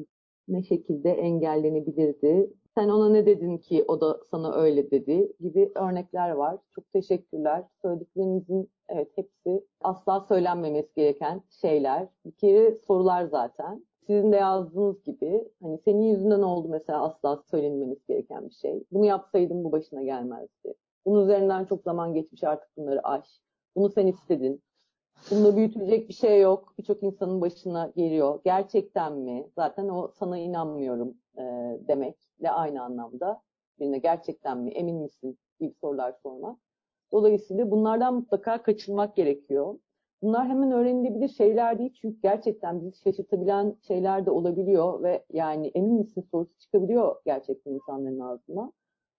Ne 0.49 0.63
şekilde 0.63 1.11
engellenebilirdi? 1.11 2.51
Sen 2.75 2.89
ona 2.89 3.09
ne 3.09 3.27
dedin 3.27 3.59
ki 3.59 3.85
o 3.89 4.01
da 4.01 4.21
sana 4.31 4.55
öyle 4.55 4.91
dedi 4.91 5.33
gibi 5.41 5.73
örnekler 5.75 6.31
var. 6.31 6.59
Çok 6.75 6.93
teşekkürler. 6.93 7.65
Söylediklerinizin 7.83 8.71
evet 8.89 9.09
hepsi 9.17 9.65
asla 9.81 10.21
söylenmemesi 10.21 10.95
gereken 10.95 11.43
şeyler. 11.51 12.09
Bir 12.25 12.33
kere 12.33 12.75
sorular 12.75 13.25
zaten. 13.25 13.87
Sizin 14.07 14.33
de 14.33 14.37
yazdığınız 14.37 15.03
gibi 15.05 15.49
hani 15.63 15.79
senin 15.79 16.03
yüzünden 16.03 16.43
oldu 16.43 16.69
mesela 16.69 17.03
asla 17.05 17.43
söylenmemesi 17.51 18.07
gereken 18.09 18.49
bir 18.49 18.55
şey. 18.55 18.85
Bunu 18.93 19.05
yapsaydım 19.05 19.65
bu 19.65 19.73
başına 19.73 20.03
gelmezdi. 20.03 20.75
Bunun 21.07 21.25
üzerinden 21.25 21.65
çok 21.65 21.83
zaman 21.83 22.15
geçmiş 22.15 22.45
artık 22.45 22.77
bunları 22.77 23.07
aş. 23.09 23.41
Bunu 23.77 23.91
sen 23.91 24.07
istedin. 24.07 24.63
Bunda 25.31 25.57
büyütülecek 25.57 26.09
bir 26.09 26.15
şey 26.15 26.41
yok. 26.41 26.75
Birçok 26.79 27.03
insanın 27.03 27.41
başına 27.41 27.93
geliyor. 27.97 28.41
Gerçekten 28.45 29.13
mi? 29.13 29.49
Zaten 29.55 29.89
o 29.89 30.09
sana 30.09 30.39
inanmıyorum 30.39 31.15
e, 31.39 31.43
demekle 31.89 32.51
aynı 32.51 32.83
anlamda. 32.83 33.43
Birine 33.81 33.99
gerçekten 33.99 34.59
mi? 34.59 34.71
Emin 34.71 34.97
misin? 34.97 35.39
gibi 35.61 35.75
sorular 35.81 36.15
sormak. 36.23 36.59
Dolayısıyla 37.15 37.71
bunlardan 37.71 38.15
mutlaka 38.15 38.63
kaçınmak 38.63 39.17
gerekiyor. 39.17 39.79
Bunlar 40.23 40.49
hemen 40.49 40.73
öğrenilebilir 40.73 41.29
şeyler 41.29 41.79
değil 41.79 41.93
çünkü 42.03 42.21
gerçekten 42.23 42.81
bizi 42.81 42.99
şaşırtabilen 42.99 43.77
şeyler 43.89 44.27
de 44.27 44.31
olabiliyor 44.31 45.03
ve 45.03 45.25
yani 45.33 45.71
emin 45.75 45.95
misin 45.95 46.27
sorusu 46.31 46.59
çıkabiliyor 46.59 47.17
gerçekten 47.27 47.73
insanların 47.73 48.21
ağzına. 48.21 48.73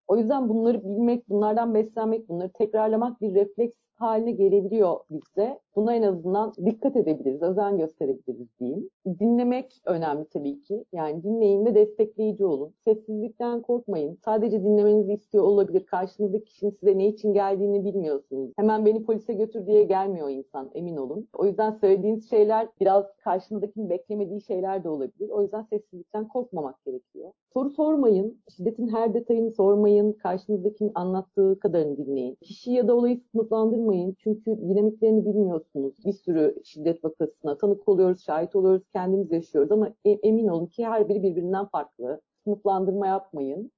O 0.08 0.18
yüzden 0.18 0.50
bunları 0.50 0.84
bilmek, 0.84 1.30
bunlardan 1.30 1.74
beslenmek, 1.74 2.30
bunları 2.30 2.50
tekrarlamak 2.50 3.22
bir 3.22 3.36
refleks 3.36 3.76
haline 3.96 4.32
gelebiliyor 4.32 5.00
bizde. 5.10 5.60
Buna 5.76 5.96
en 5.96 6.02
azından 6.02 6.54
dikkat 6.66 6.96
edebiliriz, 6.96 7.42
özen 7.42 7.78
gösterebiliriz 7.78 8.48
diyeyim. 8.60 8.90
Dinlemek 9.20 9.82
önemli 9.86 10.26
tabii 10.34 10.62
ki. 10.62 10.86
Yani 10.94 11.24
dinleyin 11.24 11.66
ve 11.66 11.76
destekleyici 11.76 12.46
olun. 12.46 12.74
Sessizlikten 12.86 13.62
korkmayın. 13.62 14.18
Sadece 14.26 14.64
dinlemenizi 14.64 15.14
istiyor 15.14 15.44
olabilir. 15.44 15.86
Karşınızdaki 15.86 16.46
kişinin 16.46 16.72
size 16.72 16.98
ne 16.98 17.08
için 17.08 17.34
geldiğini 17.34 17.86
bilmiyorsunuz. 17.86 18.52
Hemen 18.58 18.86
beni 18.86 19.04
polise 19.04 19.34
götür 19.34 19.68
diye 19.68 19.84
gelmiyor 19.84 20.30
insan 20.30 20.70
emin 20.74 20.98
olun. 20.98 21.28
O 21.38 21.46
yüzden 21.46 21.72
söylediğiniz 21.72 22.30
şeyler 22.30 22.68
biraz 22.80 23.06
karşınızdakinin 23.24 23.90
beklemediği 23.90 24.42
şeyler 24.42 24.84
de 24.84 24.90
olabilir. 24.90 25.30
O 25.30 25.42
yüzden 25.42 25.62
sessizlikten 25.62 26.28
korkmamak 26.28 26.86
gerekiyor. 26.86 27.32
Soru 27.54 27.70
sormayın. 27.70 28.42
Şiddetin 28.56 28.88
her 28.88 29.14
detayını 29.14 29.52
sormayın. 29.52 30.14
Karşınızdakinin 30.14 30.92
anlattığı 30.96 31.60
kadarını 31.60 31.98
dinleyin. 31.98 32.36
Kişi 32.36 32.72
ya 32.72 32.88
da 32.88 32.96
olayı 32.96 33.22
sınıflandırmayın. 33.32 33.85
Çünkü 34.18 34.58
dinamiklerini 34.58 35.26
bilmiyorsunuz. 35.26 35.94
Bir 36.06 36.14
sürü 36.14 36.62
şiddet 36.64 37.04
vakasına 37.04 37.58
tanık 37.58 37.88
oluyoruz, 37.88 38.24
şahit 38.24 38.56
oluyoruz, 38.56 38.84
kendimiz 38.94 39.32
yaşıyoruz 39.32 39.72
ama 39.72 39.94
e, 40.06 40.12
emin 40.12 40.48
olun 40.48 40.66
ki 40.66 40.86
her 40.86 41.10
biri 41.10 41.24
birbirinden 41.24 41.66
farklı. 41.66 42.22
Sınıflandırma 42.44 43.08
yapmayın. 43.08 43.72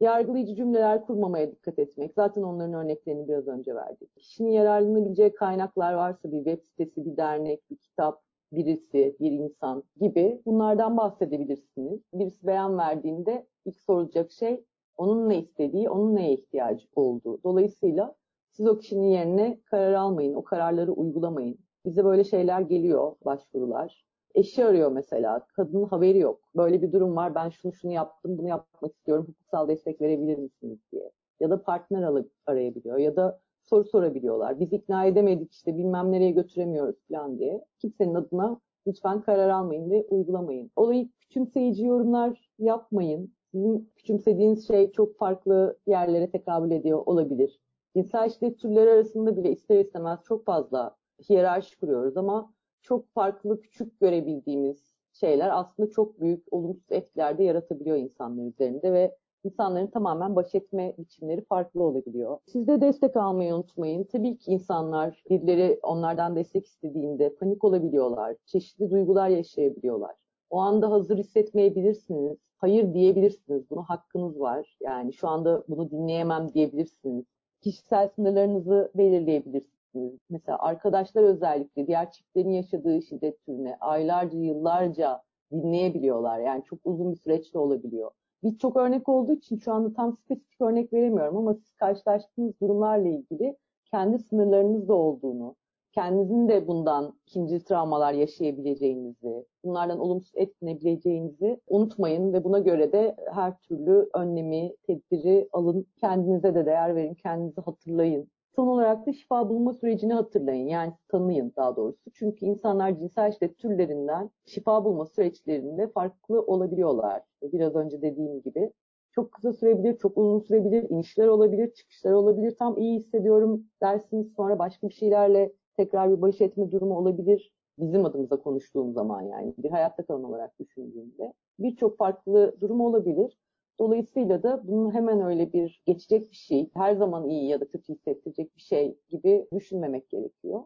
Yargılayıcı 0.00 0.54
cümleler 0.54 1.06
kurmamaya 1.06 1.50
dikkat 1.52 1.78
etmek. 1.78 2.14
Zaten 2.14 2.42
onların 2.42 2.74
örneklerini 2.74 3.28
biraz 3.28 3.48
önce 3.48 3.74
verdik. 3.74 4.16
Kişinin 4.16 4.50
yararlanabileceği 4.50 5.34
kaynaklar 5.34 5.94
varsa 5.94 6.32
bir 6.32 6.44
web 6.44 6.62
sitesi, 6.62 7.04
bir 7.04 7.16
dernek, 7.16 7.70
bir 7.70 7.76
kitap, 7.76 8.22
birisi, 8.52 9.16
bir 9.20 9.30
insan 9.30 9.82
gibi 10.00 10.42
bunlardan 10.46 10.96
bahsedebilirsiniz. 10.96 12.00
Birisi 12.14 12.46
beyan 12.46 12.78
verdiğinde 12.78 13.46
ilk 13.64 13.80
sorulacak 13.80 14.32
şey 14.32 14.64
onun 14.96 15.28
ne 15.28 15.38
istediği, 15.38 15.90
onun 15.90 16.16
neye 16.16 16.32
ihtiyacı 16.34 16.86
olduğu. 16.96 17.42
Dolayısıyla 17.42 18.14
siz 18.52 18.66
o 18.66 18.78
kişinin 18.78 19.08
yerine 19.10 19.60
karar 19.64 19.92
almayın, 19.92 20.34
o 20.34 20.44
kararları 20.44 20.92
uygulamayın. 20.92 21.58
Bize 21.86 22.04
böyle 22.04 22.24
şeyler 22.24 22.60
geliyor, 22.60 23.12
başvurular. 23.24 24.04
Eşi 24.34 24.64
arıyor 24.64 24.92
mesela, 24.92 25.46
kadının 25.56 25.84
haberi 25.84 26.18
yok. 26.18 26.40
Böyle 26.56 26.82
bir 26.82 26.92
durum 26.92 27.16
var, 27.16 27.34
ben 27.34 27.48
şunu 27.48 27.72
şunu 27.72 27.92
yaptım, 27.92 28.38
bunu 28.38 28.48
yapmak 28.48 28.92
istiyorum, 28.92 29.26
hukuksal 29.28 29.68
destek 29.68 30.00
verebilir 30.00 30.38
misiniz 30.38 30.78
diye. 30.92 31.10
ya 31.40 31.50
da 31.50 31.62
partner 31.62 32.24
arayabiliyor 32.46 32.98
ya 32.98 33.16
da 33.16 33.40
soru 33.62 33.84
sorabiliyorlar. 33.84 34.60
Biz 34.60 34.72
ikna 34.72 35.04
edemedik 35.04 35.52
işte 35.52 35.76
bilmem 35.76 36.12
nereye 36.12 36.30
götüremiyoruz 36.30 36.96
falan 37.08 37.38
diye. 37.38 37.64
Kimsenin 37.78 38.14
adına 38.14 38.60
lütfen 38.86 39.20
karar 39.20 39.48
almayın 39.48 39.90
ve 39.90 40.06
uygulamayın. 40.10 40.70
Olayı 40.76 41.08
küçümseyici 41.20 41.86
yorumlar 41.86 42.50
yapmayın. 42.58 43.34
Sizin 43.50 43.90
küçümsediğiniz 43.96 44.66
şey 44.66 44.92
çok 44.92 45.16
farklı 45.16 45.78
yerlere 45.86 46.30
tekabül 46.30 46.70
ediyor 46.70 47.02
olabilir. 47.06 47.60
Cinsel 47.96 48.30
şiddet 48.30 48.58
türleri 48.58 48.90
arasında 48.90 49.36
bile 49.36 49.50
ister 49.52 49.78
istemez 49.78 50.20
çok 50.24 50.44
fazla 50.44 50.96
hiyerarşi 51.28 51.80
kuruyoruz 51.80 52.16
ama 52.16 52.52
çok 52.82 53.08
farklı 53.14 53.60
küçük 53.60 54.00
görebildiğimiz 54.00 54.94
şeyler 55.12 55.50
aslında 55.60 55.90
çok 55.90 56.20
büyük 56.20 56.52
olumsuz 56.52 56.92
etkiler 56.92 57.38
de 57.38 57.44
yaratabiliyor 57.44 57.96
insanlar 57.96 58.46
üzerinde 58.46 58.92
ve 58.92 59.16
insanların 59.44 59.86
tamamen 59.86 60.36
baş 60.36 60.54
etme 60.54 60.94
biçimleri 60.98 61.44
farklı 61.44 61.82
olabiliyor. 61.82 62.38
Siz 62.46 62.68
de 62.68 62.80
destek 62.80 63.16
almayı 63.16 63.54
unutmayın. 63.54 64.04
Tabii 64.04 64.38
ki 64.38 64.50
insanlar 64.50 65.22
birileri 65.30 65.80
onlardan 65.82 66.36
destek 66.36 66.66
istediğinde 66.66 67.34
panik 67.34 67.64
olabiliyorlar. 67.64 68.36
Çeşitli 68.46 68.90
duygular 68.90 69.28
yaşayabiliyorlar. 69.28 70.16
O 70.50 70.58
anda 70.58 70.90
hazır 70.90 71.18
hissetmeyebilirsiniz. 71.18 72.38
Hayır 72.56 72.94
diyebilirsiniz. 72.94 73.70
Buna 73.70 73.82
hakkınız 73.82 74.40
var. 74.40 74.76
Yani 74.80 75.12
şu 75.12 75.28
anda 75.28 75.64
bunu 75.68 75.90
dinleyemem 75.90 76.52
diyebilirsiniz. 76.54 77.24
Kişisel 77.60 78.08
sınırlarınızı 78.08 78.90
belirleyebilirsiniz. 78.94 80.18
Mesela 80.30 80.58
arkadaşlar 80.58 81.22
özellikle 81.22 81.86
diğer 81.86 82.12
çiftlerin 82.12 82.50
yaşadığı 82.50 83.02
şiddet 83.02 83.46
türüne 83.46 83.76
aylarca, 83.80 84.38
yıllarca 84.38 85.22
dinleyebiliyorlar. 85.52 86.38
Yani 86.38 86.64
çok 86.64 86.78
uzun 86.84 87.12
bir 87.12 87.16
süreçte 87.16 87.58
olabiliyor 87.58 88.10
birçok 88.42 88.76
örnek 88.76 89.08
olduğu 89.08 89.32
için 89.32 89.58
şu 89.58 89.72
anda 89.72 89.92
tam 89.92 90.16
spesifik 90.16 90.60
örnek 90.60 90.92
veremiyorum 90.92 91.36
ama 91.36 91.54
siz 91.54 91.72
karşılaştığınız 91.72 92.60
durumlarla 92.60 93.08
ilgili 93.08 93.56
kendi 93.90 94.18
sınırlarınız 94.18 94.88
da 94.88 94.94
olduğunu, 94.94 95.56
kendinizin 95.92 96.48
de 96.48 96.66
bundan 96.66 97.14
ikinci 97.26 97.64
travmalar 97.64 98.12
yaşayabileceğinizi, 98.12 99.46
bunlardan 99.64 99.98
olumsuz 99.98 100.32
etkilenebileceğinizi 100.34 101.60
unutmayın 101.68 102.32
ve 102.32 102.44
buna 102.44 102.58
göre 102.58 102.92
de 102.92 103.16
her 103.32 103.58
türlü 103.58 104.10
önlemi, 104.14 104.76
tedbiri 104.86 105.48
alın. 105.52 105.86
Kendinize 106.00 106.54
de 106.54 106.66
değer 106.66 106.96
verin, 106.96 107.14
kendinizi 107.14 107.60
hatırlayın. 107.60 108.28
Son 108.56 108.66
olarak 108.66 109.06
da 109.06 109.12
şifa 109.12 109.48
bulma 109.48 109.72
sürecini 109.72 110.12
hatırlayın. 110.14 110.68
Yani 110.68 110.92
tanıyın 111.08 111.52
daha 111.56 111.76
doğrusu. 111.76 112.10
Çünkü 112.14 112.46
insanlar 112.46 112.98
cinsel 112.98 113.32
şiddet 113.32 113.58
türlerinden 113.58 114.30
şifa 114.46 114.84
bulma 114.84 115.06
süreçlerinde 115.06 115.88
farklı 115.88 116.42
olabiliyorlar. 116.42 117.22
Biraz 117.42 117.74
önce 117.74 118.02
dediğim 118.02 118.42
gibi. 118.42 118.72
Çok 119.12 119.32
kısa 119.32 119.52
sürebilir, 119.52 119.98
çok 119.98 120.18
uzun 120.18 120.40
sürebilir, 120.40 120.90
inişler 120.90 121.26
olabilir, 121.26 121.72
çıkışlar 121.74 122.12
olabilir. 122.12 122.56
Tam 122.58 122.78
iyi 122.78 122.98
hissediyorum 122.98 123.64
dersiniz 123.82 124.32
sonra 124.36 124.58
başka 124.58 124.88
bir 124.88 124.94
şeylerle 124.94 125.52
tekrar 125.80 126.10
bir 126.10 126.22
baş 126.22 126.40
etme 126.40 126.70
durumu 126.70 126.96
olabilir. 126.98 127.52
Bizim 127.78 128.04
adımıza 128.04 128.36
konuştuğum 128.36 128.92
zaman 128.92 129.22
yani 129.22 129.54
bir 129.58 129.70
hayatta 129.70 130.06
kalan 130.06 130.24
olarak 130.24 130.58
düşündüğümde. 130.58 131.32
Birçok 131.58 131.98
farklı 131.98 132.56
durum 132.60 132.80
olabilir. 132.80 133.38
Dolayısıyla 133.78 134.42
da 134.42 134.68
bunu 134.68 134.92
hemen 134.92 135.20
öyle 135.20 135.52
bir 135.52 135.82
geçecek 135.86 136.30
bir 136.30 136.36
şey, 136.36 136.70
her 136.74 136.94
zaman 136.94 137.28
iyi 137.28 137.48
ya 137.48 137.60
da 137.60 137.68
kötü 137.68 137.92
hissettirecek 137.92 138.56
bir 138.56 138.60
şey 138.62 138.98
gibi 139.08 139.46
düşünmemek 139.54 140.08
gerekiyor. 140.10 140.62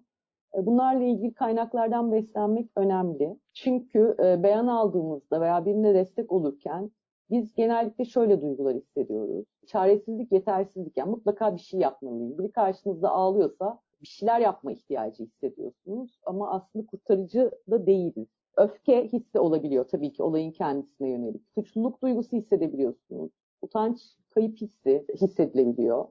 E, 0.57 0.67
bunlarla 0.67 1.05
ilgili 1.05 1.35
kaynaklardan 1.35 2.13
beslenmek 2.13 2.71
önemli. 2.77 3.37
Çünkü 3.53 4.17
e, 4.19 4.43
beyan 4.43 4.67
aldığımızda 4.67 5.41
veya 5.41 5.65
birine 5.65 5.95
destek 5.95 6.33
olurken 6.33 6.91
biz 7.31 7.55
genellikle 7.55 8.05
şöyle 8.05 8.43
duygular 8.43 8.77
hissediyoruz. 8.77 9.45
Çaresizlik, 9.67 10.33
yetersizlik. 10.33 10.97
Yani 10.97 11.11
mutlaka 11.11 11.55
bir 11.55 11.61
şey 11.61 11.81
yapmalıyım. 11.81 12.39
Biri 12.39 12.53
karşınızda 12.53 13.11
ağlıyorsa 13.11 13.84
bir 14.05 14.09
şeyler 14.09 14.41
yapma 14.41 14.73
ihtiyacı 14.73 15.25
hissediyorsunuz. 15.25 16.21
Ama 16.27 16.51
aslında 16.51 16.87
kurtarıcı 16.87 17.51
da 17.71 17.87
değiliz. 17.87 18.29
Öfke 18.57 19.09
hissi 19.09 19.39
olabiliyor 19.39 19.89
tabii 19.89 20.13
ki 20.13 20.23
olayın 20.23 20.51
kendisine 20.51 21.09
yönelik. 21.09 21.43
Suçluluk 21.55 22.03
duygusu 22.03 22.37
hissedebiliyorsunuz. 22.37 23.31
Utanç, 23.63 24.01
kayıp 24.31 24.57
hissi 24.57 25.07
hissedilebiliyor. 25.21 26.05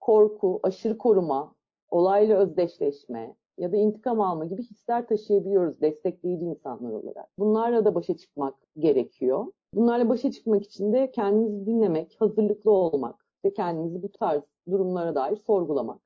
Korku, 0.00 0.60
aşırı 0.62 0.98
koruma, 0.98 1.54
olayla 1.90 2.38
özdeşleşme 2.38 3.36
ya 3.58 3.72
da 3.72 3.76
intikam 3.76 4.20
alma 4.20 4.44
gibi 4.44 4.62
hisler 4.62 5.06
taşıyabiliyoruz 5.06 5.80
destekleyici 5.80 6.44
insanlar 6.44 6.92
olarak. 6.92 7.28
Bunlarla 7.38 7.84
da 7.84 7.94
başa 7.94 8.16
çıkmak 8.16 8.54
gerekiyor. 8.78 9.46
Bunlarla 9.74 10.08
başa 10.08 10.30
çıkmak 10.30 10.64
için 10.64 10.92
de 10.92 11.10
kendinizi 11.10 11.66
dinlemek, 11.66 12.16
hazırlıklı 12.18 12.70
olmak 12.70 13.26
ve 13.44 13.54
kendinizi 13.54 14.02
bu 14.02 14.08
tarz 14.08 14.42
durumlara 14.70 15.14
dair 15.14 15.36
sorgulamak. 15.36 16.05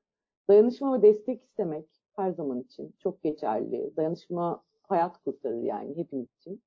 Dayanışma 0.51 0.93
ve 0.93 1.01
destek 1.01 1.43
istemek 1.43 1.85
her 2.15 2.31
zaman 2.31 2.59
için 2.59 2.95
çok 2.99 3.23
geçerli. 3.23 3.93
Dayanışma 3.97 4.63
hayat 4.83 5.23
kurtarır 5.23 5.61
yani 5.61 5.97
hepimiz 5.97 6.27
için. 6.39 6.61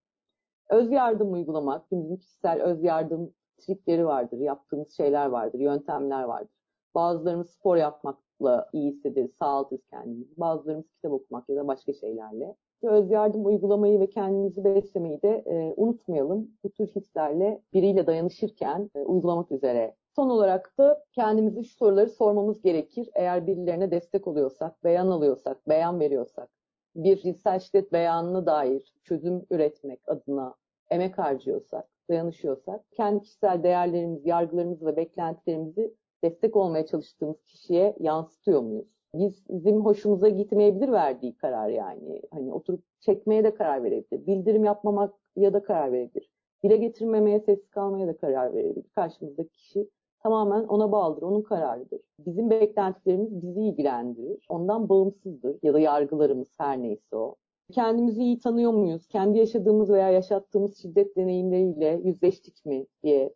Öz 0.70 0.90
yardım 0.90 1.32
uygulamak, 1.32 1.90
bizim 1.90 2.16
kişisel 2.16 2.62
öz 2.62 2.84
yardım 2.84 3.34
trikleri 3.58 4.06
vardır, 4.06 4.38
yaptığımız 4.38 4.96
şeyler 4.96 5.26
vardır, 5.26 5.58
yöntemler 5.58 6.22
vardır. 6.22 6.54
Bazılarımız 6.94 7.50
spor 7.50 7.76
yapmakla 7.76 8.68
iyi 8.72 8.90
hissederiz, 8.90 9.30
sağaltırız 9.38 9.86
kendimizi. 9.90 10.36
Bazılarımız 10.36 10.90
kitap 10.90 11.12
okumak 11.12 11.48
ya 11.48 11.56
da 11.56 11.66
başka 11.66 11.92
şeylerle. 11.92 12.56
Öz 12.82 13.10
yardım 13.10 13.46
uygulamayı 13.46 14.00
ve 14.00 14.06
kendimizi 14.06 14.64
beslemeyi 14.64 15.22
de 15.22 15.44
e, 15.46 15.74
unutmayalım. 15.76 16.50
Bu 16.64 16.70
tür 16.70 16.86
hislerle 16.86 17.62
biriyle 17.72 18.06
dayanışırken 18.06 18.90
e, 18.94 19.00
uygulamak 19.00 19.52
üzere. 19.52 19.94
Son 20.16 20.30
olarak 20.30 20.78
da 20.78 21.04
kendimize 21.12 21.62
şu 21.62 21.76
soruları 21.76 22.10
sormamız 22.10 22.62
gerekir. 22.62 23.10
Eğer 23.14 23.46
birilerine 23.46 23.90
destek 23.90 24.26
oluyorsak, 24.26 24.84
beyan 24.84 25.06
alıyorsak, 25.06 25.68
beyan 25.68 26.00
veriyorsak, 26.00 26.48
bir 26.94 27.16
cinsel 27.16 27.60
şiddet 27.60 27.92
beyanına 27.92 28.46
dair 28.46 28.94
çözüm 29.02 29.46
üretmek 29.50 30.00
adına 30.06 30.54
emek 30.90 31.18
harcıyorsak, 31.18 31.88
dayanışıyorsak, 32.10 32.92
kendi 32.92 33.20
kişisel 33.22 33.62
değerlerimiz, 33.62 34.26
yargılarımız 34.26 34.86
ve 34.86 34.96
beklentilerimizi 34.96 35.94
destek 36.24 36.56
olmaya 36.56 36.86
çalıştığımız 36.86 37.42
kişiye 37.46 37.96
yansıtıyor 38.00 38.62
muyuz? 38.62 38.88
Biz, 39.14 39.44
bizim 39.48 39.84
hoşumuza 39.84 40.28
gitmeyebilir 40.28 40.92
verdiği 40.92 41.36
karar 41.36 41.68
yani. 41.68 42.22
Hani 42.30 42.52
oturup 42.52 42.82
çekmeye 43.00 43.44
de 43.44 43.54
karar 43.54 43.84
verebilir. 43.84 44.26
Bildirim 44.26 44.64
yapmamak 44.64 45.14
ya 45.36 45.52
da 45.52 45.62
karar 45.62 45.92
verebilir. 45.92 46.30
Dile 46.64 46.76
getirmemeye, 46.76 47.40
sessiz 47.40 47.70
kalmaya 47.70 48.06
da 48.06 48.16
karar 48.16 48.54
verebilir. 48.54 48.84
Karşımızdaki 48.94 49.50
kişi 49.50 49.88
tamamen 50.24 50.64
ona 50.64 50.92
bağlıdır, 50.92 51.22
onun 51.22 51.42
kararıdır. 51.42 52.00
Bizim 52.26 52.50
beklentilerimiz 52.50 53.42
bizi 53.42 53.60
ilgilendirir. 53.60 54.46
Ondan 54.48 54.88
bağımsızdır 54.88 55.58
ya 55.62 55.74
da 55.74 55.80
yargılarımız 55.80 56.48
her 56.58 56.82
neyse 56.82 57.16
o. 57.16 57.34
Kendimizi 57.72 58.22
iyi 58.22 58.38
tanıyor 58.38 58.72
muyuz? 58.72 59.06
Kendi 59.08 59.38
yaşadığımız 59.38 59.90
veya 59.90 60.10
yaşattığımız 60.10 60.78
şiddet 60.78 61.16
deneyimleriyle 61.16 62.00
yüzleştik 62.04 62.66
mi 62.66 62.86
diye 63.02 63.34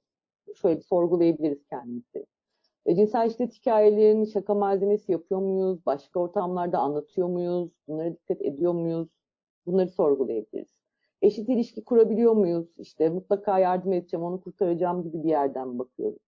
şöyle 0.54 0.76
bir 0.76 0.84
sorgulayabiliriz 0.84 1.66
kendimizi. 1.70 2.26
E, 2.86 2.94
cinsel 2.94 3.30
şiddet 3.30 3.54
hikayelerini 3.54 4.26
şaka 4.26 4.54
malzemesi 4.54 5.12
yapıyor 5.12 5.40
muyuz? 5.40 5.86
Başka 5.86 6.20
ortamlarda 6.20 6.78
anlatıyor 6.78 7.28
muyuz? 7.28 7.70
Bunlara 7.88 8.12
dikkat 8.14 8.42
ediyor 8.42 8.72
muyuz? 8.72 9.08
Bunları 9.66 9.88
sorgulayabiliriz. 9.88 10.78
Eşit 11.22 11.48
ilişki 11.48 11.84
kurabiliyor 11.84 12.32
muyuz? 12.32 12.68
İşte 12.78 13.08
mutlaka 13.08 13.58
yardım 13.58 13.92
edeceğim, 13.92 14.24
onu 14.24 14.40
kurtaracağım 14.40 15.02
gibi 15.02 15.22
bir 15.22 15.28
yerden 15.28 15.78
bakıyoruz 15.78 16.27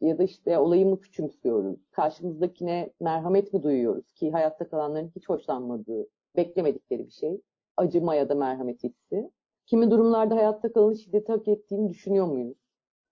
ya 0.00 0.18
da 0.18 0.22
işte 0.22 0.58
olayı 0.58 0.86
mı 0.86 1.00
küçümsüyoruz? 1.00 1.90
Karşımızdakine 1.90 2.92
merhamet 3.00 3.52
mi 3.52 3.62
duyuyoruz 3.62 4.12
ki 4.12 4.30
hayatta 4.30 4.68
kalanların 4.68 5.12
hiç 5.16 5.28
hoşlanmadığı, 5.28 6.06
beklemedikleri 6.36 7.06
bir 7.06 7.12
şey. 7.12 7.40
Acıma 7.76 8.14
ya 8.14 8.28
da 8.28 8.34
merhamet 8.34 8.84
hissi. 8.84 9.30
Kimi 9.66 9.90
durumlarda 9.90 10.36
hayatta 10.36 10.72
kalanın 10.72 10.94
şiddeti 10.94 11.32
hak 11.32 11.48
ettiğini 11.48 11.88
düşünüyor 11.88 12.26
muyuz? 12.26 12.56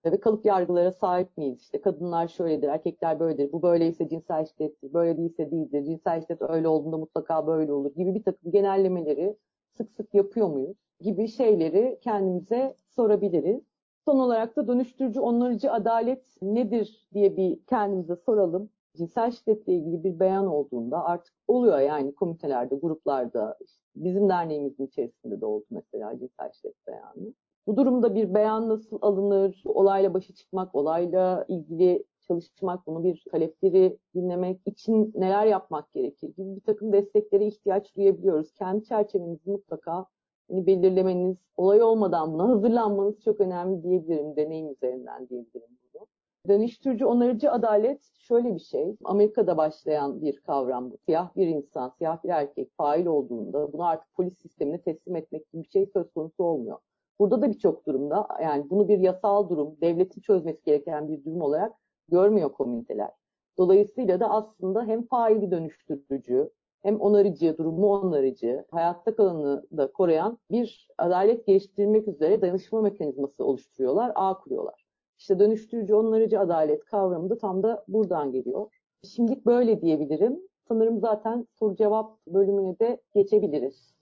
Ve 0.05 0.19
kalıp 0.19 0.45
yargılara 0.45 0.91
sahip 0.91 1.37
miyiz? 1.37 1.61
İşte 1.61 1.81
kadınlar 1.81 2.27
şöyledir, 2.27 2.67
erkekler 2.67 3.19
böyledir, 3.19 3.51
bu 3.51 3.61
böyleyse 3.61 4.09
cinsel 4.09 4.45
şiddettir, 4.45 4.93
böyle 4.93 5.17
değilse 5.17 5.51
değildir, 5.51 5.83
cinsel 5.83 6.21
şiddet 6.21 6.41
öyle 6.41 6.67
olduğunda 6.67 6.97
mutlaka 6.97 7.47
böyle 7.47 7.73
olur 7.73 7.95
gibi 7.95 8.15
bir 8.15 8.23
takım 8.23 8.51
genellemeleri 8.51 9.37
sık 9.77 9.91
sık 9.91 10.13
yapıyor 10.13 10.47
muyuz? 10.47 10.77
Gibi 10.99 11.27
şeyleri 11.27 11.99
kendimize 12.01 12.75
sorabiliriz. 12.95 13.61
Son 14.07 14.19
olarak 14.19 14.55
da 14.55 14.67
dönüştürücü 14.67 15.19
onarıcı 15.19 15.71
adalet 15.71 16.41
nedir 16.41 17.07
diye 17.13 17.37
bir 17.37 17.59
kendimize 17.65 18.15
soralım. 18.15 18.69
Cinsel 18.97 19.31
şiddetle 19.31 19.73
ilgili 19.73 20.03
bir 20.03 20.19
beyan 20.19 20.47
olduğunda 20.47 21.05
artık 21.05 21.33
oluyor 21.47 21.79
yani 21.79 22.15
komitelerde, 22.15 22.75
gruplarda, 22.75 23.57
işte 23.65 23.83
bizim 23.95 24.29
derneğimizin 24.29 24.85
içerisinde 24.85 25.41
de 25.41 25.45
oldu 25.45 25.65
mesela 25.69 26.19
cinsel 26.19 26.51
şiddet 26.51 26.87
beyanı. 26.87 27.33
Bu 27.67 27.77
durumda 27.77 28.15
bir 28.15 28.33
beyan 28.33 28.69
nasıl 28.69 28.97
alınır, 29.01 29.63
olayla 29.65 30.13
başa 30.13 30.33
çıkmak, 30.33 30.75
olayla 30.75 31.45
ilgili 31.47 32.03
çalışmak, 32.27 32.87
bunu 32.87 33.03
bir 33.03 33.23
talepleri 33.31 33.97
dinlemek 34.15 34.61
için 34.65 35.13
neler 35.15 35.45
yapmak 35.45 35.93
gerekir 35.93 36.27
gibi 36.27 36.55
bir 36.55 36.61
takım 36.61 36.93
desteklere 36.93 37.47
ihtiyaç 37.47 37.95
duyabiliyoruz. 37.95 38.53
Kendi 38.53 38.83
çerçevenizi 38.83 39.49
mutlaka 39.49 40.05
hani 40.49 40.67
belirlemeniz, 40.67 41.37
olay 41.57 41.83
olmadan 41.83 42.33
buna 42.33 42.49
hazırlanmanız 42.49 43.21
çok 43.21 43.41
önemli 43.41 43.83
diyebilirim. 43.83 44.35
Deneyim 44.35 44.71
üzerinden 44.71 45.29
diyebilirim 45.29 45.69
bunu. 45.93 46.07
Dönüştürücü 46.47 47.05
onarıcı 47.05 47.51
adalet 47.51 48.03
şöyle 48.19 48.55
bir 48.55 48.59
şey. 48.59 48.95
Amerika'da 49.03 49.57
başlayan 49.57 50.21
bir 50.21 50.37
kavram 50.37 50.91
bu. 50.91 50.97
Siyah 51.05 51.35
bir 51.35 51.47
insan, 51.47 51.89
siyah 51.97 52.23
bir 52.23 52.29
erkek 52.29 52.71
fail 52.77 53.05
olduğunda 53.05 53.73
bunu 53.73 53.85
artık 53.85 54.13
polis 54.13 54.37
sistemine 54.37 54.81
teslim 54.81 55.15
etmek 55.15 55.51
gibi 55.51 55.63
bir 55.63 55.69
şey 55.69 55.85
söz 55.85 56.11
konusu 56.13 56.43
olmuyor. 56.43 56.77
Burada 57.19 57.41
da 57.41 57.49
birçok 57.51 57.85
durumda 57.85 58.27
yani 58.41 58.69
bunu 58.69 58.87
bir 58.87 58.99
yasal 58.99 59.49
durum, 59.49 59.77
devletin 59.81 60.21
çözmesi 60.21 60.63
gereken 60.65 61.09
bir 61.09 61.25
durum 61.25 61.41
olarak 61.41 61.73
görmüyor 62.09 62.51
komüniteler. 62.51 63.09
Dolayısıyla 63.57 64.19
da 64.19 64.29
aslında 64.29 64.85
hem 64.85 65.07
faili 65.07 65.51
dönüştürücü, 65.51 66.49
hem 66.87 67.01
onarıcı, 67.01 67.57
durumu 67.57 67.93
onarıcı, 67.93 68.65
hayatta 68.71 69.15
kalanı 69.15 69.65
da 69.77 69.91
koruyan 69.91 70.37
bir 70.51 70.87
adalet 70.97 71.47
geliştirmek 71.47 72.07
üzere 72.07 72.41
dayanışma 72.41 72.81
mekanizması 72.81 73.45
oluşturuyorlar, 73.45 74.11
ağ 74.15 74.37
kuruyorlar. 74.37 74.85
İşte 75.17 75.39
dönüştürücü, 75.39 75.93
onarıcı 75.93 76.39
adalet 76.39 76.85
kavramı 76.85 77.29
da 77.29 77.37
tam 77.37 77.63
da 77.63 77.85
buradan 77.87 78.31
geliyor. 78.31 78.71
Şimdilik 79.03 79.45
böyle 79.45 79.81
diyebilirim. 79.81 80.39
Sanırım 80.67 80.99
zaten 80.99 81.47
soru 81.59 81.75
cevap 81.75 82.27
bölümüne 82.27 82.79
de 82.79 83.01
geçebiliriz. 83.15 83.93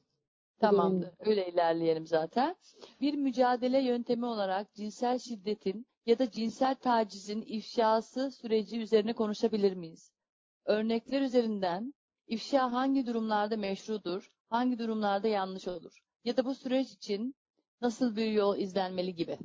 Tamamdır. 0.60 1.10
Öyle 1.20 1.48
ilerleyelim 1.48 2.08
zaten. 2.08 2.56
Bir 3.02 3.14
mücadele 3.14 3.80
yöntemi 3.82 4.26
olarak 4.26 4.74
cinsel 4.74 5.20
şiddetin 5.20 5.86
ya 6.06 6.20
da 6.20 6.32
cinsel 6.32 6.76
tacizin 6.76 7.42
ifşası 7.42 8.32
süreci 8.32 8.82
üzerine 8.82 9.14
konuşabilir 9.14 9.74
miyiz? 9.74 10.12
Örnekler 10.66 11.22
üzerinden 11.22 11.94
ifşa 12.28 12.72
hangi 12.74 13.08
durumlarda 13.08 13.58
meşrudur, 13.58 14.32
hangi 14.50 14.80
durumlarda 14.80 15.28
yanlış 15.28 15.68
olur? 15.68 16.00
Ya 16.24 16.38
da 16.38 16.46
bu 16.46 16.56
süreç 16.56 16.92
için 16.92 17.36
nasıl 17.82 18.16
bir 18.16 18.32
yol 18.32 18.58
izlenmeli 18.58 19.16
gibi. 19.16 19.38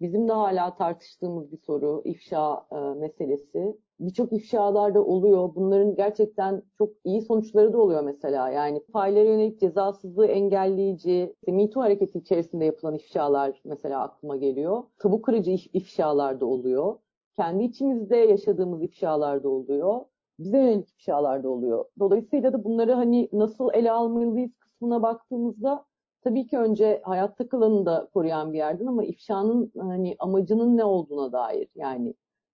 Bizim 0.00 0.28
de 0.28 0.32
hala 0.32 0.74
tartıştığımız 0.74 1.52
bir 1.52 1.58
soru 1.58 2.02
ifşa 2.04 2.66
e, 2.72 2.76
meselesi. 2.76 3.76
Birçok 4.00 4.32
ifşalar 4.32 4.94
da 4.94 5.04
oluyor. 5.04 5.54
Bunların 5.54 5.94
gerçekten 5.94 6.62
çok 6.78 6.90
iyi 7.04 7.22
sonuçları 7.22 7.72
da 7.72 7.78
oluyor 7.78 8.02
mesela. 8.04 8.50
Yani 8.50 8.82
faillere 8.92 9.28
yönelik 9.28 9.60
cezasızlığı 9.60 10.26
engelleyici, 10.26 11.34
işte 11.40 11.52
Me 11.52 11.70
Too 11.70 11.82
hareketi 11.82 12.18
içerisinde 12.18 12.64
yapılan 12.64 12.94
ifşalar 12.94 13.60
mesela 13.64 14.00
aklıma 14.00 14.36
geliyor. 14.36 14.82
Tabu 14.98 15.22
kırıcı 15.22 15.50
if 15.50 15.74
ifşalar 15.74 16.40
da 16.40 16.46
oluyor. 16.46 16.96
Kendi 17.36 17.64
içimizde 17.64 18.16
yaşadığımız 18.16 18.82
ifşalar 18.82 19.42
da 19.42 19.48
oluyor. 19.48 20.00
Bize 20.40 20.58
yönelik 20.58 20.90
ifşalar 20.90 21.42
da 21.44 21.48
oluyor. 21.48 21.84
Dolayısıyla 21.98 22.52
da 22.52 22.64
bunları 22.64 22.92
hani 22.92 23.28
nasıl 23.32 23.70
ele 23.74 23.92
almalıyız 23.92 24.50
kısmına 24.60 25.02
baktığımızda 25.02 25.84
tabii 26.22 26.46
ki 26.46 26.58
önce 26.58 27.00
hayatta 27.04 27.48
kalanı 27.48 27.86
da 27.86 28.08
koruyan 28.14 28.52
bir 28.52 28.58
yerden 28.58 28.86
ama 28.86 29.04
ifşanın 29.04 29.72
hani 29.78 30.16
amacının 30.18 30.76
ne 30.76 30.84
olduğuna 30.84 31.32
dair 31.32 31.68
yani 31.74 32.14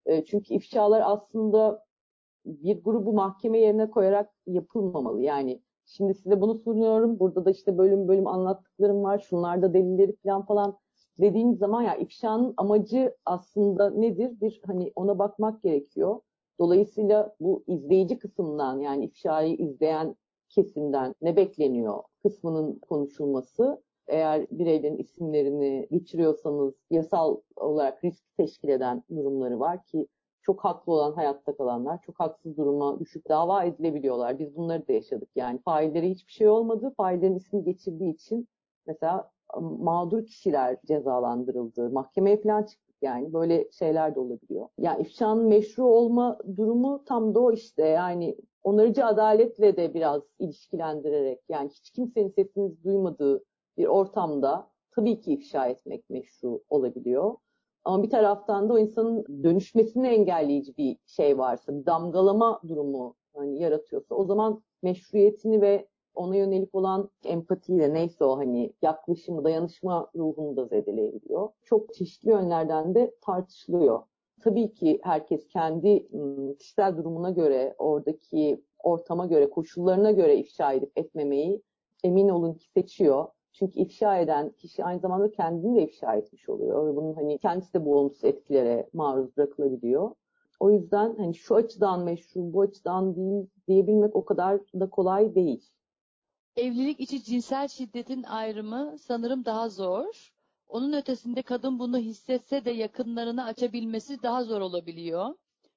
e, 0.06 0.24
çünkü 0.24 0.54
ifşalar 0.54 1.02
aslında 1.04 1.84
bir 2.46 2.84
grubu 2.84 3.12
mahkeme 3.12 3.58
yerine 3.58 3.90
koyarak 3.90 4.30
yapılmamalı. 4.46 5.22
Yani 5.22 5.62
şimdi 5.86 6.14
size 6.14 6.40
bunu 6.40 6.54
sunuyorum. 6.54 7.18
Burada 7.18 7.44
da 7.44 7.50
işte 7.50 7.78
bölüm 7.78 8.08
bölüm 8.08 8.26
anlattıklarım 8.26 9.02
var. 9.02 9.18
Şunlarda 9.18 9.74
delilleri 9.74 10.16
falan 10.16 10.46
falan 10.46 10.78
dediğimiz 11.20 11.58
zaman 11.58 11.82
ya 11.82 11.96
ifşanın 11.96 12.54
amacı 12.56 13.16
aslında 13.24 13.90
nedir? 13.90 14.40
Bir 14.40 14.60
hani 14.66 14.92
ona 14.96 15.18
bakmak 15.18 15.62
gerekiyor. 15.62 16.20
Dolayısıyla 16.60 17.34
bu 17.40 17.64
izleyici 17.66 18.18
kısımdan 18.18 18.80
yani 18.80 19.04
ifşayı 19.04 19.56
izleyen 19.56 20.16
kesimden 20.48 21.14
ne 21.22 21.36
bekleniyor 21.36 22.02
kısmının 22.22 22.78
konuşulması. 22.78 23.82
Eğer 24.06 24.46
bireylerin 24.50 24.96
isimlerini 24.96 25.88
geçiriyorsanız 25.90 26.74
yasal 26.90 27.36
olarak 27.56 28.04
risk 28.04 28.36
teşkil 28.36 28.68
eden 28.68 29.02
durumları 29.10 29.60
var 29.60 29.84
ki 29.84 30.06
çok 30.42 30.64
haklı 30.64 30.92
olan 30.92 31.12
hayatta 31.12 31.56
kalanlar 31.56 32.02
çok 32.02 32.20
haksız 32.20 32.56
duruma 32.56 33.00
düşüp 33.00 33.28
dava 33.28 33.64
edilebiliyorlar. 33.64 34.38
Biz 34.38 34.56
bunları 34.56 34.88
da 34.88 34.92
yaşadık. 34.92 35.28
Yani 35.36 35.58
faillere 35.64 36.10
hiçbir 36.10 36.32
şey 36.32 36.48
olmadı. 36.48 36.94
Faillerin 36.96 37.34
ismi 37.34 37.64
geçirdiği 37.64 38.14
için 38.14 38.48
mesela 38.86 39.30
mağdur 39.60 40.26
kişiler 40.26 40.76
cezalandırıldı. 40.86 41.90
Mahkemeye 41.90 42.42
falan 42.42 42.62
çıktık 42.62 42.91
yani. 43.02 43.32
Böyle 43.32 43.70
şeyler 43.70 44.14
de 44.14 44.20
olabiliyor. 44.20 44.68
Yani 44.78 45.02
ifşanın 45.02 45.44
meşru 45.44 45.84
olma 45.84 46.38
durumu 46.56 47.04
tam 47.04 47.34
da 47.34 47.40
o 47.40 47.52
işte. 47.52 47.86
Yani 47.86 48.36
onarıcı 48.62 49.06
adaletle 49.06 49.76
de 49.76 49.94
biraz 49.94 50.22
ilişkilendirerek 50.38 51.40
yani 51.48 51.68
hiç 51.68 51.90
kimsenin 51.90 52.28
sesini 52.28 52.84
duymadığı 52.84 53.44
bir 53.76 53.86
ortamda 53.86 54.70
tabii 54.90 55.20
ki 55.20 55.32
ifşa 55.32 55.66
etmek 55.66 56.10
meşru 56.10 56.62
olabiliyor. 56.68 57.34
Ama 57.84 58.02
bir 58.02 58.10
taraftan 58.10 58.68
da 58.68 58.72
o 58.72 58.78
insanın 58.78 59.24
dönüşmesini 59.42 60.08
engelleyici 60.08 60.76
bir 60.76 60.98
şey 61.06 61.38
varsa, 61.38 61.80
bir 61.80 61.86
damgalama 61.86 62.60
durumu 62.68 63.16
hani 63.34 63.62
yaratıyorsa 63.62 64.14
o 64.14 64.24
zaman 64.24 64.62
meşruiyetini 64.82 65.60
ve 65.60 65.88
ona 66.14 66.36
yönelik 66.36 66.74
olan 66.74 67.10
empatiyle 67.24 67.94
neyse 67.94 68.24
o 68.24 68.38
hani 68.38 68.72
yaklaşımı, 68.82 69.44
dayanışma 69.44 70.10
ruhunu 70.16 70.56
da 70.56 70.64
zedeleyebiliyor. 70.66 71.48
Çok 71.64 71.94
çeşitli 71.94 72.30
yönlerden 72.30 72.94
de 72.94 73.14
tartışılıyor. 73.20 74.02
Tabii 74.42 74.72
ki 74.72 75.00
herkes 75.02 75.48
kendi 75.48 76.08
kişisel 76.58 76.96
durumuna 76.96 77.30
göre, 77.30 77.74
oradaki 77.78 78.64
ortama 78.82 79.26
göre, 79.26 79.50
koşullarına 79.50 80.10
göre 80.10 80.36
ifşa 80.36 80.72
edip 80.72 80.92
etmemeyi 80.96 81.62
emin 82.04 82.28
olun 82.28 82.54
ki 82.54 82.70
seçiyor. 82.70 83.26
Çünkü 83.52 83.80
ifşa 83.80 84.18
eden 84.18 84.50
kişi 84.50 84.84
aynı 84.84 85.00
zamanda 85.00 85.30
kendini 85.30 85.76
de 85.76 85.82
ifşa 85.82 86.14
etmiş 86.14 86.48
oluyor 86.48 86.96
bunun 86.96 87.14
hani 87.14 87.38
kendisi 87.38 87.74
de 87.74 87.84
bu 87.84 87.96
olumsuz 87.96 88.24
etkilere 88.24 88.88
maruz 88.92 89.36
bırakılabiliyor. 89.36 90.10
O 90.60 90.70
yüzden 90.70 91.14
hani 91.16 91.34
şu 91.34 91.54
açıdan 91.54 92.04
meşru, 92.04 92.52
bu 92.52 92.60
açıdan 92.60 93.16
değil 93.16 93.46
diyebilmek 93.68 94.16
o 94.16 94.24
kadar 94.24 94.60
da 94.80 94.90
kolay 94.90 95.34
değil. 95.34 95.70
Evlilik 96.56 97.00
içi 97.00 97.24
cinsel 97.24 97.68
şiddetin 97.68 98.22
ayrımı 98.22 98.98
sanırım 98.98 99.44
daha 99.44 99.68
zor. 99.68 100.32
Onun 100.68 100.92
ötesinde 100.92 101.42
kadın 101.42 101.78
bunu 101.78 101.98
hissetse 101.98 102.64
de 102.64 102.70
yakınlarını 102.70 103.44
açabilmesi 103.44 104.22
daha 104.22 104.44
zor 104.44 104.60
olabiliyor. 104.60 105.34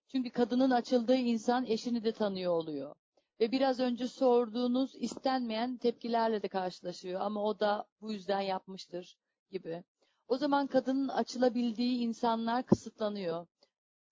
Çünkü 0.07 0.29
kadının 0.29 0.71
açıldığı 0.71 1.15
insan 1.15 1.65
eşini 1.65 2.03
de 2.03 2.11
tanıyor 2.11 2.53
oluyor. 2.53 2.95
Ve 3.39 3.51
biraz 3.51 3.79
önce 3.79 4.07
sorduğunuz 4.07 4.95
istenmeyen 4.95 5.77
tepkilerle 5.77 6.43
de 6.43 6.47
karşılaşıyor 6.47 7.21
ama 7.21 7.43
o 7.43 7.59
da 7.59 7.85
bu 8.01 8.11
yüzden 8.11 8.41
yapmıştır 8.41 9.17
gibi. 9.51 9.83
O 10.27 10.37
zaman 10.37 10.67
kadının 10.67 11.07
açılabildiği 11.07 11.99
insanlar 11.99 12.63
kısıtlanıyor. 12.63 13.47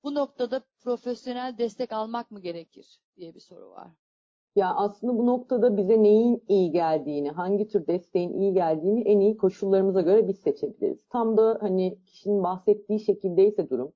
Bu 0.03 0.13
noktada 0.13 0.63
profesyonel 0.79 1.57
destek 1.57 1.93
almak 1.93 2.31
mı 2.31 2.41
gerekir 2.41 2.99
diye 3.17 3.35
bir 3.35 3.39
soru 3.39 3.69
var. 3.69 4.02
Ya 4.55 4.75
aslında 4.75 5.17
bu 5.17 5.25
noktada 5.25 5.77
bize 5.77 6.03
neyin 6.03 6.43
iyi 6.47 6.71
geldiğini, 6.71 7.29
hangi 7.29 7.67
tür 7.67 7.87
desteğin 7.87 8.33
iyi 8.33 8.53
geldiğini 8.53 9.01
en 9.01 9.19
iyi 9.19 9.37
koşullarımıza 9.37 10.01
göre 10.01 10.27
biz 10.27 10.39
seçebiliriz. 10.39 11.07
Tam 11.09 11.37
da 11.37 11.57
hani 11.61 11.97
kişinin 12.05 12.43
bahsettiği 12.43 12.99
şekildeyse 12.99 13.69
durum, 13.69 13.93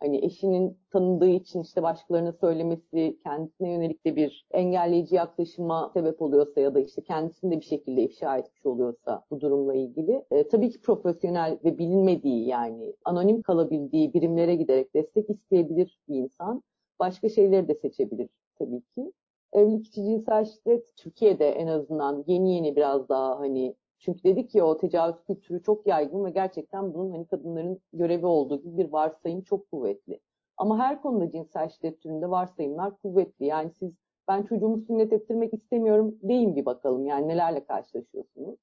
hani 0.00 0.24
eşinin 0.24 0.78
tanıdığı 0.90 1.28
için 1.28 1.62
işte 1.62 1.82
başkalarına 1.82 2.32
söylemesi 2.32 3.18
kendisine 3.22 3.72
yönelik 3.72 4.06
de 4.06 4.16
bir 4.16 4.46
engelleyici 4.50 5.14
yaklaşıma 5.14 5.90
sebep 5.94 6.22
oluyorsa 6.22 6.60
ya 6.60 6.74
da 6.74 6.80
işte 6.80 7.02
kendisini 7.02 7.50
de 7.50 7.56
bir 7.60 7.64
şekilde 7.64 8.02
ifşa 8.02 8.38
etmiş 8.38 8.66
oluyorsa 8.66 9.24
bu 9.30 9.40
durumla 9.40 9.74
ilgili 9.74 10.24
e, 10.30 10.48
tabii 10.48 10.70
ki 10.70 10.80
profesyonel 10.80 11.58
ve 11.64 11.78
bilinmediği 11.78 12.46
yani 12.48 12.94
anonim 13.04 13.42
kalabildiği 13.42 14.14
birimlere 14.14 14.54
giderek 14.56 14.94
destek 14.94 15.30
isteyebilir 15.30 15.98
bir 16.08 16.14
insan. 16.14 16.62
Başka 16.98 17.28
şeyleri 17.28 17.68
de 17.68 17.74
seçebilir 17.74 18.28
tabii 18.58 18.80
ki. 18.80 19.12
Evlilik 19.52 19.86
içi 19.86 20.04
cinsel 20.04 20.44
şiddet 20.44 20.96
Türkiye'de 20.96 21.48
en 21.48 21.66
azından 21.66 22.24
yeni 22.26 22.54
yeni 22.54 22.76
biraz 22.76 23.08
daha 23.08 23.38
hani 23.38 23.76
çünkü 23.98 24.22
dedik 24.24 24.50
ki 24.50 24.62
o 24.62 24.76
tecavüz 24.76 25.24
kültürü 25.26 25.62
çok 25.62 25.86
yaygın 25.86 26.24
ve 26.24 26.30
gerçekten 26.30 26.94
bunun 26.94 27.10
hani 27.10 27.26
kadınların 27.26 27.80
görevi 27.92 28.26
olduğu 28.26 28.62
gibi 28.62 28.78
bir 28.78 28.92
varsayım 28.92 29.42
çok 29.42 29.70
kuvvetli. 29.70 30.20
Ama 30.56 30.78
her 30.78 31.02
konuda 31.02 31.30
cinsel 31.30 31.68
şiddet 31.68 32.00
türünde 32.00 32.30
varsayımlar 32.30 32.96
kuvvetli. 32.98 33.46
Yani 33.46 33.70
siz 33.78 33.92
ben 34.28 34.42
çocuğumu 34.42 34.78
sünnet 34.78 35.12
ettirmek 35.12 35.54
istemiyorum 35.54 36.18
deyin 36.22 36.56
bir 36.56 36.64
bakalım 36.66 37.06
yani 37.06 37.28
nelerle 37.28 37.64
karşılaşıyorsunuz. 37.64 38.56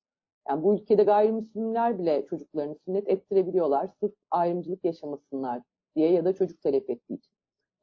Yani 0.50 0.64
bu 0.64 0.76
ülkede 0.76 1.04
gayrimüslimler 1.04 2.00
bile 2.00 2.26
çocuklarını 2.30 2.76
sünnet 2.86 3.08
ettirebiliyorlar 3.10 3.90
sırf 4.00 4.14
ayrımcılık 4.32 4.86
yaşamasınlar 4.86 5.62
diye 5.96 6.12
ya 6.12 6.26
da 6.26 6.34
çocuk 6.34 6.62
talep 6.62 6.90
ettiği 6.90 7.14
için. 7.18 7.37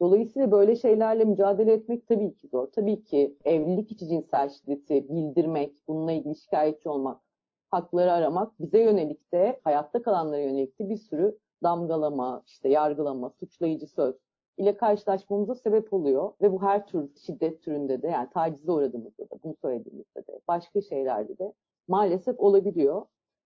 Dolayısıyla 0.05 0.51
böyle 0.51 0.77
şeylerle 0.77 1.25
mücadele 1.25 1.73
etmek 1.73 2.07
tabii 2.09 2.35
ki 2.35 2.49
zor. 2.49 2.67
Tabii 2.67 3.05
ki 3.05 3.37
evlilik 3.45 3.93
içi 3.93 4.09
cinsel 4.09 4.49
şiddeti 4.49 5.09
bildirmek, 5.09 5.89
bununla 5.89 6.13
ilgili 6.13 6.37
şikayetçi 6.37 6.89
olmak 6.89 7.21
hakları 7.71 8.13
aramak 8.13 8.61
bize 8.61 8.79
yönelik 8.83 9.33
de 9.33 9.61
hayatta 9.65 10.03
kalanlara 10.03 10.41
yönelik 10.41 10.81
de 10.81 10.89
bir 10.89 10.97
sürü 10.97 11.39
damgalama, 11.63 12.43
işte 12.47 12.69
yargılama, 12.69 13.31
suçlayıcı 13.31 13.87
söz 13.87 14.15
ile 14.59 14.77
karşılaşmamıza 14.77 15.55
sebep 15.55 15.93
oluyor. 15.93 16.33
Ve 16.43 16.53
bu 16.53 16.63
her 16.63 16.87
tür 16.87 17.11
şiddet 17.27 17.63
türünde 17.63 18.03
de 18.03 18.09
yani 18.09 18.31
tacize 18.31 18.73
uğradığımızda 18.73 19.23
da 19.31 19.37
bunu 19.45 19.55
söylediğimizde 19.63 20.21
de 20.21 20.41
başka 20.49 20.81
şeylerde 20.81 21.39
de 21.39 21.53
maalesef 21.89 22.41
olabiliyor. 22.41 23.03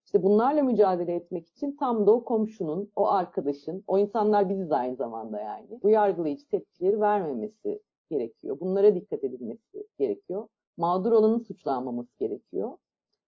İşte 0.09 0.23
bunlarla 0.23 0.63
mücadele 0.63 1.15
etmek 1.15 1.49
için 1.49 1.77
tam 1.77 2.07
da 2.07 2.13
o 2.13 2.25
komşunun, 2.25 2.91
o 2.97 3.09
arkadaşın, 3.09 3.85
o 3.87 3.99
insanlar 3.99 4.49
biziz 4.49 4.73
aynı 4.73 4.97
zamanda 4.97 5.41
yani. 5.41 5.67
Bu 5.83 5.91
yargılayıcı 5.91 6.49
tepkileri 6.49 7.01
vermemesi 7.01 7.83
gerekiyor. 8.11 8.61
Bunlara 8.61 8.95
dikkat 8.95 9.25
edilmesi 9.25 9.87
gerekiyor. 9.99 10.49
Mağdur 10.77 11.13
olanın 11.13 11.39
suçlanmaması 11.39 12.19
gerekiyor. 12.19 12.73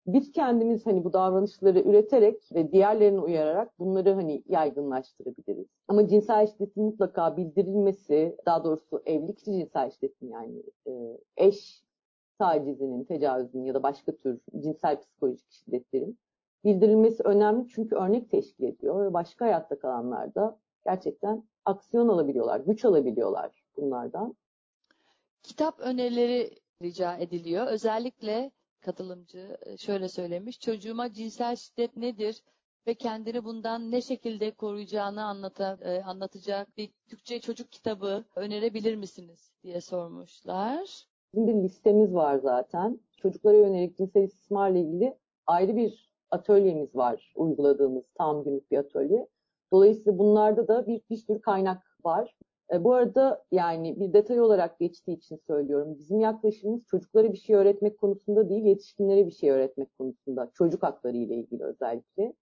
Biz 0.07 0.31
kendimiz 0.31 0.85
hani 0.85 1.03
bu 1.03 1.13
davranışları 1.13 1.79
üreterek 1.79 2.49
ve 2.53 2.71
diğerlerini 2.71 3.19
uyararak 3.19 3.79
bunları 3.79 4.13
hani 4.13 4.43
yaygınlaştırabiliriz. 4.47 5.67
Ama 5.87 6.07
cinsel 6.07 6.47
şiddetin 6.47 6.83
mutlaka 6.83 7.37
bildirilmesi, 7.37 8.37
daha 8.45 8.63
doğrusu 8.63 9.01
evlilik 9.05 9.43
cinsel 9.45 9.91
şiddetin 9.91 10.27
yani 10.27 10.63
e, 10.87 10.91
eş 11.37 11.83
tacizinin, 12.39 13.03
tecavüzünün 13.03 13.63
ya 13.63 13.73
da 13.73 13.83
başka 13.83 14.15
tür 14.15 14.39
cinsel 14.59 14.99
psikolojik 14.99 15.51
şiddetlerin 15.51 16.17
bildirilmesi 16.63 17.23
önemli 17.23 17.67
çünkü 17.67 17.95
örnek 17.95 18.31
teşkil 18.31 18.63
ediyor 18.63 19.05
ve 19.05 19.13
başka 19.13 19.45
hayatta 19.45 19.79
kalanlar 19.79 20.35
da 20.35 20.59
gerçekten 20.85 21.43
aksiyon 21.65 22.07
alabiliyorlar, 22.07 22.59
güç 22.59 22.85
alabiliyorlar 22.85 23.63
bunlardan. 23.77 24.35
Kitap 25.43 25.79
önerileri 25.79 26.51
rica 26.81 27.17
ediliyor. 27.17 27.67
Özellikle 27.67 28.51
katılımcı 28.81 29.57
e, 29.61 29.77
şöyle 29.77 30.07
söylemiş. 30.07 30.59
Çocuğuma 30.59 31.13
cinsel 31.13 31.55
şiddet 31.55 31.97
nedir 31.97 32.43
ve 32.87 32.93
kendini 32.93 33.43
bundan 33.45 33.91
ne 33.91 34.01
şekilde 34.01 34.51
koruyacağını 34.51 35.23
anlata, 35.23 35.77
e, 35.81 36.01
anlatacak 36.01 36.77
bir 36.77 36.89
Türkçe 37.07 37.39
çocuk 37.39 37.71
kitabı 37.71 38.25
önerebilir 38.35 38.95
misiniz 38.95 39.51
diye 39.63 39.81
sormuşlar. 39.81 41.07
Bizim 41.33 41.59
bir 41.59 41.63
listemiz 41.63 42.13
var 42.13 42.37
zaten. 42.37 42.99
Çocuklara 43.17 43.57
yönelik 43.57 43.97
cinsel 43.97 44.23
istismarla 44.23 44.77
ilgili 44.77 45.17
ayrı 45.47 45.75
bir 45.75 46.08
atölyemiz 46.31 46.95
var. 46.95 47.33
Uyguladığımız 47.35 48.03
tam 48.17 48.43
günlük 48.43 48.71
bir 48.71 48.77
atölye. 48.77 49.27
Dolayısıyla 49.71 50.17
bunlarda 50.19 50.67
da 50.67 50.87
bir, 50.87 51.01
bir 51.09 51.17
sürü 51.17 51.41
kaynak 51.41 51.83
var. 52.05 52.35
E, 52.73 52.83
bu 52.83 52.93
arada 52.93 53.45
yani 53.51 53.99
bir 53.99 54.13
detay 54.13 54.41
olarak 54.41 54.79
geçtiği 54.79 55.17
için 55.17 55.39
söylüyorum. 55.47 55.95
Bizim 55.99 56.19
yaklaşımımız 56.19 56.85
çocuklara 56.85 57.33
bir 57.33 57.37
şey 57.37 57.55
öğretmek 57.55 57.97
konusunda 57.97 58.49
değil, 58.49 58.63
yetişkinlere 58.63 59.25
bir 59.25 59.31
şey 59.31 59.49
öğretmek 59.49 59.97
konusunda. 59.97 60.51
Çocuk 60.53 60.83
hakları 60.83 61.17
ile 61.17 61.35
ilgili 61.35 61.63
özellikle. 61.63 62.33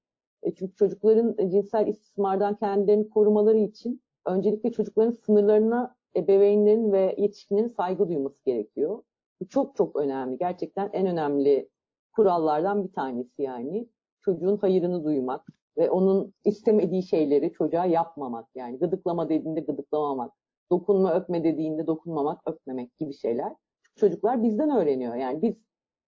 E, 0.43 0.55
çünkü 0.55 0.75
çocukların 0.75 1.49
cinsel 1.49 1.87
istismardan 1.87 2.55
kendilerini 2.55 3.09
korumaları 3.09 3.57
için 3.57 4.01
öncelikle 4.25 4.71
çocukların 4.71 5.11
sınırlarına 5.11 5.95
ebeveynlerin 6.15 6.91
ve 6.91 7.15
yetişkinlerin 7.17 7.67
saygı 7.67 8.07
duyması 8.07 8.45
gerekiyor. 8.45 9.03
Bu 9.41 9.47
çok 9.47 9.75
çok 9.75 9.95
önemli. 9.95 10.37
Gerçekten 10.37 10.89
en 10.93 11.07
önemli 11.07 11.69
kurallardan 12.17 12.83
bir 12.83 12.91
tanesi 12.91 13.41
yani. 13.41 13.87
Çocuğun 14.21 14.57
hayırını 14.57 15.03
duymak 15.03 15.47
ve 15.77 15.89
onun 15.89 16.33
istemediği 16.45 17.03
şeyleri 17.03 17.53
çocuğa 17.53 17.85
yapmamak 17.85 18.47
yani. 18.55 18.79
Gıdıklama 18.79 19.29
dediğinde 19.29 19.59
gıdıklamamak, 19.59 20.33
dokunma 20.71 21.13
öpme 21.13 21.43
dediğinde 21.43 21.87
dokunmamak, 21.87 22.41
öpmemek 22.47 22.97
gibi 22.97 23.13
şeyler. 23.13 23.53
Çocuklar 23.95 24.43
bizden 24.43 24.69
öğreniyor. 24.69 25.15
Yani 25.15 25.41
biz 25.41 25.55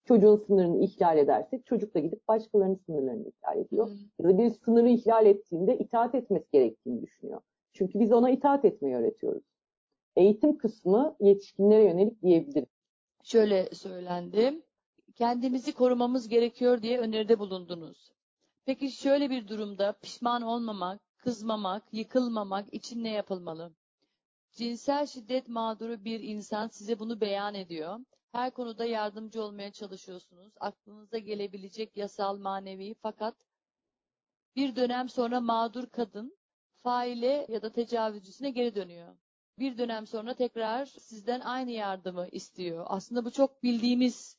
çocuğun 0.04 0.36
sınırını 0.36 0.78
ihlal 0.84 1.18
edersek 1.18 1.66
çocuk 1.66 1.94
da 1.94 1.98
gidip 1.98 2.28
başkalarının 2.28 2.80
sınırlarını 2.86 3.28
ihlal 3.28 3.58
ediyor. 3.58 3.90
Ya 4.18 4.28
da 4.28 4.38
bir 4.38 4.50
sınırı 4.50 4.88
ihlal 4.88 5.26
ettiğinde 5.26 5.78
itaat 5.78 6.14
etmesi 6.14 6.46
gerektiğini 6.52 7.02
düşünüyor. 7.02 7.40
Çünkü 7.72 8.00
biz 8.00 8.12
ona 8.12 8.30
itaat 8.30 8.64
etmeyi 8.64 8.96
öğretiyoruz. 8.96 9.44
Eğitim 10.16 10.58
kısmı 10.58 11.16
yetişkinlere 11.20 11.82
yönelik 11.84 12.22
diyebilirim. 12.22 12.66
Şöyle 13.22 13.74
söylendi 13.74 14.62
kendimizi 15.18 15.72
korumamız 15.72 16.28
gerekiyor 16.28 16.82
diye 16.82 16.98
öneride 16.98 17.38
bulundunuz. 17.38 18.12
Peki 18.64 18.90
şöyle 18.90 19.30
bir 19.30 19.48
durumda 19.48 19.92
pişman 19.92 20.42
olmamak, 20.42 21.00
kızmamak, 21.16 21.82
yıkılmamak 21.92 22.74
için 22.74 23.04
ne 23.04 23.10
yapılmalı? 23.10 23.72
Cinsel 24.52 25.06
şiddet 25.06 25.48
mağduru 25.48 26.04
bir 26.04 26.20
insan 26.20 26.68
size 26.68 26.98
bunu 26.98 27.20
beyan 27.20 27.54
ediyor. 27.54 27.98
Her 28.32 28.50
konuda 28.50 28.84
yardımcı 28.84 29.42
olmaya 29.42 29.72
çalışıyorsunuz. 29.72 30.52
Aklınıza 30.60 31.18
gelebilecek 31.18 31.96
yasal, 31.96 32.38
manevi 32.38 32.94
fakat 33.02 33.34
bir 34.56 34.76
dönem 34.76 35.08
sonra 35.08 35.40
mağdur 35.40 35.86
kadın 35.86 36.38
faile 36.82 37.46
ya 37.48 37.62
da 37.62 37.72
tecavüzcüsüne 37.72 38.50
geri 38.50 38.74
dönüyor. 38.74 39.16
Bir 39.58 39.78
dönem 39.78 40.06
sonra 40.06 40.34
tekrar 40.34 40.86
sizden 40.86 41.40
aynı 41.40 41.70
yardımı 41.70 42.28
istiyor. 42.32 42.86
Aslında 42.88 43.24
bu 43.24 43.30
çok 43.30 43.62
bildiğimiz 43.62 44.37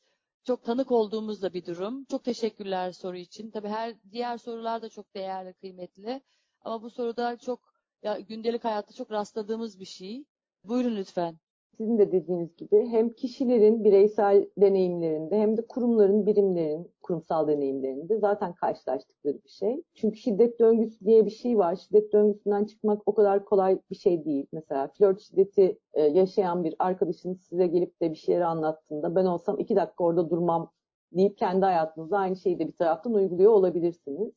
çok 0.49 0.63
tanık 0.63 0.91
olduğumuz 0.91 1.41
da 1.41 1.53
bir 1.53 1.65
durum. 1.65 2.05
Çok 2.05 2.23
teşekkürler 2.23 2.91
soru 2.91 3.17
için. 3.17 3.51
Tabii 3.51 3.67
her 3.67 3.95
diğer 4.11 4.37
sorular 4.37 4.81
da 4.81 4.89
çok 4.89 5.15
değerli, 5.15 5.53
kıymetli. 5.53 6.21
Ama 6.61 6.81
bu 6.81 6.89
soruda 6.89 7.37
çok 7.37 7.73
ya 8.03 8.19
gündelik 8.19 8.63
hayatta 8.63 8.93
çok 8.93 9.11
rastladığımız 9.11 9.79
bir 9.79 9.85
şey. 9.85 10.25
Buyurun 10.63 10.95
lütfen 10.95 11.39
sizin 11.77 11.97
de 11.97 12.11
dediğiniz 12.11 12.55
gibi 12.55 12.87
hem 12.87 13.09
kişilerin 13.09 13.83
bireysel 13.83 14.49
deneyimlerinde 14.57 15.39
hem 15.39 15.57
de 15.57 15.67
kurumların, 15.67 16.25
birimlerin 16.25 16.91
kurumsal 17.01 17.47
deneyimlerinde 17.47 18.17
zaten 18.19 18.53
karşılaştıkları 18.53 19.43
bir 19.43 19.49
şey. 19.49 19.83
Çünkü 19.93 20.17
şiddet 20.17 20.59
döngüsü 20.59 21.05
diye 21.05 21.25
bir 21.25 21.31
şey 21.31 21.57
var. 21.57 21.75
Şiddet 21.75 22.13
döngüsünden 22.13 22.65
çıkmak 22.65 23.01
o 23.05 23.13
kadar 23.13 23.45
kolay 23.45 23.79
bir 23.91 23.95
şey 23.95 24.25
değil. 24.25 24.47
Mesela 24.51 24.87
flört 24.87 25.21
şiddeti 25.21 25.79
e, 25.93 26.01
yaşayan 26.01 26.63
bir 26.63 26.75
arkadaşınız 26.79 27.41
size 27.41 27.67
gelip 27.67 28.01
de 28.01 28.11
bir 28.11 28.17
şeyleri 28.17 28.45
anlattığında 28.45 29.15
ben 29.15 29.25
olsam 29.25 29.59
iki 29.59 29.75
dakika 29.75 30.03
orada 30.03 30.29
durmam 30.29 30.71
deyip 31.11 31.37
kendi 31.37 31.65
hayatınızda 31.65 32.17
aynı 32.17 32.35
şeyi 32.35 32.59
de 32.59 32.67
bir 32.67 32.73
taraftan 32.73 33.13
uyguluyor 33.13 33.51
olabilirsiniz. 33.51 34.31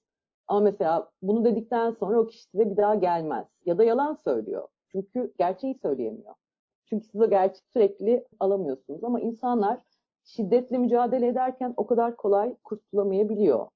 Ama 0.49 0.61
mesela 0.61 1.11
bunu 1.23 1.45
dedikten 1.45 1.91
sonra 1.91 2.21
o 2.21 2.27
kişi 2.27 2.45
size 2.45 2.71
bir 2.71 2.77
daha 2.77 2.95
gelmez. 2.95 3.47
Ya 3.67 3.79
da 3.79 3.85
yalan 3.85 4.19
söylüyor. 4.25 4.69
Çünkü 4.93 5.33
gerçeği 5.39 5.75
söyleyemiyor. 5.83 6.35
Çünkü 6.93 7.07
siz 7.07 7.21
o 7.21 7.31
gerçek 7.31 7.63
sürekli 7.73 8.25
alamıyorsunuz. 8.41 9.05
Ama 9.05 9.21
insanlar 9.21 9.81
şiddetle 10.25 10.79
mücadele 10.79 11.27
ederken 11.27 11.75
o 11.77 11.87
kadar 11.87 12.17
kolay 12.17 12.55
kurtulamayabiliyor. 12.65 13.69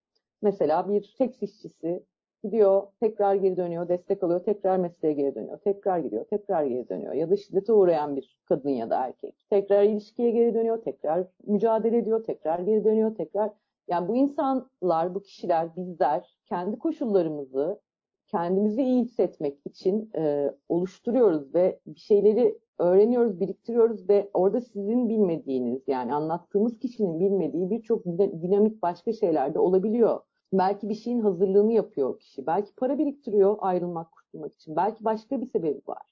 Mesela 0.42 0.88
bir 0.88 1.02
seks 1.18 1.42
işçisi 1.42 2.04
gidiyor, 2.44 2.82
tekrar 3.00 3.34
geri 3.34 3.56
dönüyor, 3.56 3.88
destek 3.88 4.22
alıyor, 4.22 4.40
tekrar 4.40 4.76
mesleğe 4.76 5.14
geri 5.14 5.34
dönüyor, 5.34 5.58
tekrar 5.58 5.98
gidiyor, 5.98 6.24
tekrar 6.24 6.64
geri 6.64 6.88
dönüyor. 6.88 7.12
Ya 7.12 7.30
da 7.30 7.36
şiddete 7.36 7.72
uğrayan 7.72 8.16
bir 8.16 8.38
kadın 8.44 8.70
ya 8.70 8.90
da 8.90 9.06
erkek. 9.06 9.34
Tekrar 9.50 9.82
ilişkiye 9.82 10.30
geri 10.30 10.54
dönüyor, 10.54 10.82
tekrar 10.82 11.26
mücadele 11.46 11.98
ediyor, 11.98 12.24
tekrar 12.24 12.58
geri 12.58 12.84
dönüyor, 12.84 13.14
tekrar. 13.14 13.50
Yani 13.88 14.08
bu 14.08 14.16
insanlar, 14.16 15.14
bu 15.14 15.22
kişiler, 15.22 15.76
bizler 15.76 16.38
kendi 16.44 16.78
koşullarımızı 16.78 17.80
kendimizi 18.26 18.82
iyi 18.82 19.04
hissetmek 19.04 19.58
için 19.66 20.10
e, 20.16 20.52
oluşturuyoruz 20.68 21.54
ve 21.54 21.80
bir 21.86 22.00
şeyleri 22.00 22.58
öğreniyoruz, 22.78 23.40
biriktiriyoruz 23.40 24.08
ve 24.08 24.30
orada 24.34 24.60
sizin 24.60 25.08
bilmediğiniz 25.08 25.82
yani 25.86 26.14
anlattığımız 26.14 26.78
kişinin 26.78 27.20
bilmediği 27.20 27.70
birçok 27.70 28.04
dinamik 28.42 28.82
başka 28.82 29.12
şeyler 29.12 29.54
de 29.54 29.58
olabiliyor. 29.58 30.20
Belki 30.52 30.88
bir 30.88 30.94
şeyin 30.94 31.20
hazırlığını 31.20 31.72
yapıyor 31.72 32.18
kişi. 32.18 32.46
Belki 32.46 32.74
para 32.74 32.98
biriktiriyor 32.98 33.56
ayrılmak, 33.60 34.12
kurtulmak 34.12 34.54
için. 34.54 34.76
Belki 34.76 35.04
başka 35.04 35.40
bir 35.40 35.46
sebebi 35.46 35.80
var. 35.86 36.02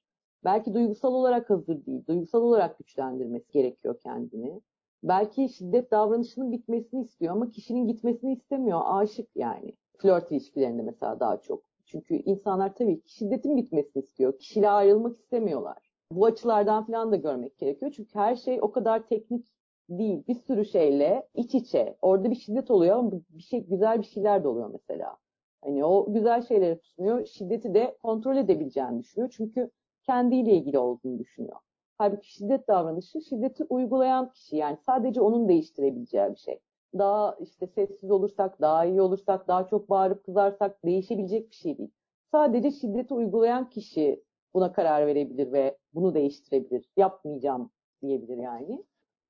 Belki 0.45 0.75
duygusal 0.75 1.15
olarak 1.15 1.51
hazır 1.51 1.87
değil. 1.87 2.07
Duygusal 2.07 2.43
olarak 2.43 2.79
güçlendirmesi 2.79 3.53
gerekiyor 3.53 3.99
kendini. 4.03 4.61
Belki 5.03 5.49
şiddet 5.49 5.91
davranışının 5.91 6.53
bitmesini 6.53 7.03
istiyor 7.03 7.33
ama 7.33 7.51
kişinin 7.51 7.87
gitmesini 7.87 8.33
istemiyor. 8.33 8.81
Aşık 8.85 9.29
yani. 9.37 9.73
Flört 9.99 10.33
ilişkilerinde 10.33 10.83
mesela 10.83 11.21
daha 11.21 11.41
çok. 11.41 11.74
Çünkü 11.87 12.15
insanlar 12.15 12.75
tabii 12.75 13.03
şiddetin 13.07 13.57
bitmesini 13.57 14.03
istiyor. 14.03 14.39
Kişiyle 14.39 14.71
ayrılmak 14.71 15.17
istemiyorlar 15.17 15.95
bu 16.17 16.27
açılardan 16.27 16.87
falan 16.87 17.13
da 17.13 17.17
görmek 17.17 17.59
gerekiyor. 17.59 17.93
Çünkü 17.97 18.15
her 18.15 18.37
şey 18.37 18.59
o 18.63 18.73
kadar 18.73 19.07
teknik 19.07 19.47
değil. 19.89 20.23
Bir 20.29 20.35
sürü 20.35 20.65
şeyle 20.65 21.29
iç 21.35 21.55
içe. 21.55 21.97
Orada 22.03 22.31
bir 22.31 22.37
şiddet 22.37 22.71
oluyor 22.71 22.97
ama 22.97 23.13
bir 23.31 23.43
şey 23.43 23.61
güzel 23.67 23.99
bir 23.99 24.07
şeyler 24.07 24.45
de 24.45 24.49
oluyor 24.49 24.71
mesela. 24.73 25.17
Hani 25.65 25.85
o 25.85 26.13
güzel 26.13 26.43
şeyleri 26.43 26.79
tutunuyor. 26.81 27.27
Şiddeti 27.27 27.75
de 27.75 27.97
kontrol 28.03 28.37
edebileceğini 28.37 28.99
düşünüyor. 28.99 29.33
Çünkü 29.37 29.71
kendiyle 30.03 30.53
ilgili 30.53 30.79
olduğunu 30.79 31.19
düşünüyor. 31.19 31.57
Halbuki 31.99 32.33
şiddet 32.33 32.69
davranışı 32.69 33.21
şiddeti 33.21 33.65
uygulayan 33.69 34.31
kişi 34.33 34.57
yani 34.57 34.77
sadece 34.77 35.21
onun 35.21 35.49
değiştirebileceği 35.49 36.31
bir 36.31 36.37
şey. 36.37 36.59
Daha 36.99 37.37
işte 37.41 37.67
sessiz 37.67 38.11
olursak, 38.11 38.61
daha 38.61 38.85
iyi 38.85 39.01
olursak, 39.03 39.49
daha 39.49 39.67
çok 39.67 39.91
bağırıp 39.91 40.25
kızarsak 40.25 40.85
değişebilecek 40.85 41.51
bir 41.51 41.57
şey 41.57 41.79
değil. 41.79 41.91
Sadece 42.33 42.71
şiddeti 42.71 43.15
uygulayan 43.15 43.71
kişi 43.71 44.25
buna 44.55 44.73
karar 44.73 45.07
verebilir 45.07 45.53
ve 45.53 45.79
bunu 45.95 46.15
değiştirebilir. 46.15 46.89
Yapmayacağım 46.97 47.71
diyebilir 48.03 48.37
yani. 48.37 48.85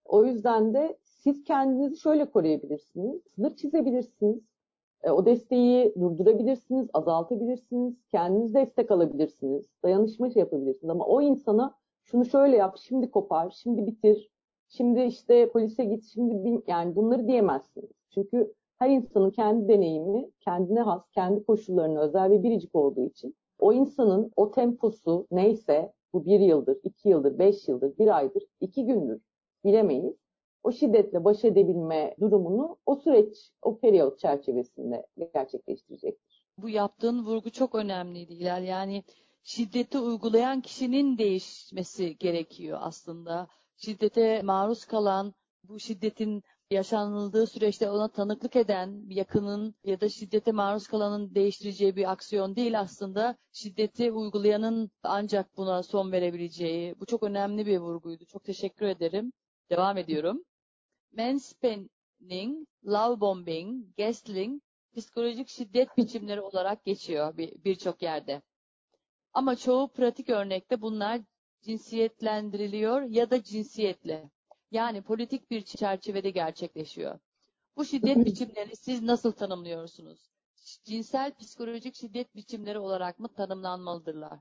O 0.04 0.24
yüzden 0.24 0.74
de 0.74 0.98
siz 1.04 1.44
kendinizi 1.44 1.96
şöyle 1.96 2.30
koruyabilirsiniz. 2.30 3.22
Sınır 3.34 3.56
çizebilirsiniz. 3.56 4.40
E, 5.02 5.10
o 5.10 5.26
desteği 5.26 5.94
durdurabilirsiniz, 6.00 6.88
azaltabilirsiniz. 6.92 7.94
Kendiniz 8.10 8.54
destek 8.54 8.90
alabilirsiniz. 8.90 9.66
Dayanışma 9.82 10.30
şey 10.30 10.40
yapabilirsiniz. 10.40 10.90
Ama 10.90 11.06
o 11.06 11.22
insana 11.22 11.74
şunu 12.02 12.24
şöyle 12.24 12.56
yap, 12.56 12.76
şimdi 12.78 13.10
kopar, 13.10 13.50
şimdi 13.50 13.86
bitir, 13.86 14.30
şimdi 14.76 15.02
işte 15.02 15.48
polise 15.48 15.84
git, 15.84 16.04
şimdi 16.04 16.44
bin, 16.44 16.64
yani 16.66 16.96
bunları 16.96 17.28
diyemezsiniz. 17.28 17.90
Çünkü 18.14 18.54
her 18.78 18.90
insanın 18.90 19.30
kendi 19.30 19.68
deneyimi, 19.68 20.30
kendine 20.40 20.80
has, 20.80 21.10
kendi 21.10 21.44
koşullarına 21.44 22.00
özel 22.00 22.30
ve 22.30 22.42
biricik 22.42 22.74
olduğu 22.74 23.06
için 23.06 23.36
o 23.58 23.72
insanın 23.72 24.32
o 24.36 24.50
temposu 24.50 25.26
neyse 25.30 25.92
bu 26.12 26.24
bir 26.24 26.40
yıldır, 26.40 26.78
iki 26.82 27.08
yıldır, 27.08 27.38
beş 27.38 27.68
yıldır, 27.68 27.98
bir 27.98 28.16
aydır, 28.16 28.42
iki 28.60 28.86
gündür 28.86 29.20
bilemeyiz. 29.64 30.14
O 30.62 30.72
şiddetle 30.72 31.24
baş 31.24 31.44
edebilme 31.44 32.14
durumunu 32.20 32.76
o 32.86 32.96
süreç, 32.96 33.52
o 33.62 33.78
periyot 33.78 34.18
çerçevesinde 34.18 35.06
gerçekleştirecektir. 35.34 36.46
Bu 36.58 36.68
yaptığın 36.68 37.24
vurgu 37.24 37.50
çok 37.50 37.74
önemliydi 37.74 38.34
Hilal. 38.34 38.64
Yani 38.64 39.02
şiddeti 39.42 39.98
uygulayan 39.98 40.60
kişinin 40.60 41.18
değişmesi 41.18 42.18
gerekiyor 42.18 42.78
aslında. 42.80 43.48
Şiddete 43.76 44.42
maruz 44.42 44.84
kalan, 44.84 45.34
bu 45.64 45.80
şiddetin 45.80 46.42
yaşanıldığı 46.70 47.46
süreçte 47.46 47.90
ona 47.90 48.08
tanıklık 48.08 48.56
eden 48.56 49.04
yakının 49.08 49.74
ya 49.84 50.00
da 50.00 50.08
şiddete 50.08 50.52
maruz 50.52 50.86
kalanın 50.86 51.34
değiştireceği 51.34 51.96
bir 51.96 52.12
aksiyon 52.12 52.56
değil 52.56 52.80
aslında. 52.80 53.36
Şiddeti 53.52 54.12
uygulayanın 54.12 54.90
ancak 55.02 55.56
buna 55.56 55.82
son 55.82 56.12
verebileceği. 56.12 56.94
Bu 57.00 57.06
çok 57.06 57.22
önemli 57.22 57.66
bir 57.66 57.78
vurguydu. 57.78 58.24
Çok 58.24 58.44
teşekkür 58.44 58.86
ederim. 58.86 59.32
Devam 59.70 59.98
ediyorum. 59.98 60.44
Mansplaining, 61.16 62.68
love 62.86 63.20
bombing, 63.20 63.96
gaslighting 63.98 64.62
psikolojik 64.96 65.48
şiddet 65.48 65.96
biçimleri 65.96 66.40
olarak 66.40 66.84
geçiyor 66.84 67.36
birçok 67.36 68.00
bir 68.00 68.06
yerde. 68.06 68.42
Ama 69.32 69.56
çoğu 69.56 69.88
pratik 69.88 70.30
örnekte 70.30 70.80
bunlar 70.80 71.20
cinsiyetlendiriliyor 71.64 73.02
ya 73.02 73.30
da 73.30 73.42
cinsiyetle. 73.42 74.30
Yani 74.70 75.02
politik 75.02 75.50
bir 75.50 75.62
çerçevede 75.62 76.30
gerçekleşiyor. 76.30 77.18
Bu 77.76 77.84
şiddet 77.84 78.26
biçimleri 78.26 78.76
siz 78.76 79.02
nasıl 79.02 79.32
tanımlıyorsunuz? 79.32 80.30
Cinsel 80.84 81.34
psikolojik 81.34 81.94
şiddet 81.94 82.36
biçimleri 82.36 82.78
olarak 82.78 83.18
mı 83.18 83.28
tanımlanmalıdırlar? 83.28 84.38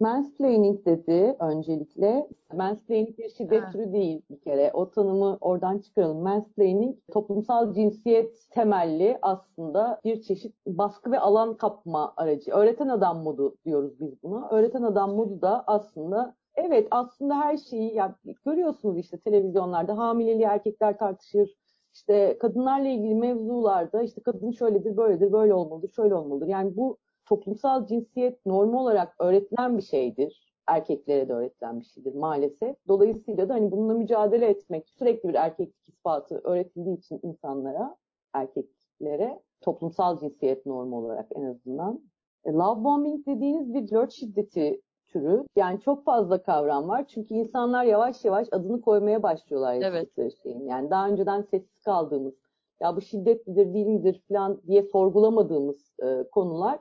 Mansplaining 0.00 0.86
dedi 0.86 1.36
öncelikle. 1.40 2.28
Mansplaining 2.52 3.18
bir 3.18 3.28
şiddet 3.28 3.62
ha. 3.62 3.70
türü 3.70 3.92
değil 3.92 4.22
bir 4.30 4.40
kere. 4.40 4.70
O 4.74 4.90
tanımı 4.90 5.38
oradan 5.40 5.78
çıkaralım. 5.78 6.18
Mansplaining 6.18 6.96
toplumsal 7.12 7.74
cinsiyet 7.74 8.50
temelli 8.50 9.18
aslında 9.22 10.00
bir 10.04 10.22
çeşit 10.22 10.54
baskı 10.66 11.12
ve 11.12 11.18
alan 11.18 11.56
kapma 11.56 12.14
aracı. 12.16 12.50
Öğreten 12.50 12.88
adam 12.88 13.22
modu 13.22 13.56
diyoruz 13.64 14.00
biz 14.00 14.22
buna. 14.22 14.48
Öğreten 14.50 14.82
adam 14.82 15.14
modu 15.14 15.40
da 15.40 15.64
aslında 15.66 16.34
evet 16.54 16.88
aslında 16.90 17.38
her 17.38 17.56
şeyi 17.56 17.94
ya, 17.94 18.14
görüyorsunuz 18.44 18.98
işte 18.98 19.18
televizyonlarda 19.18 19.98
hamileliği 19.98 20.46
erkekler 20.46 20.98
tartışır. 20.98 21.56
İşte 21.94 22.38
kadınlarla 22.38 22.88
ilgili 22.88 23.14
mevzularda 23.14 24.02
işte 24.02 24.20
kadın 24.22 24.50
şöyledir, 24.50 24.96
böyledir, 24.96 25.32
böyle 25.32 25.54
olmalıdır, 25.54 25.88
şöyle 25.88 26.14
olmalıdır. 26.14 26.46
Yani 26.46 26.76
bu 26.76 26.98
toplumsal 27.26 27.86
cinsiyet 27.86 28.46
normu 28.46 28.80
olarak 28.80 29.14
öğretilen 29.18 29.76
bir 29.76 29.82
şeydir. 29.82 30.46
Erkeklere 30.66 31.28
de 31.28 31.32
öğretilen 31.32 31.80
bir 31.80 31.84
şeydir 31.84 32.14
maalesef. 32.14 32.76
Dolayısıyla 32.88 33.48
da 33.48 33.54
hani 33.54 33.70
bununla 33.70 33.94
mücadele 33.94 34.46
etmek, 34.46 34.88
sürekli 34.88 35.28
bir 35.28 35.34
erkeklik 35.34 35.88
ispatı 35.88 36.40
öğretildiği 36.44 36.98
için 36.98 37.20
insanlara, 37.22 37.96
erkeklere 38.32 39.40
toplumsal 39.60 40.18
cinsiyet 40.18 40.66
normu 40.66 40.96
olarak 40.98 41.26
en 41.34 41.44
azından. 41.44 42.00
E, 42.44 42.52
love 42.52 42.84
bombing 42.84 43.26
dediğiniz 43.26 43.74
bir 43.74 43.86
flört 43.86 44.12
şiddeti 44.12 44.80
türü. 45.06 45.44
Yani 45.56 45.80
çok 45.80 46.04
fazla 46.04 46.42
kavram 46.42 46.88
var. 46.88 47.04
Çünkü 47.08 47.34
insanlar 47.34 47.84
yavaş 47.84 48.24
yavaş 48.24 48.48
adını 48.52 48.80
koymaya 48.80 49.22
başlıyorlar 49.22 49.74
evet. 49.74 50.08
şeyin. 50.42 50.68
Yani 50.68 50.90
daha 50.90 51.08
önceden 51.08 51.42
sessiz 51.42 51.82
kaldığımız, 51.84 52.34
ya 52.80 52.96
bu 52.96 53.00
şiddet 53.00 53.46
midir 53.46 53.74
değil 53.74 53.86
midir 53.86 54.22
falan 54.28 54.60
diye 54.66 54.82
sorgulamadığımız 54.82 55.92
e, 56.02 56.24
konular 56.32 56.78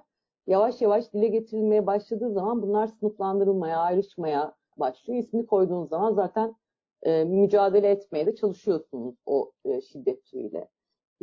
yavaş 0.48 0.82
yavaş 0.82 1.14
dile 1.14 1.28
getirilmeye 1.28 1.86
başladığı 1.88 2.34
zaman 2.34 2.62
bunlar 2.62 2.88
sınıflandırılmaya, 2.88 3.80
ayrışmaya 3.80 4.56
başlıyor. 4.78 5.20
İsmi 5.20 5.46
koyduğunuz 5.46 5.90
zaman 5.90 6.14
zaten 6.14 6.56
e, 7.04 7.24
mücadele 7.24 7.90
etmeye 7.90 8.26
de 8.26 8.36
çalışıyorsunuz 8.36 9.16
o 9.26 9.52
e, 9.66 9.82
şiddet 9.82 10.26
türüyle. 10.26 10.68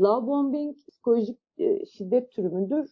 Love 0.00 0.26
bombing 0.26 0.76
psikolojik 0.88 1.38
e, 1.58 1.86
şiddet 1.86 2.30
türü 2.32 2.48
müdür? 2.48 2.90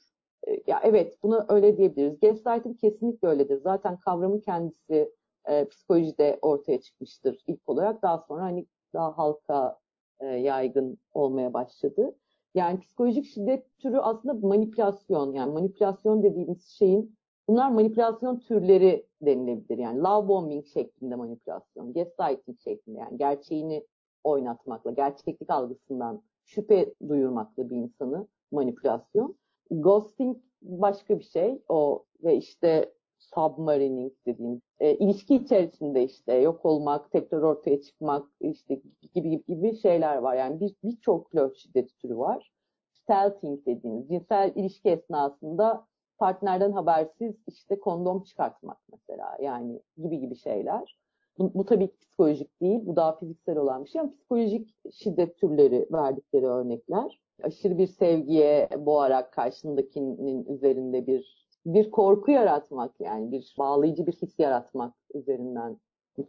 E, 0.48 0.62
ya 0.66 0.80
evet 0.84 1.18
buna 1.22 1.46
öyle 1.48 1.76
diyebiliriz. 1.76 2.20
Gaslighting 2.20 2.80
kesinlikle 2.80 3.28
öyledir. 3.28 3.60
Zaten 3.60 3.96
kavramın 3.96 4.40
kendisi 4.40 5.12
e, 5.48 5.68
psikolojide 5.68 6.38
ortaya 6.42 6.80
çıkmıştır 6.80 7.38
ilk 7.46 7.68
olarak. 7.68 8.02
Daha 8.02 8.18
sonra 8.18 8.42
hani 8.42 8.66
daha 8.94 9.18
halka 9.18 9.78
e, 10.20 10.26
yaygın 10.26 10.98
olmaya 11.12 11.52
başladı. 11.54 12.14
Yani 12.54 12.80
psikolojik 12.80 13.24
şiddet 13.24 13.78
türü 13.78 13.98
aslında 13.98 14.46
manipülasyon. 14.46 15.32
Yani 15.32 15.52
manipülasyon 15.52 16.22
dediğimiz 16.22 16.64
şeyin 16.68 17.16
bunlar 17.48 17.70
manipülasyon 17.70 18.38
türleri 18.38 19.06
denilebilir. 19.22 19.78
Yani 19.78 19.98
love 19.98 20.28
bombing 20.28 20.66
şeklinde 20.66 21.14
manipülasyon, 21.14 21.92
gaslighting 21.92 22.58
şeklinde 22.60 22.98
yani 22.98 23.18
gerçeğini 23.18 23.86
oynatmakla, 24.24 24.90
gerçeklik 24.90 25.50
algısından 25.50 26.22
şüphe 26.44 26.94
duyurmakla 27.08 27.70
bir 27.70 27.76
insanı 27.76 28.26
manipülasyon. 28.52 29.36
Ghosting 29.70 30.36
başka 30.62 31.18
bir 31.18 31.24
şey. 31.24 31.62
O 31.68 32.04
ve 32.24 32.36
işte 32.36 32.92
submarining 33.20 34.12
dediğimiz 34.26 34.60
e, 34.80 34.94
ilişki 34.94 35.34
içerisinde 35.34 36.04
işte 36.04 36.34
yok 36.34 36.64
olmak, 36.66 37.10
tekrar 37.12 37.42
ortaya 37.42 37.82
çıkmak 37.82 38.26
işte 38.40 38.80
gibi 39.14 39.44
gibi 39.48 39.76
şeyler 39.76 40.16
var. 40.16 40.36
Yani 40.36 40.60
bir 40.60 40.74
birçok 40.84 41.30
flört 41.30 41.56
şiddeti 41.56 41.96
türü 41.96 42.16
var. 42.16 42.52
Stealthing 42.92 43.66
dediğimiz 43.66 44.08
cinsel 44.08 44.52
ilişki 44.54 44.88
esnasında 44.88 45.86
partnerden 46.18 46.72
habersiz 46.72 47.34
işte 47.46 47.80
kondom 47.80 48.22
çıkartmak 48.22 48.78
mesela 48.92 49.36
yani 49.40 49.80
gibi 49.96 50.18
gibi 50.18 50.36
şeyler. 50.36 50.96
Bu, 51.38 51.54
bu 51.54 51.64
tabii 51.64 51.88
psikolojik 52.00 52.60
değil, 52.60 52.80
bu 52.86 52.96
daha 52.96 53.18
fiziksel 53.18 53.56
olan 53.56 53.84
bir 53.84 53.90
şey 53.90 54.00
ama 54.00 54.12
psikolojik 54.12 54.74
şiddet 54.92 55.38
türleri 55.38 55.86
verdikleri 55.92 56.46
örnekler. 56.46 57.20
Aşırı 57.42 57.78
bir 57.78 57.86
sevgiye 57.86 58.68
boğarak 58.78 59.32
karşındakinin 59.32 60.44
üzerinde 60.44 61.06
bir 61.06 61.49
bir 61.66 61.90
korku 61.90 62.30
yaratmak 62.30 63.00
yani 63.00 63.32
bir 63.32 63.54
bağlayıcı 63.58 64.06
bir 64.06 64.12
his 64.12 64.38
yaratmak 64.38 64.94
üzerinden 65.14 65.76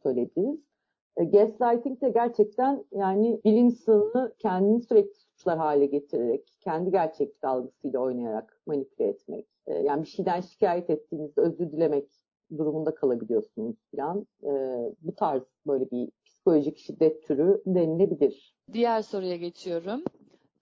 söyleyebiliriz. 0.03 0.59
E, 1.17 1.23
gaslighting 1.23 2.01
de 2.01 2.09
gerçekten 2.09 2.85
yani 2.91 3.41
bir 3.45 3.53
insanı 3.53 4.33
kendini 4.39 4.81
sürekli 4.81 5.15
suçlar 5.15 5.57
hale 5.57 5.85
getirerek, 5.85 6.53
kendi 6.59 6.91
gerçeklik 6.91 7.43
algısıyla 7.43 7.99
oynayarak 7.99 8.61
manipüle 8.65 9.07
etmek. 9.07 9.47
E, 9.67 9.73
yani 9.73 10.03
bir 10.03 10.07
şeyden 10.07 10.41
şikayet 10.41 10.89
ettiğinizde 10.89 11.41
özür 11.41 11.71
dilemek 11.71 12.07
durumunda 12.57 12.95
kalabiliyorsunuz 12.95 13.75
falan. 13.95 14.27
E, 14.43 14.51
bu 15.01 15.15
tarz 15.15 15.43
böyle 15.67 15.91
bir 15.91 16.09
psikolojik 16.25 16.77
şiddet 16.77 17.23
türü 17.27 17.61
denilebilir. 17.65 18.55
Diğer 18.73 19.01
soruya 19.01 19.35
geçiyorum. 19.35 20.03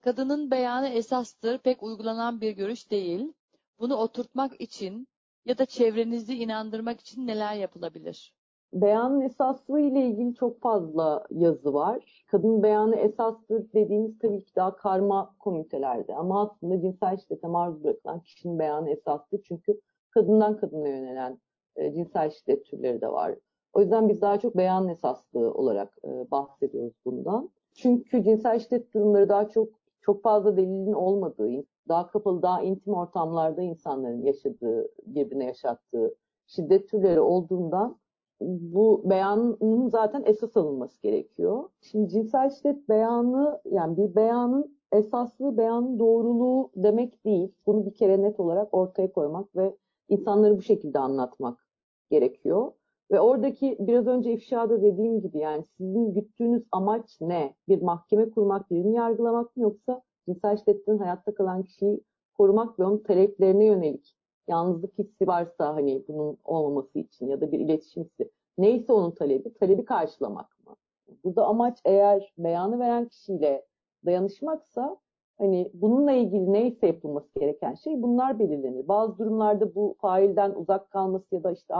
Kadının 0.00 0.50
beyanı 0.50 0.88
esastır, 0.88 1.58
pek 1.58 1.82
uygulanan 1.82 2.40
bir 2.40 2.52
görüş 2.52 2.90
değil. 2.90 3.32
Bunu 3.80 3.96
oturtmak 3.96 4.60
için 4.60 5.08
ya 5.44 5.58
da 5.58 5.66
çevrenizi 5.66 6.34
inandırmak 6.34 7.00
için 7.00 7.26
neler 7.26 7.54
yapılabilir? 7.54 8.34
Beyanın 8.72 9.20
esaslığı 9.20 9.80
ile 9.80 10.06
ilgili 10.06 10.34
çok 10.34 10.60
fazla 10.60 11.26
yazı 11.30 11.74
var. 11.74 12.24
Kadın 12.26 12.62
beyanı 12.62 12.96
esastır 12.96 13.72
dediğimiz 13.72 14.18
tabii 14.18 14.44
ki 14.44 14.56
daha 14.56 14.76
karma 14.76 15.34
komünitelerde 15.38 16.14
ama 16.14 16.42
aslında 16.42 16.80
cinsel 16.80 17.16
şiddete 17.16 17.46
maruz 17.46 17.84
bırakılan 17.84 18.20
kişinin 18.20 18.58
beyanı 18.58 18.90
esastır. 18.90 19.42
Çünkü 19.48 19.80
kadından 20.10 20.56
kadına 20.56 20.88
yönelen 20.88 21.38
e, 21.76 21.92
cinsel 21.92 22.30
şiddet 22.30 22.66
türleri 22.66 23.00
de 23.00 23.08
var. 23.08 23.34
O 23.72 23.80
yüzden 23.80 24.08
biz 24.08 24.20
daha 24.20 24.38
çok 24.38 24.56
beyan 24.56 24.88
esaslı 24.88 25.54
olarak 25.54 25.98
e, 26.04 26.30
bahsediyoruz 26.30 26.94
bundan. 27.04 27.50
Çünkü 27.74 28.24
cinsel 28.24 28.58
şiddet 28.58 28.94
durumları 28.94 29.28
daha 29.28 29.48
çok 29.48 29.79
çok 30.10 30.22
fazla 30.22 30.56
delilin 30.56 30.92
olmadığı, 30.92 31.64
daha 31.88 32.06
kapalı, 32.10 32.42
daha 32.42 32.62
intim 32.62 32.94
ortamlarda 32.94 33.62
insanların 33.62 34.22
yaşadığı, 34.22 34.88
birbirine 35.06 35.44
yaşattığı 35.44 36.14
şiddet 36.46 36.88
türleri 36.88 37.20
olduğundan 37.20 37.98
bu 38.40 39.02
beyanın 39.10 39.88
zaten 39.88 40.22
esas 40.26 40.56
alınması 40.56 41.02
gerekiyor. 41.02 41.68
Şimdi 41.80 42.08
cinsel 42.08 42.50
şiddet 42.50 42.88
beyanı 42.88 43.60
yani 43.64 43.96
bir 43.96 44.14
beyanın 44.14 44.78
esaslı 44.92 45.58
beyanın 45.58 45.98
doğruluğu 45.98 46.70
demek 46.76 47.24
değil. 47.24 47.54
Bunu 47.66 47.86
bir 47.86 47.94
kere 47.94 48.22
net 48.22 48.40
olarak 48.40 48.74
ortaya 48.74 49.12
koymak 49.12 49.56
ve 49.56 49.76
insanları 50.08 50.56
bu 50.56 50.62
şekilde 50.62 50.98
anlatmak 50.98 51.66
gerekiyor. 52.10 52.72
Ve 53.10 53.20
oradaki 53.20 53.76
biraz 53.80 54.06
önce 54.06 54.32
ifşada 54.32 54.82
dediğim 54.82 55.20
gibi 55.20 55.38
yani 55.38 55.64
sizin 55.76 56.14
güttüğünüz 56.14 56.62
amaç 56.72 57.20
ne? 57.20 57.54
Bir 57.68 57.82
mahkeme 57.82 58.30
kurmak, 58.30 58.70
birini 58.70 58.96
yargılamak 58.96 59.56
mı 59.56 59.62
yoksa 59.62 60.02
cinsel 60.28 60.56
şiddetten 60.56 60.98
hayatta 60.98 61.34
kalan 61.34 61.62
kişiyi 61.62 62.00
korumak 62.34 62.78
ve 62.78 62.84
onun 62.84 62.98
taleplerine 62.98 63.64
yönelik 63.64 64.16
yalnızlık 64.48 64.98
hissi 64.98 65.26
varsa 65.26 65.74
hani 65.74 66.04
bunun 66.08 66.38
olmaması 66.44 66.98
için 66.98 67.26
ya 67.26 67.40
da 67.40 67.52
bir 67.52 67.60
iletişim 67.60 68.04
hissi 68.04 68.30
neyse 68.58 68.92
onun 68.92 69.10
talebi, 69.10 69.54
talebi 69.54 69.84
karşılamak 69.84 70.66
mı? 70.66 70.76
Burada 71.24 71.46
amaç 71.46 71.78
eğer 71.84 72.32
beyanı 72.38 72.78
veren 72.78 73.08
kişiyle 73.08 73.66
dayanışmaksa 74.06 74.96
hani 75.38 75.70
bununla 75.74 76.12
ilgili 76.12 76.52
neyse 76.52 76.86
yapılması 76.86 77.38
gereken 77.40 77.74
şey 77.74 78.02
bunlar 78.02 78.38
belirlenir. 78.38 78.88
Bazı 78.88 79.18
durumlarda 79.18 79.74
bu 79.74 79.96
failden 80.00 80.50
uzak 80.50 80.90
kalması 80.90 81.34
ya 81.34 81.44
da 81.44 81.52
işte 81.52 81.74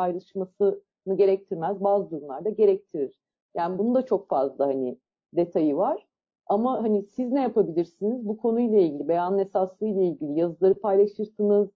ayrışmasını 1.01 1.17
gerektirmez. 1.17 1.81
Bazı 1.81 2.11
durumlarda 2.11 2.51
gerektirir. 2.51 3.19
Yani 3.57 3.79
bunun 3.79 3.95
da 3.95 4.07
çok 4.07 4.29
fazla 4.29 4.67
hani 4.67 4.99
detayı 5.33 5.77
var. 5.77 6.07
Ama 6.47 6.83
hani 6.83 7.03
siz 7.03 7.33
ne 7.33 7.43
yapabilirsiniz? 7.43 8.25
Bu 8.25 8.37
konuyla 8.37 8.79
ilgili, 8.79 9.09
beyanın 9.09 9.39
esaslı 9.39 9.87
ile 9.87 10.05
ilgili 10.07 10.39
yazıları 10.39 10.75
paylaşırsınız. 10.75 11.69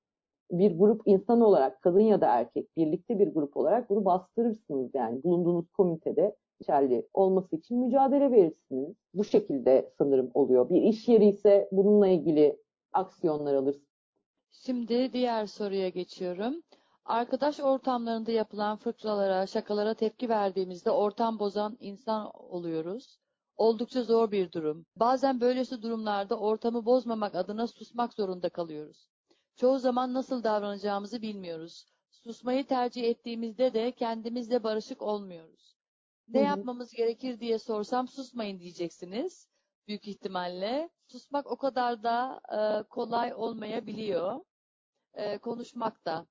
Bir 0.50 0.78
grup 0.78 1.02
insan 1.06 1.40
olarak, 1.40 1.82
kadın 1.82 2.00
ya 2.00 2.20
da 2.20 2.26
erkek, 2.26 2.76
birlikte 2.76 3.18
bir 3.18 3.28
grup 3.34 3.56
olarak 3.56 3.90
bunu 3.90 4.04
bastırırsınız 4.04 4.90
yani. 4.94 5.22
Bulunduğunuz 5.24 5.70
komitede 5.72 6.36
geçerli 6.60 7.06
olması 7.14 7.56
için 7.56 7.78
mücadele 7.78 8.30
verirsiniz. 8.30 8.94
Bu 9.14 9.24
şekilde 9.24 9.90
sanırım 9.98 10.30
oluyor. 10.34 10.70
Bir 10.70 10.82
iş 10.82 11.08
yeri 11.08 11.26
ise 11.26 11.68
bununla 11.72 12.08
ilgili 12.08 12.56
aksiyonlar 12.92 13.54
alırsınız. 13.54 13.88
Şimdi 14.50 15.12
diğer 15.12 15.46
soruya 15.46 15.88
geçiyorum. 15.88 16.54
Arkadaş 17.04 17.60
ortamlarında 17.60 18.32
yapılan 18.32 18.76
fıkralara, 18.76 19.46
şakalara 19.46 19.94
tepki 19.94 20.28
verdiğimizde 20.28 20.90
ortam 20.90 21.38
bozan 21.38 21.76
insan 21.80 22.30
oluyoruz. 22.34 23.18
Oldukça 23.56 24.02
zor 24.02 24.30
bir 24.30 24.52
durum. 24.52 24.86
Bazen 24.96 25.40
böylesi 25.40 25.82
durumlarda 25.82 26.38
ortamı 26.38 26.84
bozmamak 26.86 27.34
adına 27.34 27.66
susmak 27.66 28.14
zorunda 28.14 28.48
kalıyoruz. 28.48 29.08
Çoğu 29.56 29.78
zaman 29.78 30.14
nasıl 30.14 30.42
davranacağımızı 30.42 31.22
bilmiyoruz. 31.22 31.86
Susmayı 32.10 32.66
tercih 32.66 33.04
ettiğimizde 33.04 33.74
de 33.74 33.92
kendimizle 33.92 34.62
barışık 34.62 35.02
olmuyoruz. 35.02 35.76
Ne 36.28 36.38
Hı 36.40 36.42
hı. 36.42 36.48
yapmamız 36.48 36.92
gerekir 36.92 37.40
diye 37.40 37.58
sorsam 37.58 38.08
susmayın 38.08 38.58
diyeceksiniz. 38.58 39.48
Büyük 39.88 40.08
ihtimalle. 40.08 40.90
Susmak 41.06 41.46
o 41.46 41.56
kadar 41.56 42.02
da 42.02 42.40
e, 42.52 42.88
kolay 42.88 43.34
olmayabiliyor. 43.34 44.40
E, 45.14 45.38
konuşmak 45.38 46.04
da. 46.04 46.26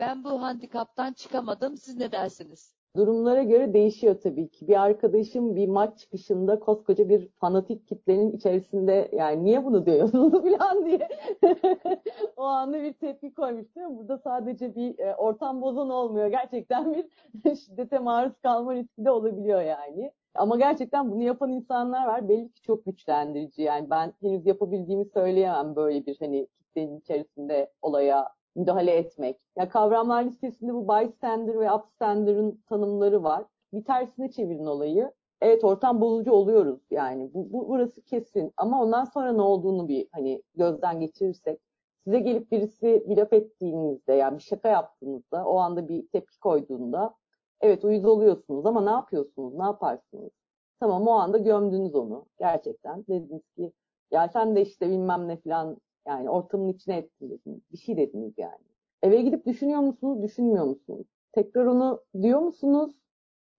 Ben 0.00 0.24
bu 0.24 0.42
handikaptan 0.42 1.12
çıkamadım. 1.12 1.76
Siz 1.76 1.96
ne 1.96 2.12
dersiniz? 2.12 2.74
Durumlara 2.96 3.42
göre 3.42 3.74
değişiyor 3.74 4.20
tabii 4.22 4.48
ki. 4.48 4.68
Bir 4.68 4.82
arkadaşım 4.82 5.56
bir 5.56 5.68
maç 5.68 5.98
çıkışında 5.98 6.60
koskoca 6.60 7.08
bir 7.08 7.28
fanatik 7.28 7.88
kitlenin 7.88 8.32
içerisinde 8.32 9.10
yani 9.12 9.44
niye 9.44 9.64
bunu 9.64 9.86
diyorsunuz 9.86 10.32
falan 10.58 10.86
diye 10.86 11.08
o 12.36 12.42
anda 12.42 12.82
bir 12.82 12.92
tepki 12.92 13.34
koymuş 13.34 13.76
değil 13.76 13.86
mi? 13.86 13.96
Burada 13.96 14.18
sadece 14.18 14.74
bir 14.74 14.98
e, 14.98 15.14
ortam 15.16 15.62
bozan 15.62 15.90
olmuyor. 15.90 16.26
Gerçekten 16.26 16.94
bir 16.94 17.56
şiddete 17.56 17.98
maruz 17.98 18.32
kalma 18.42 18.74
riski 18.74 19.04
de 19.04 19.10
olabiliyor 19.10 19.62
yani. 19.62 20.12
Ama 20.34 20.56
gerçekten 20.56 21.10
bunu 21.10 21.22
yapan 21.22 21.52
insanlar 21.52 22.06
var. 22.06 22.28
Belli 22.28 22.52
ki 22.52 22.62
çok 22.62 22.84
güçlendirici. 22.84 23.62
Yani 23.62 23.90
ben 23.90 24.12
henüz 24.20 24.46
yapabildiğimi 24.46 25.04
söyleyemem 25.04 25.76
böyle 25.76 26.06
bir 26.06 26.16
hani 26.20 26.46
kitlenin 26.58 26.98
içerisinde 26.98 27.72
olaya 27.82 28.28
müdahale 28.56 28.92
etmek. 28.92 29.36
Ya 29.56 29.68
kavramlar 29.68 30.24
listesinde 30.24 30.74
bu 30.74 30.88
bystander 30.88 31.60
ve 31.60 31.72
upstander'ın 31.72 32.62
tanımları 32.68 33.22
var. 33.22 33.44
Bir 33.72 33.84
tersine 33.84 34.30
çevirin 34.30 34.66
olayı. 34.66 35.12
Evet 35.40 35.64
ortam 35.64 36.00
bozucu 36.00 36.32
oluyoruz 36.32 36.80
yani. 36.90 37.34
Bu, 37.34 37.52
bu 37.52 37.68
burası 37.68 38.02
kesin. 38.02 38.52
Ama 38.56 38.82
ondan 38.82 39.04
sonra 39.04 39.32
ne 39.32 39.42
olduğunu 39.42 39.88
bir 39.88 40.08
hani 40.12 40.42
gözden 40.54 41.00
geçirirsek 41.00 41.60
size 42.04 42.20
gelip 42.20 42.52
birisi 42.52 43.04
bir 43.08 43.16
laf 43.16 43.32
ettiğinizde 43.32 44.12
yani 44.12 44.38
bir 44.38 44.42
şaka 44.42 44.68
yaptığınızda 44.68 45.44
o 45.46 45.58
anda 45.58 45.88
bir 45.88 46.08
tepki 46.08 46.38
koyduğunda 46.40 47.14
evet 47.60 47.84
uyuz 47.84 48.04
oluyorsunuz 48.04 48.66
ama 48.66 48.80
ne 48.80 48.90
yapıyorsunuz? 48.90 49.54
Ne 49.54 49.62
yaparsınız? 49.64 50.30
Tamam 50.80 51.08
o 51.08 51.10
anda 51.12 51.38
gömdünüz 51.38 51.94
onu 51.94 52.26
gerçekten. 52.38 53.04
Dediniz 53.08 53.42
ki 53.56 53.72
ya 54.10 54.28
sen 54.28 54.56
de 54.56 54.62
işte 54.62 54.90
bilmem 54.90 55.28
ne 55.28 55.36
falan 55.36 55.76
yani 56.06 56.30
ortamın 56.30 56.68
içine 56.68 56.96
ettin 56.96 57.30
dediniz. 57.30 57.60
Bir 57.72 57.78
şey 57.78 57.96
dediniz 57.96 58.34
yani. 58.36 58.64
Eve 59.02 59.22
gidip 59.22 59.46
düşünüyor 59.46 59.80
musunuz, 59.80 60.22
düşünmüyor 60.22 60.64
musunuz? 60.64 61.06
Tekrar 61.32 61.66
onu 61.66 62.00
diyor 62.22 62.40
musunuz? 62.40 62.94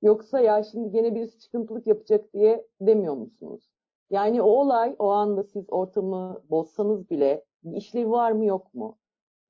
Yoksa 0.01 0.39
ya 0.39 0.63
şimdi 0.63 0.91
gene 0.91 1.15
birisi 1.15 1.39
çıkıntılık 1.39 1.87
yapacak 1.87 2.33
diye 2.33 2.67
demiyor 2.81 3.13
musunuz? 3.13 3.71
Yani 4.09 4.41
o 4.41 4.49
olay 4.49 4.95
o 4.99 5.09
anda 5.09 5.43
siz 5.43 5.65
ortamı 5.67 6.43
bozsanız 6.49 7.09
bile 7.09 7.45
bir 7.63 7.77
işlevi 7.77 8.11
var 8.11 8.31
mı 8.31 8.45
yok 8.45 8.73
mu? 8.73 8.97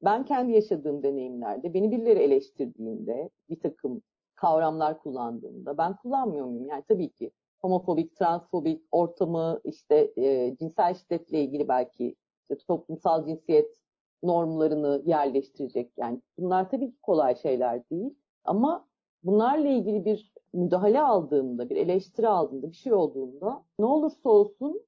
Ben 0.04 0.26
kendi 0.26 0.52
yaşadığım 0.52 1.04
deneyimlerde 1.04 1.74
beni 1.74 1.92
birileri 1.92 2.20
eleştirdiğinde 2.20 3.30
bir 3.50 3.60
takım 3.60 4.02
kavramlar 4.36 5.00
kullandığımda 5.00 5.78
ben 5.78 5.96
kullanmıyor 5.96 6.46
muyum? 6.46 6.68
Yani 6.68 6.84
tabii 6.88 7.10
ki 7.10 7.32
homofobik, 7.62 8.16
transfobik 8.16 8.82
ortamı 8.92 9.62
işte 9.64 10.14
e, 10.18 10.56
cinsel 10.60 10.94
şiddetle 10.94 11.42
ilgili 11.42 11.68
belki 11.68 12.16
işte 12.56 12.66
toplumsal 12.68 13.26
cinsiyet 13.26 13.76
normlarını 14.24 15.04
yerleştirecek. 15.06 15.92
Yani 15.98 16.22
bunlar 16.38 16.70
tabii 16.70 16.92
ki 16.92 16.98
kolay 17.02 17.36
şeyler 17.36 17.90
değil. 17.90 18.16
Ama 18.46 18.88
bunlarla 19.24 19.68
ilgili 19.70 20.06
bir 20.06 20.34
müdahale 20.54 21.02
aldığımda, 21.02 21.70
bir 21.70 21.76
eleştiri 21.76 22.28
aldığımda, 22.28 22.70
bir 22.70 22.76
şey 22.76 22.94
olduğunda 22.94 23.64
ne 23.80 23.86
olursa 23.86 24.30
olsun 24.30 24.82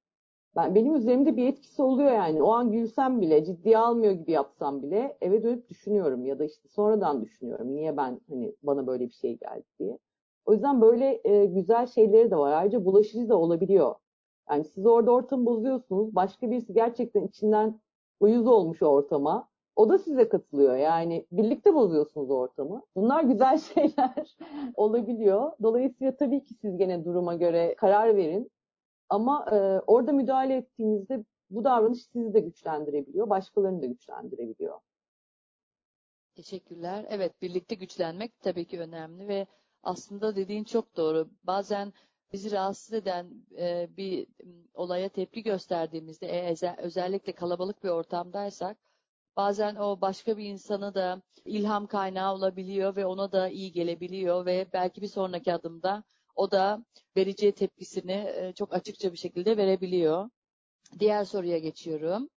ben 0.56 0.76
benim 0.76 0.96
üzerimde 0.96 1.38
bir 1.38 1.48
etkisi 1.48 1.82
oluyor 1.84 2.12
yani. 2.12 2.44
O 2.44 2.52
an 2.52 2.72
gülsem 2.72 3.22
bile, 3.22 3.46
ciddiye 3.46 3.78
almıyor 3.78 4.14
gibi 4.14 4.32
yapsam 4.32 4.84
bile 4.84 5.18
eve 5.22 5.44
dönüp 5.44 5.70
düşünüyorum 5.70 6.26
ya 6.26 6.40
da 6.40 6.46
işte 6.46 6.70
sonradan 6.70 7.22
düşünüyorum. 7.22 7.76
Niye 7.76 7.98
ben 7.98 8.22
hani 8.30 8.56
bana 8.64 8.88
böyle 8.88 9.08
bir 9.08 9.14
şey 9.14 9.38
geldi 9.38 9.66
diye. 9.80 9.98
O 10.46 10.54
yüzden 10.54 10.82
böyle 10.82 11.22
e, 11.24 11.46
güzel 11.46 11.88
şeyleri 11.88 12.32
de 12.32 12.36
var. 12.38 12.52
Ayrıca 12.52 12.86
bulaşıcı 12.86 13.30
da 13.30 13.38
olabiliyor. 13.38 13.96
Yani 14.50 14.64
siz 14.64 14.86
orada 14.86 15.12
ortamı 15.12 15.46
bozuyorsunuz. 15.46 16.16
Başka 16.16 16.52
birisi 16.52 16.74
gerçekten 16.74 17.28
içinden 17.28 17.80
uyuz 18.20 18.48
olmuş 18.48 18.82
ortama. 18.82 19.50
O 19.76 19.90
da 19.90 19.98
size 19.98 20.30
katılıyor. 20.30 20.76
Yani 20.76 21.26
birlikte 21.32 21.74
bozuyorsunuz 21.74 22.30
ortamı. 22.30 22.82
Bunlar 22.96 23.24
güzel 23.24 23.58
şeyler 23.74 24.36
olabiliyor. 24.76 25.52
Dolayısıyla 25.64 26.16
tabii 26.16 26.44
ki 26.44 26.54
siz 26.54 26.78
gene 26.78 27.06
duruma 27.06 27.36
göre 27.36 27.76
karar 27.76 28.16
verin. 28.16 28.52
Ama 29.10 29.46
e, 29.52 29.56
orada 29.88 30.12
müdahale 30.12 30.56
ettiğinizde 30.56 31.24
bu 31.50 31.64
davranış 31.64 32.06
sizi 32.06 32.34
de 32.34 32.40
güçlendirebiliyor, 32.40 33.30
başkalarını 33.30 33.82
da 33.82 33.86
güçlendirebiliyor. 33.86 34.80
Teşekkürler. 36.36 37.06
Evet, 37.10 37.42
birlikte 37.42 37.76
güçlenmek 37.76 38.42
tabii 38.42 38.66
ki 38.66 38.80
önemli 38.80 39.28
ve 39.28 39.48
aslında 39.84 40.36
dediğin 40.36 40.64
çok 40.64 40.98
doğru. 40.98 41.30
Bazen 41.44 41.94
bizi 42.34 42.52
rahatsız 42.52 42.94
eden 42.94 43.46
e, 43.58 43.90
bir 43.98 44.28
olaya 44.74 45.10
tepki 45.10 45.44
gösterdiğimizde, 45.44 46.28
e, 46.28 46.56
özellikle 46.78 47.34
kalabalık 47.34 47.84
bir 47.84 47.90
ortamdaysak, 47.90 48.78
bazen 49.36 49.76
o 49.76 50.02
başka 50.02 50.38
bir 50.38 50.46
insanı 50.46 50.96
da 50.96 51.22
ilham 51.46 51.88
kaynağı 51.88 52.34
olabiliyor 52.34 52.96
ve 52.96 53.06
ona 53.06 53.32
da 53.32 53.50
iyi 53.50 53.72
gelebiliyor 53.72 54.46
ve 54.46 54.68
belki 54.74 55.02
bir 55.02 55.08
sonraki 55.08 55.54
adımda 55.54 56.04
o 56.36 56.52
da 56.52 56.86
vereceği 57.18 57.52
tepkisini 57.52 58.12
e, 58.36 58.54
çok 58.56 58.74
açıkça 58.74 59.12
bir 59.12 59.18
şekilde 59.18 59.58
verebiliyor. 59.58 60.30
Diğer 61.00 61.26
soruya 61.26 61.58
geçiyorum. 61.60 62.30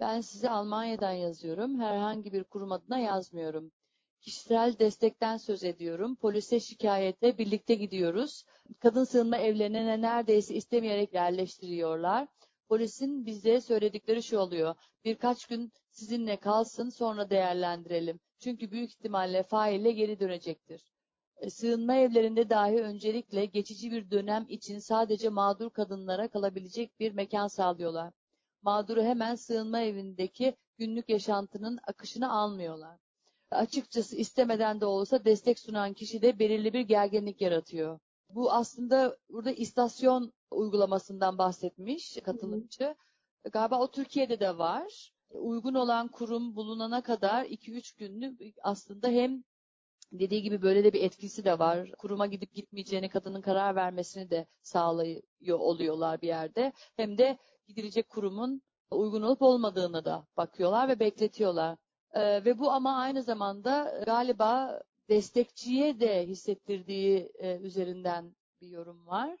Ben 0.00 0.20
size 0.20 0.50
Almanya'dan 0.50 1.12
yazıyorum. 1.12 1.80
Herhangi 1.80 2.32
bir 2.32 2.44
kurum 2.44 2.72
adına 2.72 2.98
yazmıyorum. 2.98 3.72
Kişisel 4.20 4.78
destekten 4.78 5.36
söz 5.36 5.64
ediyorum. 5.64 6.16
Polise 6.16 6.60
şikayete 6.60 7.38
birlikte 7.38 7.74
gidiyoruz. 7.74 8.44
Kadın 8.78 9.04
sığınma 9.04 9.36
evlerine 9.36 10.00
neredeyse 10.00 10.54
istemeyerek 10.54 11.14
yerleştiriyorlar. 11.14 12.28
Polisin 12.68 13.26
bize 13.26 13.60
söyledikleri 13.60 14.22
şu 14.22 14.38
oluyor. 14.38 14.74
Birkaç 15.04 15.46
gün 15.46 15.72
sizinle 15.90 16.36
kalsın 16.36 16.88
sonra 16.88 17.30
değerlendirelim. 17.30 18.20
Çünkü 18.38 18.70
büyük 18.70 18.90
ihtimalle 18.90 19.42
faille 19.42 19.92
geri 19.92 20.20
dönecektir. 20.20 20.92
E, 21.36 21.50
sığınma 21.50 21.94
evlerinde 21.94 22.50
dahi 22.50 22.82
öncelikle 22.82 23.44
geçici 23.46 23.90
bir 23.90 24.10
dönem 24.10 24.46
için 24.48 24.78
sadece 24.78 25.28
mağdur 25.28 25.70
kadınlara 25.70 26.28
kalabilecek 26.28 27.00
bir 27.00 27.12
mekan 27.12 27.48
sağlıyorlar. 27.48 28.12
Mağduru 28.62 29.02
hemen 29.02 29.34
sığınma 29.34 29.80
evindeki 29.80 30.56
günlük 30.78 31.08
yaşantının 31.08 31.78
akışını 31.86 32.32
almıyorlar. 32.32 33.09
Açıkçası 33.50 34.16
istemeden 34.16 34.80
de 34.80 34.86
olsa 34.86 35.24
destek 35.24 35.58
sunan 35.58 35.92
kişi 35.92 36.22
de 36.22 36.38
belirli 36.38 36.72
bir 36.72 36.80
gerginlik 36.80 37.40
yaratıyor. 37.40 37.98
Bu 38.28 38.52
aslında 38.52 39.16
burada 39.28 39.52
istasyon 39.52 40.32
uygulamasından 40.50 41.38
bahsetmiş 41.38 42.18
katılımcı. 42.24 42.94
Galiba 43.52 43.80
o 43.80 43.90
Türkiye'de 43.90 44.40
de 44.40 44.58
var. 44.58 45.12
Uygun 45.30 45.74
olan 45.74 46.08
kurum 46.08 46.56
bulunana 46.56 47.02
kadar 47.02 47.44
2-3 47.44 47.98
günlük 47.98 48.54
aslında 48.62 49.08
hem 49.08 49.44
dediği 50.12 50.42
gibi 50.42 50.62
böyle 50.62 50.84
de 50.84 50.92
bir 50.92 51.02
etkisi 51.02 51.44
de 51.44 51.58
var. 51.58 51.92
Kuruma 51.98 52.26
gidip 52.26 52.54
gitmeyeceğini 52.54 53.08
kadının 53.08 53.40
karar 53.40 53.76
vermesini 53.76 54.30
de 54.30 54.46
sağlıyor 54.62 55.58
oluyorlar 55.58 56.22
bir 56.22 56.26
yerde. 56.26 56.72
Hem 56.96 57.18
de 57.18 57.38
gidilecek 57.68 58.08
kurumun 58.08 58.62
uygun 58.90 59.22
olup 59.22 59.42
olmadığını 59.42 60.04
da 60.04 60.26
bakıyorlar 60.36 60.88
ve 60.88 61.00
bekletiyorlar. 61.00 61.78
Ee, 62.14 62.44
ve 62.44 62.58
bu 62.58 62.70
ama 62.70 62.96
aynı 62.96 63.22
zamanda 63.22 64.02
galiba 64.06 64.82
destekçiye 65.08 66.00
de 66.00 66.26
hissettirdiği 66.26 67.32
e, 67.38 67.58
üzerinden 67.58 68.36
bir 68.60 68.68
yorum 68.68 69.06
var. 69.06 69.38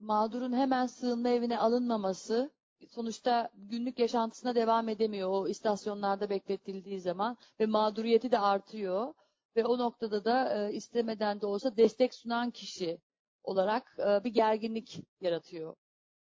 mağdurun 0.00 0.52
hemen 0.52 0.86
sığınma 0.86 1.28
evine 1.28 1.58
alınmaması 1.58 2.50
sonuçta 2.88 3.50
günlük 3.54 3.98
yaşantısına 3.98 4.54
devam 4.54 4.88
edemiyor 4.88 5.30
o 5.30 5.48
istasyonlarda 5.48 6.30
bekletildiği 6.30 7.00
zaman 7.00 7.36
ve 7.60 7.66
mağduriyeti 7.66 8.30
de 8.30 8.38
artıyor 8.38 9.14
ve 9.56 9.64
o 9.66 9.78
noktada 9.78 10.24
da 10.24 10.68
e, 10.68 10.72
istemeden 10.72 11.40
de 11.40 11.46
olsa 11.46 11.76
destek 11.76 12.14
sunan 12.14 12.50
kişi 12.50 12.98
olarak 13.44 13.96
e, 13.98 14.24
bir 14.24 14.30
gerginlik 14.34 15.00
yaratıyor 15.20 15.76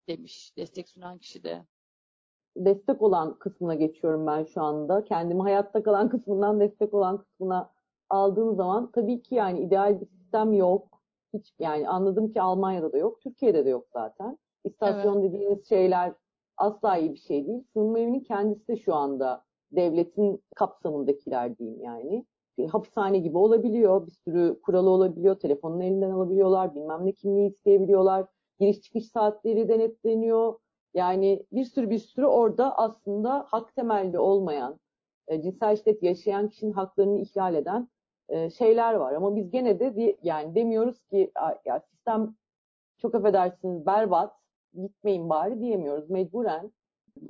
demiş 0.07 0.57
destek 0.57 0.89
sunan 0.89 1.18
kişi 1.20 1.43
de. 1.43 1.65
Destek 2.66 3.01
olan 3.01 3.39
kısmına 3.39 3.76
geçiyorum 3.76 4.28
ben 4.28 4.43
şu 4.43 4.62
anda. 4.62 5.03
Kendimi 5.03 5.41
hayatta 5.41 5.84
kalan 5.84 6.10
kısmından 6.10 6.60
destek 6.60 6.93
olan 6.93 7.18
kısmına 7.18 7.70
aldığım 8.10 8.55
zaman 8.55 8.91
tabii 8.91 9.22
ki 9.22 9.36
yani 9.36 9.60
ideal 9.60 10.01
bir 10.01 10.05
sistem 10.05 10.53
yok. 10.53 11.01
Hiç 11.34 11.53
yani 11.60 11.89
anladım 11.89 12.34
ki 12.34 12.41
Almanya'da 12.41 12.93
da 12.93 12.97
yok, 12.97 13.22
Türkiye'de 13.22 13.66
de 13.66 13.70
yok 13.70 13.88
zaten. 13.93 14.38
İstasyon 14.64 15.22
evet. 15.22 15.34
dediğiniz 15.34 15.70
şeyler 15.70 16.14
asla 16.58 16.97
iyi 16.97 17.14
bir 17.14 17.20
şey 17.20 17.47
değil. 17.47 17.64
Sığınma 17.74 17.99
evinin 17.99 18.20
kendisi 18.20 18.68
de 18.68 18.78
şu 18.78 18.95
anda 18.95 19.43
devletin 19.72 20.43
kapsamındakiler 20.55 21.58
diyeyim 21.58 21.82
yani. 21.82 22.26
Bir 22.58 22.68
hapishane 22.70 23.20
gibi 23.20 23.38
olabiliyor. 23.38 24.08
Bir 24.08 24.12
sürü 24.12 24.60
kuralı 24.62 24.89
olabiliyor. 24.89 25.39
Telefonun 25.39 25.80
elinden 25.80 26.12
alabiliyorlar. 26.12 26.76
Bilmem 26.76 27.05
ne 27.05 27.12
kimliği 27.12 27.49
isteyebiliyorlar. 27.49 28.26
Giriş 28.60 28.82
çıkış 28.82 29.08
saatleri 29.12 29.70
denetleniyor. 29.70 30.53
Yani 30.98 31.45
bir 31.52 31.66
sürü 31.66 31.89
bir 31.89 32.00
sürü 32.00 32.26
orada 32.26 32.78
aslında 32.78 33.45
hak 33.48 33.76
temelli 33.76 34.20
olmayan, 34.20 34.80
e, 35.28 35.41
cinsel 35.41 35.76
şiddet 35.76 36.04
yaşayan 36.04 36.50
kişinin 36.50 36.72
haklarını 36.72 37.20
ihlal 37.20 37.56
eden 37.56 37.88
e, 38.30 38.50
şeyler 38.50 38.93
var. 38.93 39.14
Ama 39.14 39.36
biz 39.36 39.52
gene 39.52 39.80
de 39.80 40.18
yani 40.24 40.56
demiyoruz 40.56 41.00
ki 41.04 41.32
ya 41.66 41.80
sistem 41.80 42.36
çok 42.98 43.16
affedersiniz 43.16 43.86
berbat 43.86 44.34
gitmeyin 44.74 45.30
bari 45.30 45.60
diyemiyoruz. 45.60 46.10
Mecburen 46.10 46.72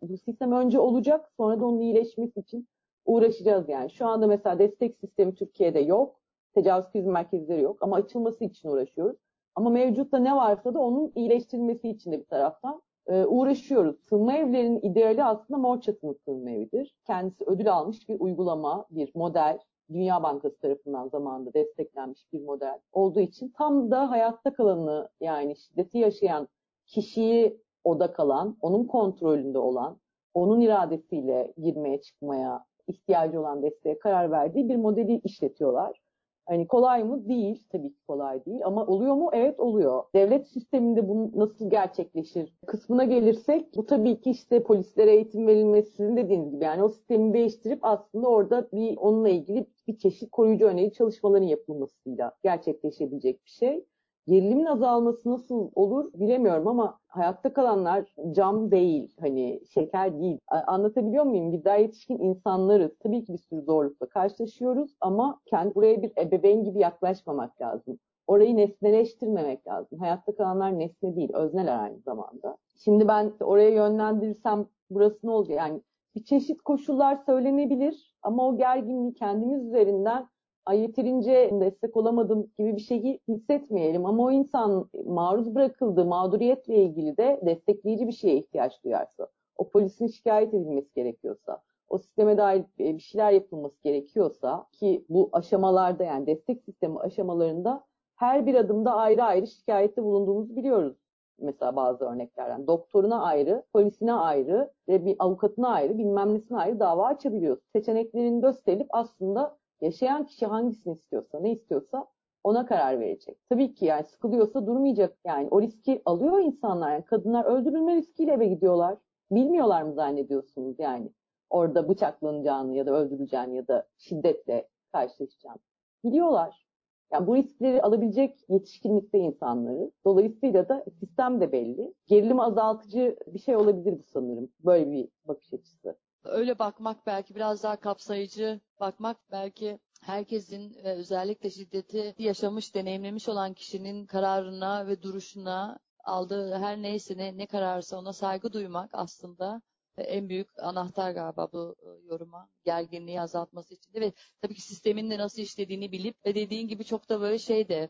bu 0.01 0.17
sistem 0.17 0.51
önce 0.51 0.79
olacak 0.79 1.29
sonra 1.37 1.59
da 1.59 1.65
onun 1.65 1.79
iyileşmesi 1.79 2.39
için 2.39 2.67
uğraşacağız 3.05 3.69
yani. 3.69 3.89
Şu 3.89 4.05
anda 4.05 4.27
mesela 4.27 4.59
destek 4.59 4.97
sistemi 4.97 5.35
Türkiye'de 5.35 5.79
yok. 5.79 6.21
Tecavüz 6.53 6.91
kriz 6.91 7.05
merkezleri 7.05 7.61
yok 7.61 7.77
ama 7.81 7.95
açılması 7.95 8.43
için 8.43 8.69
uğraşıyoruz. 8.69 9.17
Ama 9.55 9.69
mevcutta 9.69 10.17
ne 10.17 10.35
varsa 10.35 10.73
da 10.73 10.79
onun 10.79 11.11
iyileştirilmesi 11.15 11.89
için 11.89 12.11
de 12.11 12.19
bir 12.19 12.25
taraftan 12.25 12.81
e, 13.07 13.25
uğraşıyoruz. 13.25 13.95
Sığınma 14.09 14.33
evlerinin 14.33 14.81
ideali 14.81 15.23
aslında 15.23 15.57
mor 15.57 15.81
çatılı 15.81 16.15
sığınma 16.25 16.51
evidir. 16.51 16.95
Kendisi 17.07 17.43
ödül 17.45 17.73
almış 17.73 18.09
bir 18.09 18.19
uygulama, 18.19 18.85
bir 18.89 19.11
model. 19.15 19.59
Dünya 19.93 20.23
Bankası 20.23 20.59
tarafından 20.59 21.07
zamanında 21.07 21.53
desteklenmiş 21.53 22.33
bir 22.33 22.41
model 22.41 22.79
olduğu 22.91 23.19
için 23.19 23.53
tam 23.57 23.91
da 23.91 24.11
hayatta 24.11 24.53
kalanı 24.53 25.09
yani 25.21 25.55
şiddeti 25.55 25.97
yaşayan 25.97 26.47
kişiyi 26.85 27.61
oda 27.83 28.13
kalan, 28.13 28.57
onun 28.61 28.83
kontrolünde 28.87 29.59
olan, 29.59 29.97
onun 30.33 30.61
iradesiyle 30.61 31.53
girmeye 31.57 32.01
çıkmaya 32.01 32.65
ihtiyacı 32.87 33.39
olan 33.39 33.61
desteğe 33.61 33.99
karar 33.99 34.31
verdiği 34.31 34.69
bir 34.69 34.75
modeli 34.75 35.21
işletiyorlar. 35.23 36.01
Hani 36.47 36.67
kolay 36.67 37.03
mı? 37.03 37.29
Değil. 37.29 37.63
Tabii 37.71 37.93
ki 37.93 37.99
kolay 38.07 38.45
değil. 38.45 38.59
Ama 38.65 38.85
oluyor 38.85 39.15
mu? 39.15 39.29
Evet 39.33 39.59
oluyor. 39.59 40.03
Devlet 40.15 40.47
sisteminde 40.47 41.09
bu 41.09 41.31
nasıl 41.35 41.69
gerçekleşir? 41.69 42.53
Kısmına 42.67 43.03
gelirsek 43.03 43.75
bu 43.75 43.85
tabii 43.85 44.21
ki 44.21 44.29
işte 44.31 44.63
polislere 44.63 45.11
eğitim 45.15 45.47
verilmesi 45.47 45.91
sizin 45.91 46.17
dediğiniz 46.17 46.51
gibi. 46.51 46.63
Yani 46.63 46.83
o 46.83 46.89
sistemi 46.89 47.33
değiştirip 47.33 47.79
aslında 47.81 48.27
orada 48.27 48.67
bir 48.73 48.97
onunla 48.97 49.29
ilgili 49.29 49.65
bir 49.87 49.97
çeşit 49.97 50.31
koruyucu 50.31 50.65
öneri 50.65 50.93
çalışmaların 50.93 51.47
yapılmasıyla 51.47 52.31
gerçekleşebilecek 52.43 53.45
bir 53.45 53.49
şey. 53.51 53.85
Gerilimin 54.27 54.65
azalması 54.65 55.31
nasıl 55.31 55.69
olur 55.75 56.13
bilemiyorum 56.13 56.67
ama 56.67 56.99
hayatta 57.07 57.53
kalanlar 57.53 58.05
cam 58.31 58.71
değil, 58.71 59.15
hani 59.19 59.61
şeker 59.73 60.19
değil. 60.19 60.39
Anlatabiliyor 60.47 61.23
muyum? 61.23 61.51
Biz 61.51 61.65
daha 61.65 61.75
yetişkin 61.75 62.19
insanlarız. 62.19 62.91
Tabii 62.99 63.25
ki 63.25 63.33
bir 63.33 63.37
sürü 63.37 63.61
zorlukla 63.61 64.09
karşılaşıyoruz 64.09 64.95
ama 65.01 65.39
kendi 65.45 65.75
buraya 65.75 66.01
bir 66.01 66.11
ebeveyn 66.17 66.63
gibi 66.63 66.79
yaklaşmamak 66.79 67.61
lazım. 67.61 67.99
Orayı 68.27 68.55
nesneleştirmemek 68.57 69.67
lazım. 69.67 69.99
Hayatta 69.99 70.35
kalanlar 70.35 70.79
nesne 70.79 71.15
değil, 71.15 71.29
özneler 71.33 71.79
aynı 71.79 71.99
zamanda. 71.99 72.57
Şimdi 72.83 73.07
ben 73.07 73.33
oraya 73.39 73.69
yönlendirirsem 73.69 74.65
burası 74.89 75.27
ne 75.27 75.31
olacak? 75.31 75.57
Yani 75.57 75.81
bir 76.15 76.23
çeşit 76.23 76.61
koşullar 76.61 77.15
söylenebilir 77.25 78.15
ama 78.21 78.47
o 78.47 78.57
gerginliği 78.57 79.13
kendimiz 79.13 79.65
üzerinden 79.65 80.27
ay 80.67 80.79
yeterince 80.79 81.49
destek 81.61 81.97
olamadım 81.97 82.51
gibi 82.57 82.75
bir 82.75 82.81
şeyi 82.81 83.19
hissetmeyelim. 83.27 84.05
Ama 84.05 84.23
o 84.23 84.31
insan 84.31 84.89
maruz 85.05 85.55
bırakıldığı 85.55 86.05
mağduriyetle 86.05 86.75
ilgili 86.75 87.17
de 87.17 87.41
destekleyici 87.45 88.07
bir 88.07 88.11
şeye 88.11 88.37
ihtiyaç 88.37 88.83
duyarsa, 88.83 89.27
o 89.57 89.69
polisin 89.69 90.07
şikayet 90.07 90.53
edilmesi 90.53 90.93
gerekiyorsa, 90.95 91.61
o 91.89 91.97
sisteme 91.97 92.37
dair 92.37 92.63
bir 92.79 92.99
şeyler 92.99 93.31
yapılması 93.31 93.83
gerekiyorsa 93.83 94.65
ki 94.71 95.05
bu 95.09 95.29
aşamalarda 95.31 96.03
yani 96.03 96.27
destek 96.27 96.61
sistemi 96.61 96.99
aşamalarında 96.99 97.83
her 98.15 98.45
bir 98.45 98.55
adımda 98.55 98.95
ayrı 98.95 99.23
ayrı 99.23 99.47
şikayette 99.47 100.03
bulunduğumuzu 100.03 100.55
biliyoruz. 100.55 100.97
Mesela 101.39 101.75
bazı 101.75 102.05
örneklerden. 102.05 102.67
Doktoruna 102.67 103.23
ayrı, 103.23 103.63
polisine 103.73 104.13
ayrı 104.13 104.71
ve 104.87 105.05
bir 105.05 105.15
avukatına 105.19 105.69
ayrı, 105.69 105.97
bilmem 105.97 106.33
nesine 106.33 106.57
ayrı 106.57 106.79
dava 106.79 107.05
açabiliyoruz. 107.05 107.63
Seçeneklerini 107.75 108.41
gösterip 108.41 108.87
aslında 108.89 109.57
Yaşayan 109.81 110.25
kişi 110.25 110.45
hangisini 110.45 110.93
istiyorsa, 110.93 111.39
ne 111.39 111.51
istiyorsa 111.51 112.07
ona 112.43 112.65
karar 112.65 112.99
verecek. 112.99 113.37
Tabii 113.49 113.73
ki 113.73 113.85
yani 113.85 114.03
sıkılıyorsa 114.03 114.67
durmayacak 114.67 115.17
yani. 115.25 115.47
O 115.51 115.61
riski 115.61 116.01
alıyor 116.05 116.39
insanlar. 116.39 116.91
Yani 116.91 117.05
kadınlar 117.05 117.45
öldürülme 117.45 117.95
riskiyle 117.95 118.31
eve 118.31 118.47
gidiyorlar. 118.47 118.97
Bilmiyorlar 119.31 119.81
mı 119.81 119.93
zannediyorsunuz 119.93 120.79
yani? 120.79 121.11
Orada 121.49 121.89
bıçaklanacağını 121.89 122.75
ya 122.75 122.85
da 122.85 122.91
öldürüleceğini 122.91 123.55
ya 123.55 123.67
da 123.67 123.87
şiddetle 123.97 124.67
karşılaşacağını. 124.91 125.59
Biliyorlar. 126.03 126.67
Yani 127.13 127.27
bu 127.27 127.35
riskleri 127.35 127.81
alabilecek 127.81 128.45
yetişkinlikte 128.49 129.19
insanları. 129.19 129.91
Dolayısıyla 130.05 130.69
da 130.69 130.85
sistem 130.99 131.41
de 131.41 131.51
belli. 131.51 131.93
Gerilim 132.07 132.39
azaltıcı 132.39 133.17
bir 133.27 133.39
şey 133.39 133.55
olabilir 133.55 133.99
bu 133.99 134.03
sanırım. 134.03 134.49
Böyle 134.65 134.91
bir 134.91 135.09
bakış 135.27 135.53
açısı 135.53 135.97
öyle 136.27 136.59
bakmak 136.59 137.05
belki 137.05 137.35
biraz 137.35 137.63
daha 137.63 137.79
kapsayıcı 137.79 138.59
bakmak 138.79 139.17
belki 139.31 139.79
herkesin 140.01 140.73
e, 140.73 140.91
özellikle 140.91 141.49
şiddeti 141.49 142.15
yaşamış, 142.19 142.75
deneyimlemiş 142.75 143.29
olan 143.29 143.53
kişinin 143.53 144.05
kararına 144.05 144.87
ve 144.87 145.01
duruşuna 145.01 145.79
aldığı 146.03 146.55
her 146.55 146.81
neyse 146.81 147.17
ne, 147.17 147.37
ne 147.37 147.45
kararsa 147.45 147.97
ona 147.97 148.13
saygı 148.13 148.53
duymak 148.53 148.89
aslında 148.93 149.61
e, 149.97 150.03
en 150.03 150.29
büyük 150.29 150.59
anahtar 150.59 151.11
galiba 151.11 151.51
bu 151.53 151.75
e, 151.81 152.07
yoruma. 152.07 152.49
Gerginliği 152.65 153.21
azaltması 153.21 153.73
için 153.73 153.93
ve 153.93 154.13
tabii 154.41 154.55
ki 154.55 154.61
sistemin 154.61 155.09
de 155.09 155.17
nasıl 155.17 155.41
işlediğini 155.41 155.91
bilip 155.91 156.25
ve 156.25 156.35
dediğin 156.35 156.67
gibi 156.67 156.83
çok 156.85 157.09
da 157.09 157.21
böyle 157.21 157.39
şey 157.39 157.69
de 157.69 157.89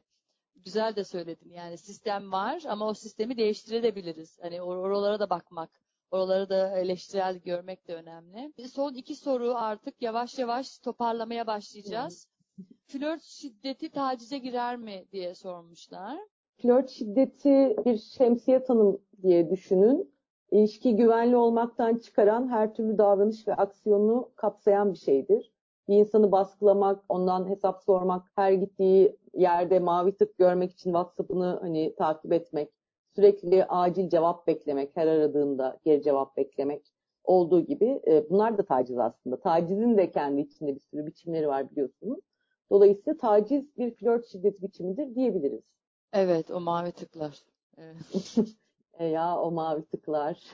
güzel 0.56 0.96
de 0.96 1.04
söyledin. 1.04 1.50
Yani 1.52 1.78
sistem 1.78 2.32
var 2.32 2.64
ama 2.68 2.88
o 2.88 2.94
sistemi 2.94 3.38
değiştirebiliriz. 3.38 4.38
Hani 4.42 4.62
or 4.62 4.78
oralara 4.78 5.20
da 5.20 5.30
bakmak 5.30 5.87
Oraları 6.12 6.50
da 6.50 6.78
eleştirel 6.78 7.38
görmek 7.38 7.88
de 7.88 7.96
önemli. 7.96 8.54
Son 8.74 8.94
iki 8.94 9.16
soru 9.16 9.56
artık 9.56 10.02
yavaş 10.02 10.40
yavaş 10.40 10.80
toparlamaya 10.80 11.48
başlayacağız. 11.48 12.28
Flört 12.86 13.22
şiddeti 13.22 13.90
tacize 13.90 14.38
girer 14.38 14.78
mi 14.78 15.06
diye 15.12 15.36
sormuşlar. 15.36 16.20
Flört 16.62 16.90
şiddeti 16.90 17.76
bir 17.86 17.98
şemsiye 17.98 18.64
tanım 18.64 19.02
diye 19.24 19.50
düşünün. 19.50 20.14
İlişki 20.52 20.96
güvenli 20.96 21.36
olmaktan 21.36 21.98
çıkaran 21.98 22.48
her 22.48 22.74
türlü 22.74 22.98
davranış 22.98 23.48
ve 23.48 23.56
aksiyonu 23.56 24.32
kapsayan 24.36 24.94
bir 24.94 24.98
şeydir. 24.98 25.52
Bir 25.88 25.96
insanı 25.96 26.32
baskılamak, 26.32 27.04
ondan 27.10 27.50
hesap 27.50 27.84
sormak, 27.84 28.32
her 28.36 28.52
gittiği 28.52 29.18
yerde 29.34 29.80
mavi 29.80 30.18
tık 30.18 30.38
görmek 30.38 30.72
için 30.72 30.90
WhatsApp'ını 30.90 31.58
hani 31.62 31.96
takip 31.96 32.34
etmek, 32.34 32.70
sürekli 33.18 33.66
acil 33.66 34.10
cevap 34.10 34.48
beklemek, 34.48 34.92
her 34.96 35.08
aradığında 35.08 35.80
geri 35.86 36.04
cevap 36.04 36.38
beklemek 36.38 36.94
olduğu 37.24 37.66
gibi 37.66 38.02
e, 38.08 38.30
bunlar 38.30 38.58
da 38.58 38.66
taciz 38.66 38.98
aslında. 38.98 39.40
Tacizin 39.40 39.98
de 39.98 40.12
kendi 40.12 40.42
içinde 40.42 40.76
bir 40.76 40.80
sürü 40.80 41.06
biçimleri 41.06 41.48
var 41.48 41.72
biliyorsunuz. 41.72 42.20
Dolayısıyla 42.70 43.18
taciz 43.18 43.78
bir 43.78 43.92
flört 43.96 44.28
şiddet 44.28 44.62
biçimidir 44.62 45.16
diyebiliriz. 45.16 45.64
Evet, 46.14 46.52
o 46.52 46.60
mavi 46.60 46.92
tıklar. 46.92 47.44
Evet. 47.78 48.36
e 49.00 49.06
ya 49.06 49.40
o 49.40 49.52
mavi 49.52 49.86
tıklar. 49.86 50.34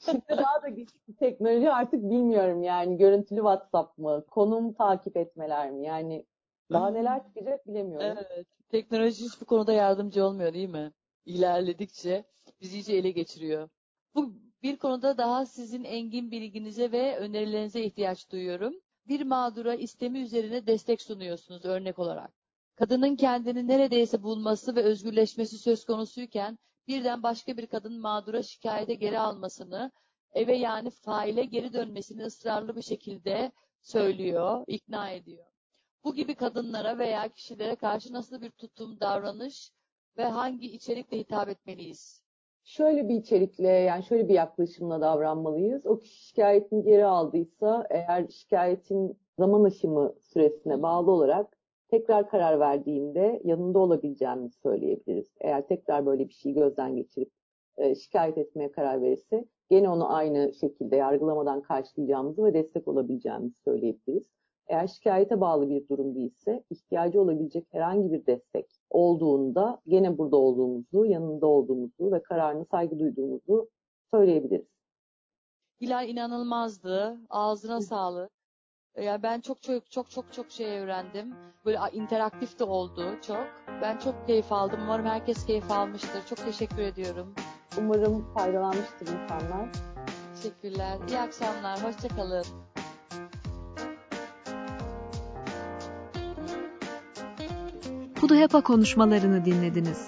Şimdi 0.00 0.22
daha 0.28 0.62
da 0.62 0.68
güçlü 0.68 1.14
teknoloji 1.18 1.70
artık 1.70 2.02
bilmiyorum 2.02 2.62
yani 2.62 2.96
görüntülü 2.96 3.38
WhatsApp 3.38 3.98
mı, 3.98 4.24
konum 4.30 4.72
takip 4.72 5.16
etmeler 5.16 5.70
mi? 5.70 5.86
Yani 5.86 6.26
daha 6.72 6.90
neler 6.90 7.24
çıkacak 7.24 7.66
bilemiyorum. 7.66 8.18
Evet. 8.30 8.46
Teknoloji 8.68 9.24
hiçbir 9.24 9.46
konuda 9.46 9.72
yardımcı 9.72 10.24
olmuyor 10.24 10.54
değil 10.54 10.68
mi? 10.68 10.92
İlerledikçe 11.28 12.24
bizi 12.60 12.78
iyice 12.78 12.92
ele 12.92 13.10
geçiriyor. 13.10 13.68
Bu 14.14 14.34
bir 14.62 14.76
konuda 14.76 15.18
daha 15.18 15.46
sizin 15.46 15.84
engin 15.84 16.30
bilginize 16.30 16.92
ve 16.92 17.18
önerilerinize 17.18 17.84
ihtiyaç 17.84 18.30
duyuyorum. 18.30 18.74
Bir 19.08 19.22
mağdura 19.22 19.74
istemi 19.74 20.20
üzerine 20.20 20.66
destek 20.66 21.02
sunuyorsunuz 21.02 21.64
örnek 21.64 21.98
olarak. 21.98 22.32
Kadının 22.76 23.16
kendini 23.16 23.68
neredeyse 23.68 24.22
bulması 24.22 24.76
ve 24.76 24.82
özgürleşmesi 24.82 25.58
söz 25.58 25.84
konusuyken 25.84 26.58
birden 26.88 27.22
başka 27.22 27.56
bir 27.56 27.66
kadın 27.66 28.00
mağdura 28.00 28.42
şikayete 28.42 28.94
geri 28.94 29.18
almasını, 29.18 29.92
eve 30.32 30.56
yani 30.56 30.90
faile 30.90 31.44
geri 31.44 31.72
dönmesini 31.72 32.24
ısrarlı 32.24 32.76
bir 32.76 32.82
şekilde 32.82 33.52
söylüyor, 33.80 34.64
ikna 34.66 35.10
ediyor. 35.10 35.44
Bu 36.04 36.14
gibi 36.14 36.34
kadınlara 36.34 36.98
veya 36.98 37.28
kişilere 37.28 37.76
karşı 37.76 38.12
nasıl 38.12 38.40
bir 38.40 38.50
tutum, 38.50 39.00
davranış 39.00 39.72
ve 40.18 40.24
hangi 40.24 40.66
içerikle 40.66 41.18
hitap 41.18 41.48
etmeliyiz? 41.48 42.22
Şöyle 42.64 43.08
bir 43.08 43.14
içerikle 43.14 43.68
yani 43.68 44.04
şöyle 44.04 44.28
bir 44.28 44.34
yaklaşımla 44.34 45.00
davranmalıyız. 45.00 45.86
O 45.86 45.98
kişi 45.98 46.26
şikayetini 46.26 46.82
geri 46.82 47.04
aldıysa 47.04 47.86
eğer 47.90 48.28
şikayetin 48.28 49.18
zaman 49.38 49.64
aşımı 49.64 50.14
süresine 50.20 50.82
bağlı 50.82 51.10
olarak 51.10 51.58
tekrar 51.90 52.28
karar 52.28 52.60
verdiğinde 52.60 53.40
yanında 53.44 53.78
olabileceğimizi 53.78 54.58
söyleyebiliriz. 54.58 55.34
Eğer 55.40 55.66
tekrar 55.66 56.06
böyle 56.06 56.28
bir 56.28 56.34
şeyi 56.34 56.54
gözden 56.54 56.96
geçirip 56.96 57.30
e, 57.76 57.94
şikayet 57.94 58.38
etmeye 58.38 58.72
karar 58.72 59.02
verirse 59.02 59.44
gene 59.70 59.88
onu 59.88 60.14
aynı 60.14 60.52
şekilde 60.54 60.96
yargılamadan 60.96 61.62
karşılayacağımızı 61.62 62.44
ve 62.44 62.54
destek 62.54 62.88
olabileceğimizi 62.88 63.56
söyleyebiliriz. 63.64 64.30
Eğer 64.66 64.86
şikayete 64.86 65.40
bağlı 65.40 65.68
bir 65.68 65.88
durum 65.88 66.14
değilse 66.14 66.64
ihtiyacı 66.70 67.20
olabilecek 67.20 67.66
herhangi 67.70 68.12
bir 68.12 68.26
destek 68.26 68.77
olduğunda 68.90 69.80
gene 69.86 70.18
burada 70.18 70.36
olduğumuzu, 70.36 71.04
yanında 71.04 71.46
olduğumuzu 71.46 72.12
ve 72.12 72.22
kararını 72.22 72.66
saygı 72.70 72.98
duyduğumuzu 72.98 73.68
söyleyebiliriz. 74.14 74.66
Hilal 75.80 76.08
inanılmazdı. 76.08 77.18
Ağzına 77.30 77.80
sağlık. 77.80 78.30
Yani 78.96 79.22
ben 79.22 79.40
çok 79.40 79.62
çok 79.62 79.90
çok 79.90 80.10
çok 80.10 80.32
çok 80.32 80.50
şey 80.50 80.78
öğrendim. 80.78 81.34
Böyle 81.64 81.78
interaktif 81.92 82.58
de 82.58 82.64
oldu 82.64 83.02
çok. 83.26 83.46
Ben 83.82 83.98
çok 83.98 84.26
keyif 84.26 84.52
aldım. 84.52 84.80
Umarım 84.84 85.06
herkes 85.06 85.46
keyif 85.46 85.70
almıştır. 85.70 86.26
Çok 86.28 86.38
teşekkür 86.38 86.82
ediyorum. 86.82 87.34
Umarım 87.78 88.34
faydalanmıştır 88.34 89.06
insanlar. 89.06 89.68
Teşekkürler. 90.34 90.98
İyi 91.08 91.18
akşamlar. 91.18 91.84
Hoşçakalın. 91.84 92.67
Puduhepa 98.28 98.60
konuşmalarını 98.60 99.44
dinlediniz. 99.44 100.06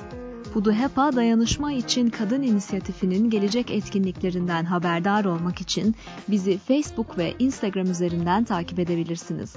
Puduhepa 0.54 1.12
Dayanışma 1.16 1.72
için 1.72 2.10
Kadın 2.10 2.42
İnisiyatifi'nin 2.42 3.30
gelecek 3.30 3.70
etkinliklerinden 3.70 4.64
haberdar 4.64 5.24
olmak 5.24 5.60
için 5.60 5.94
bizi 6.28 6.58
Facebook 6.58 7.18
ve 7.18 7.34
Instagram 7.38 7.90
üzerinden 7.90 8.44
takip 8.44 8.78
edebilirsiniz. 8.78 9.56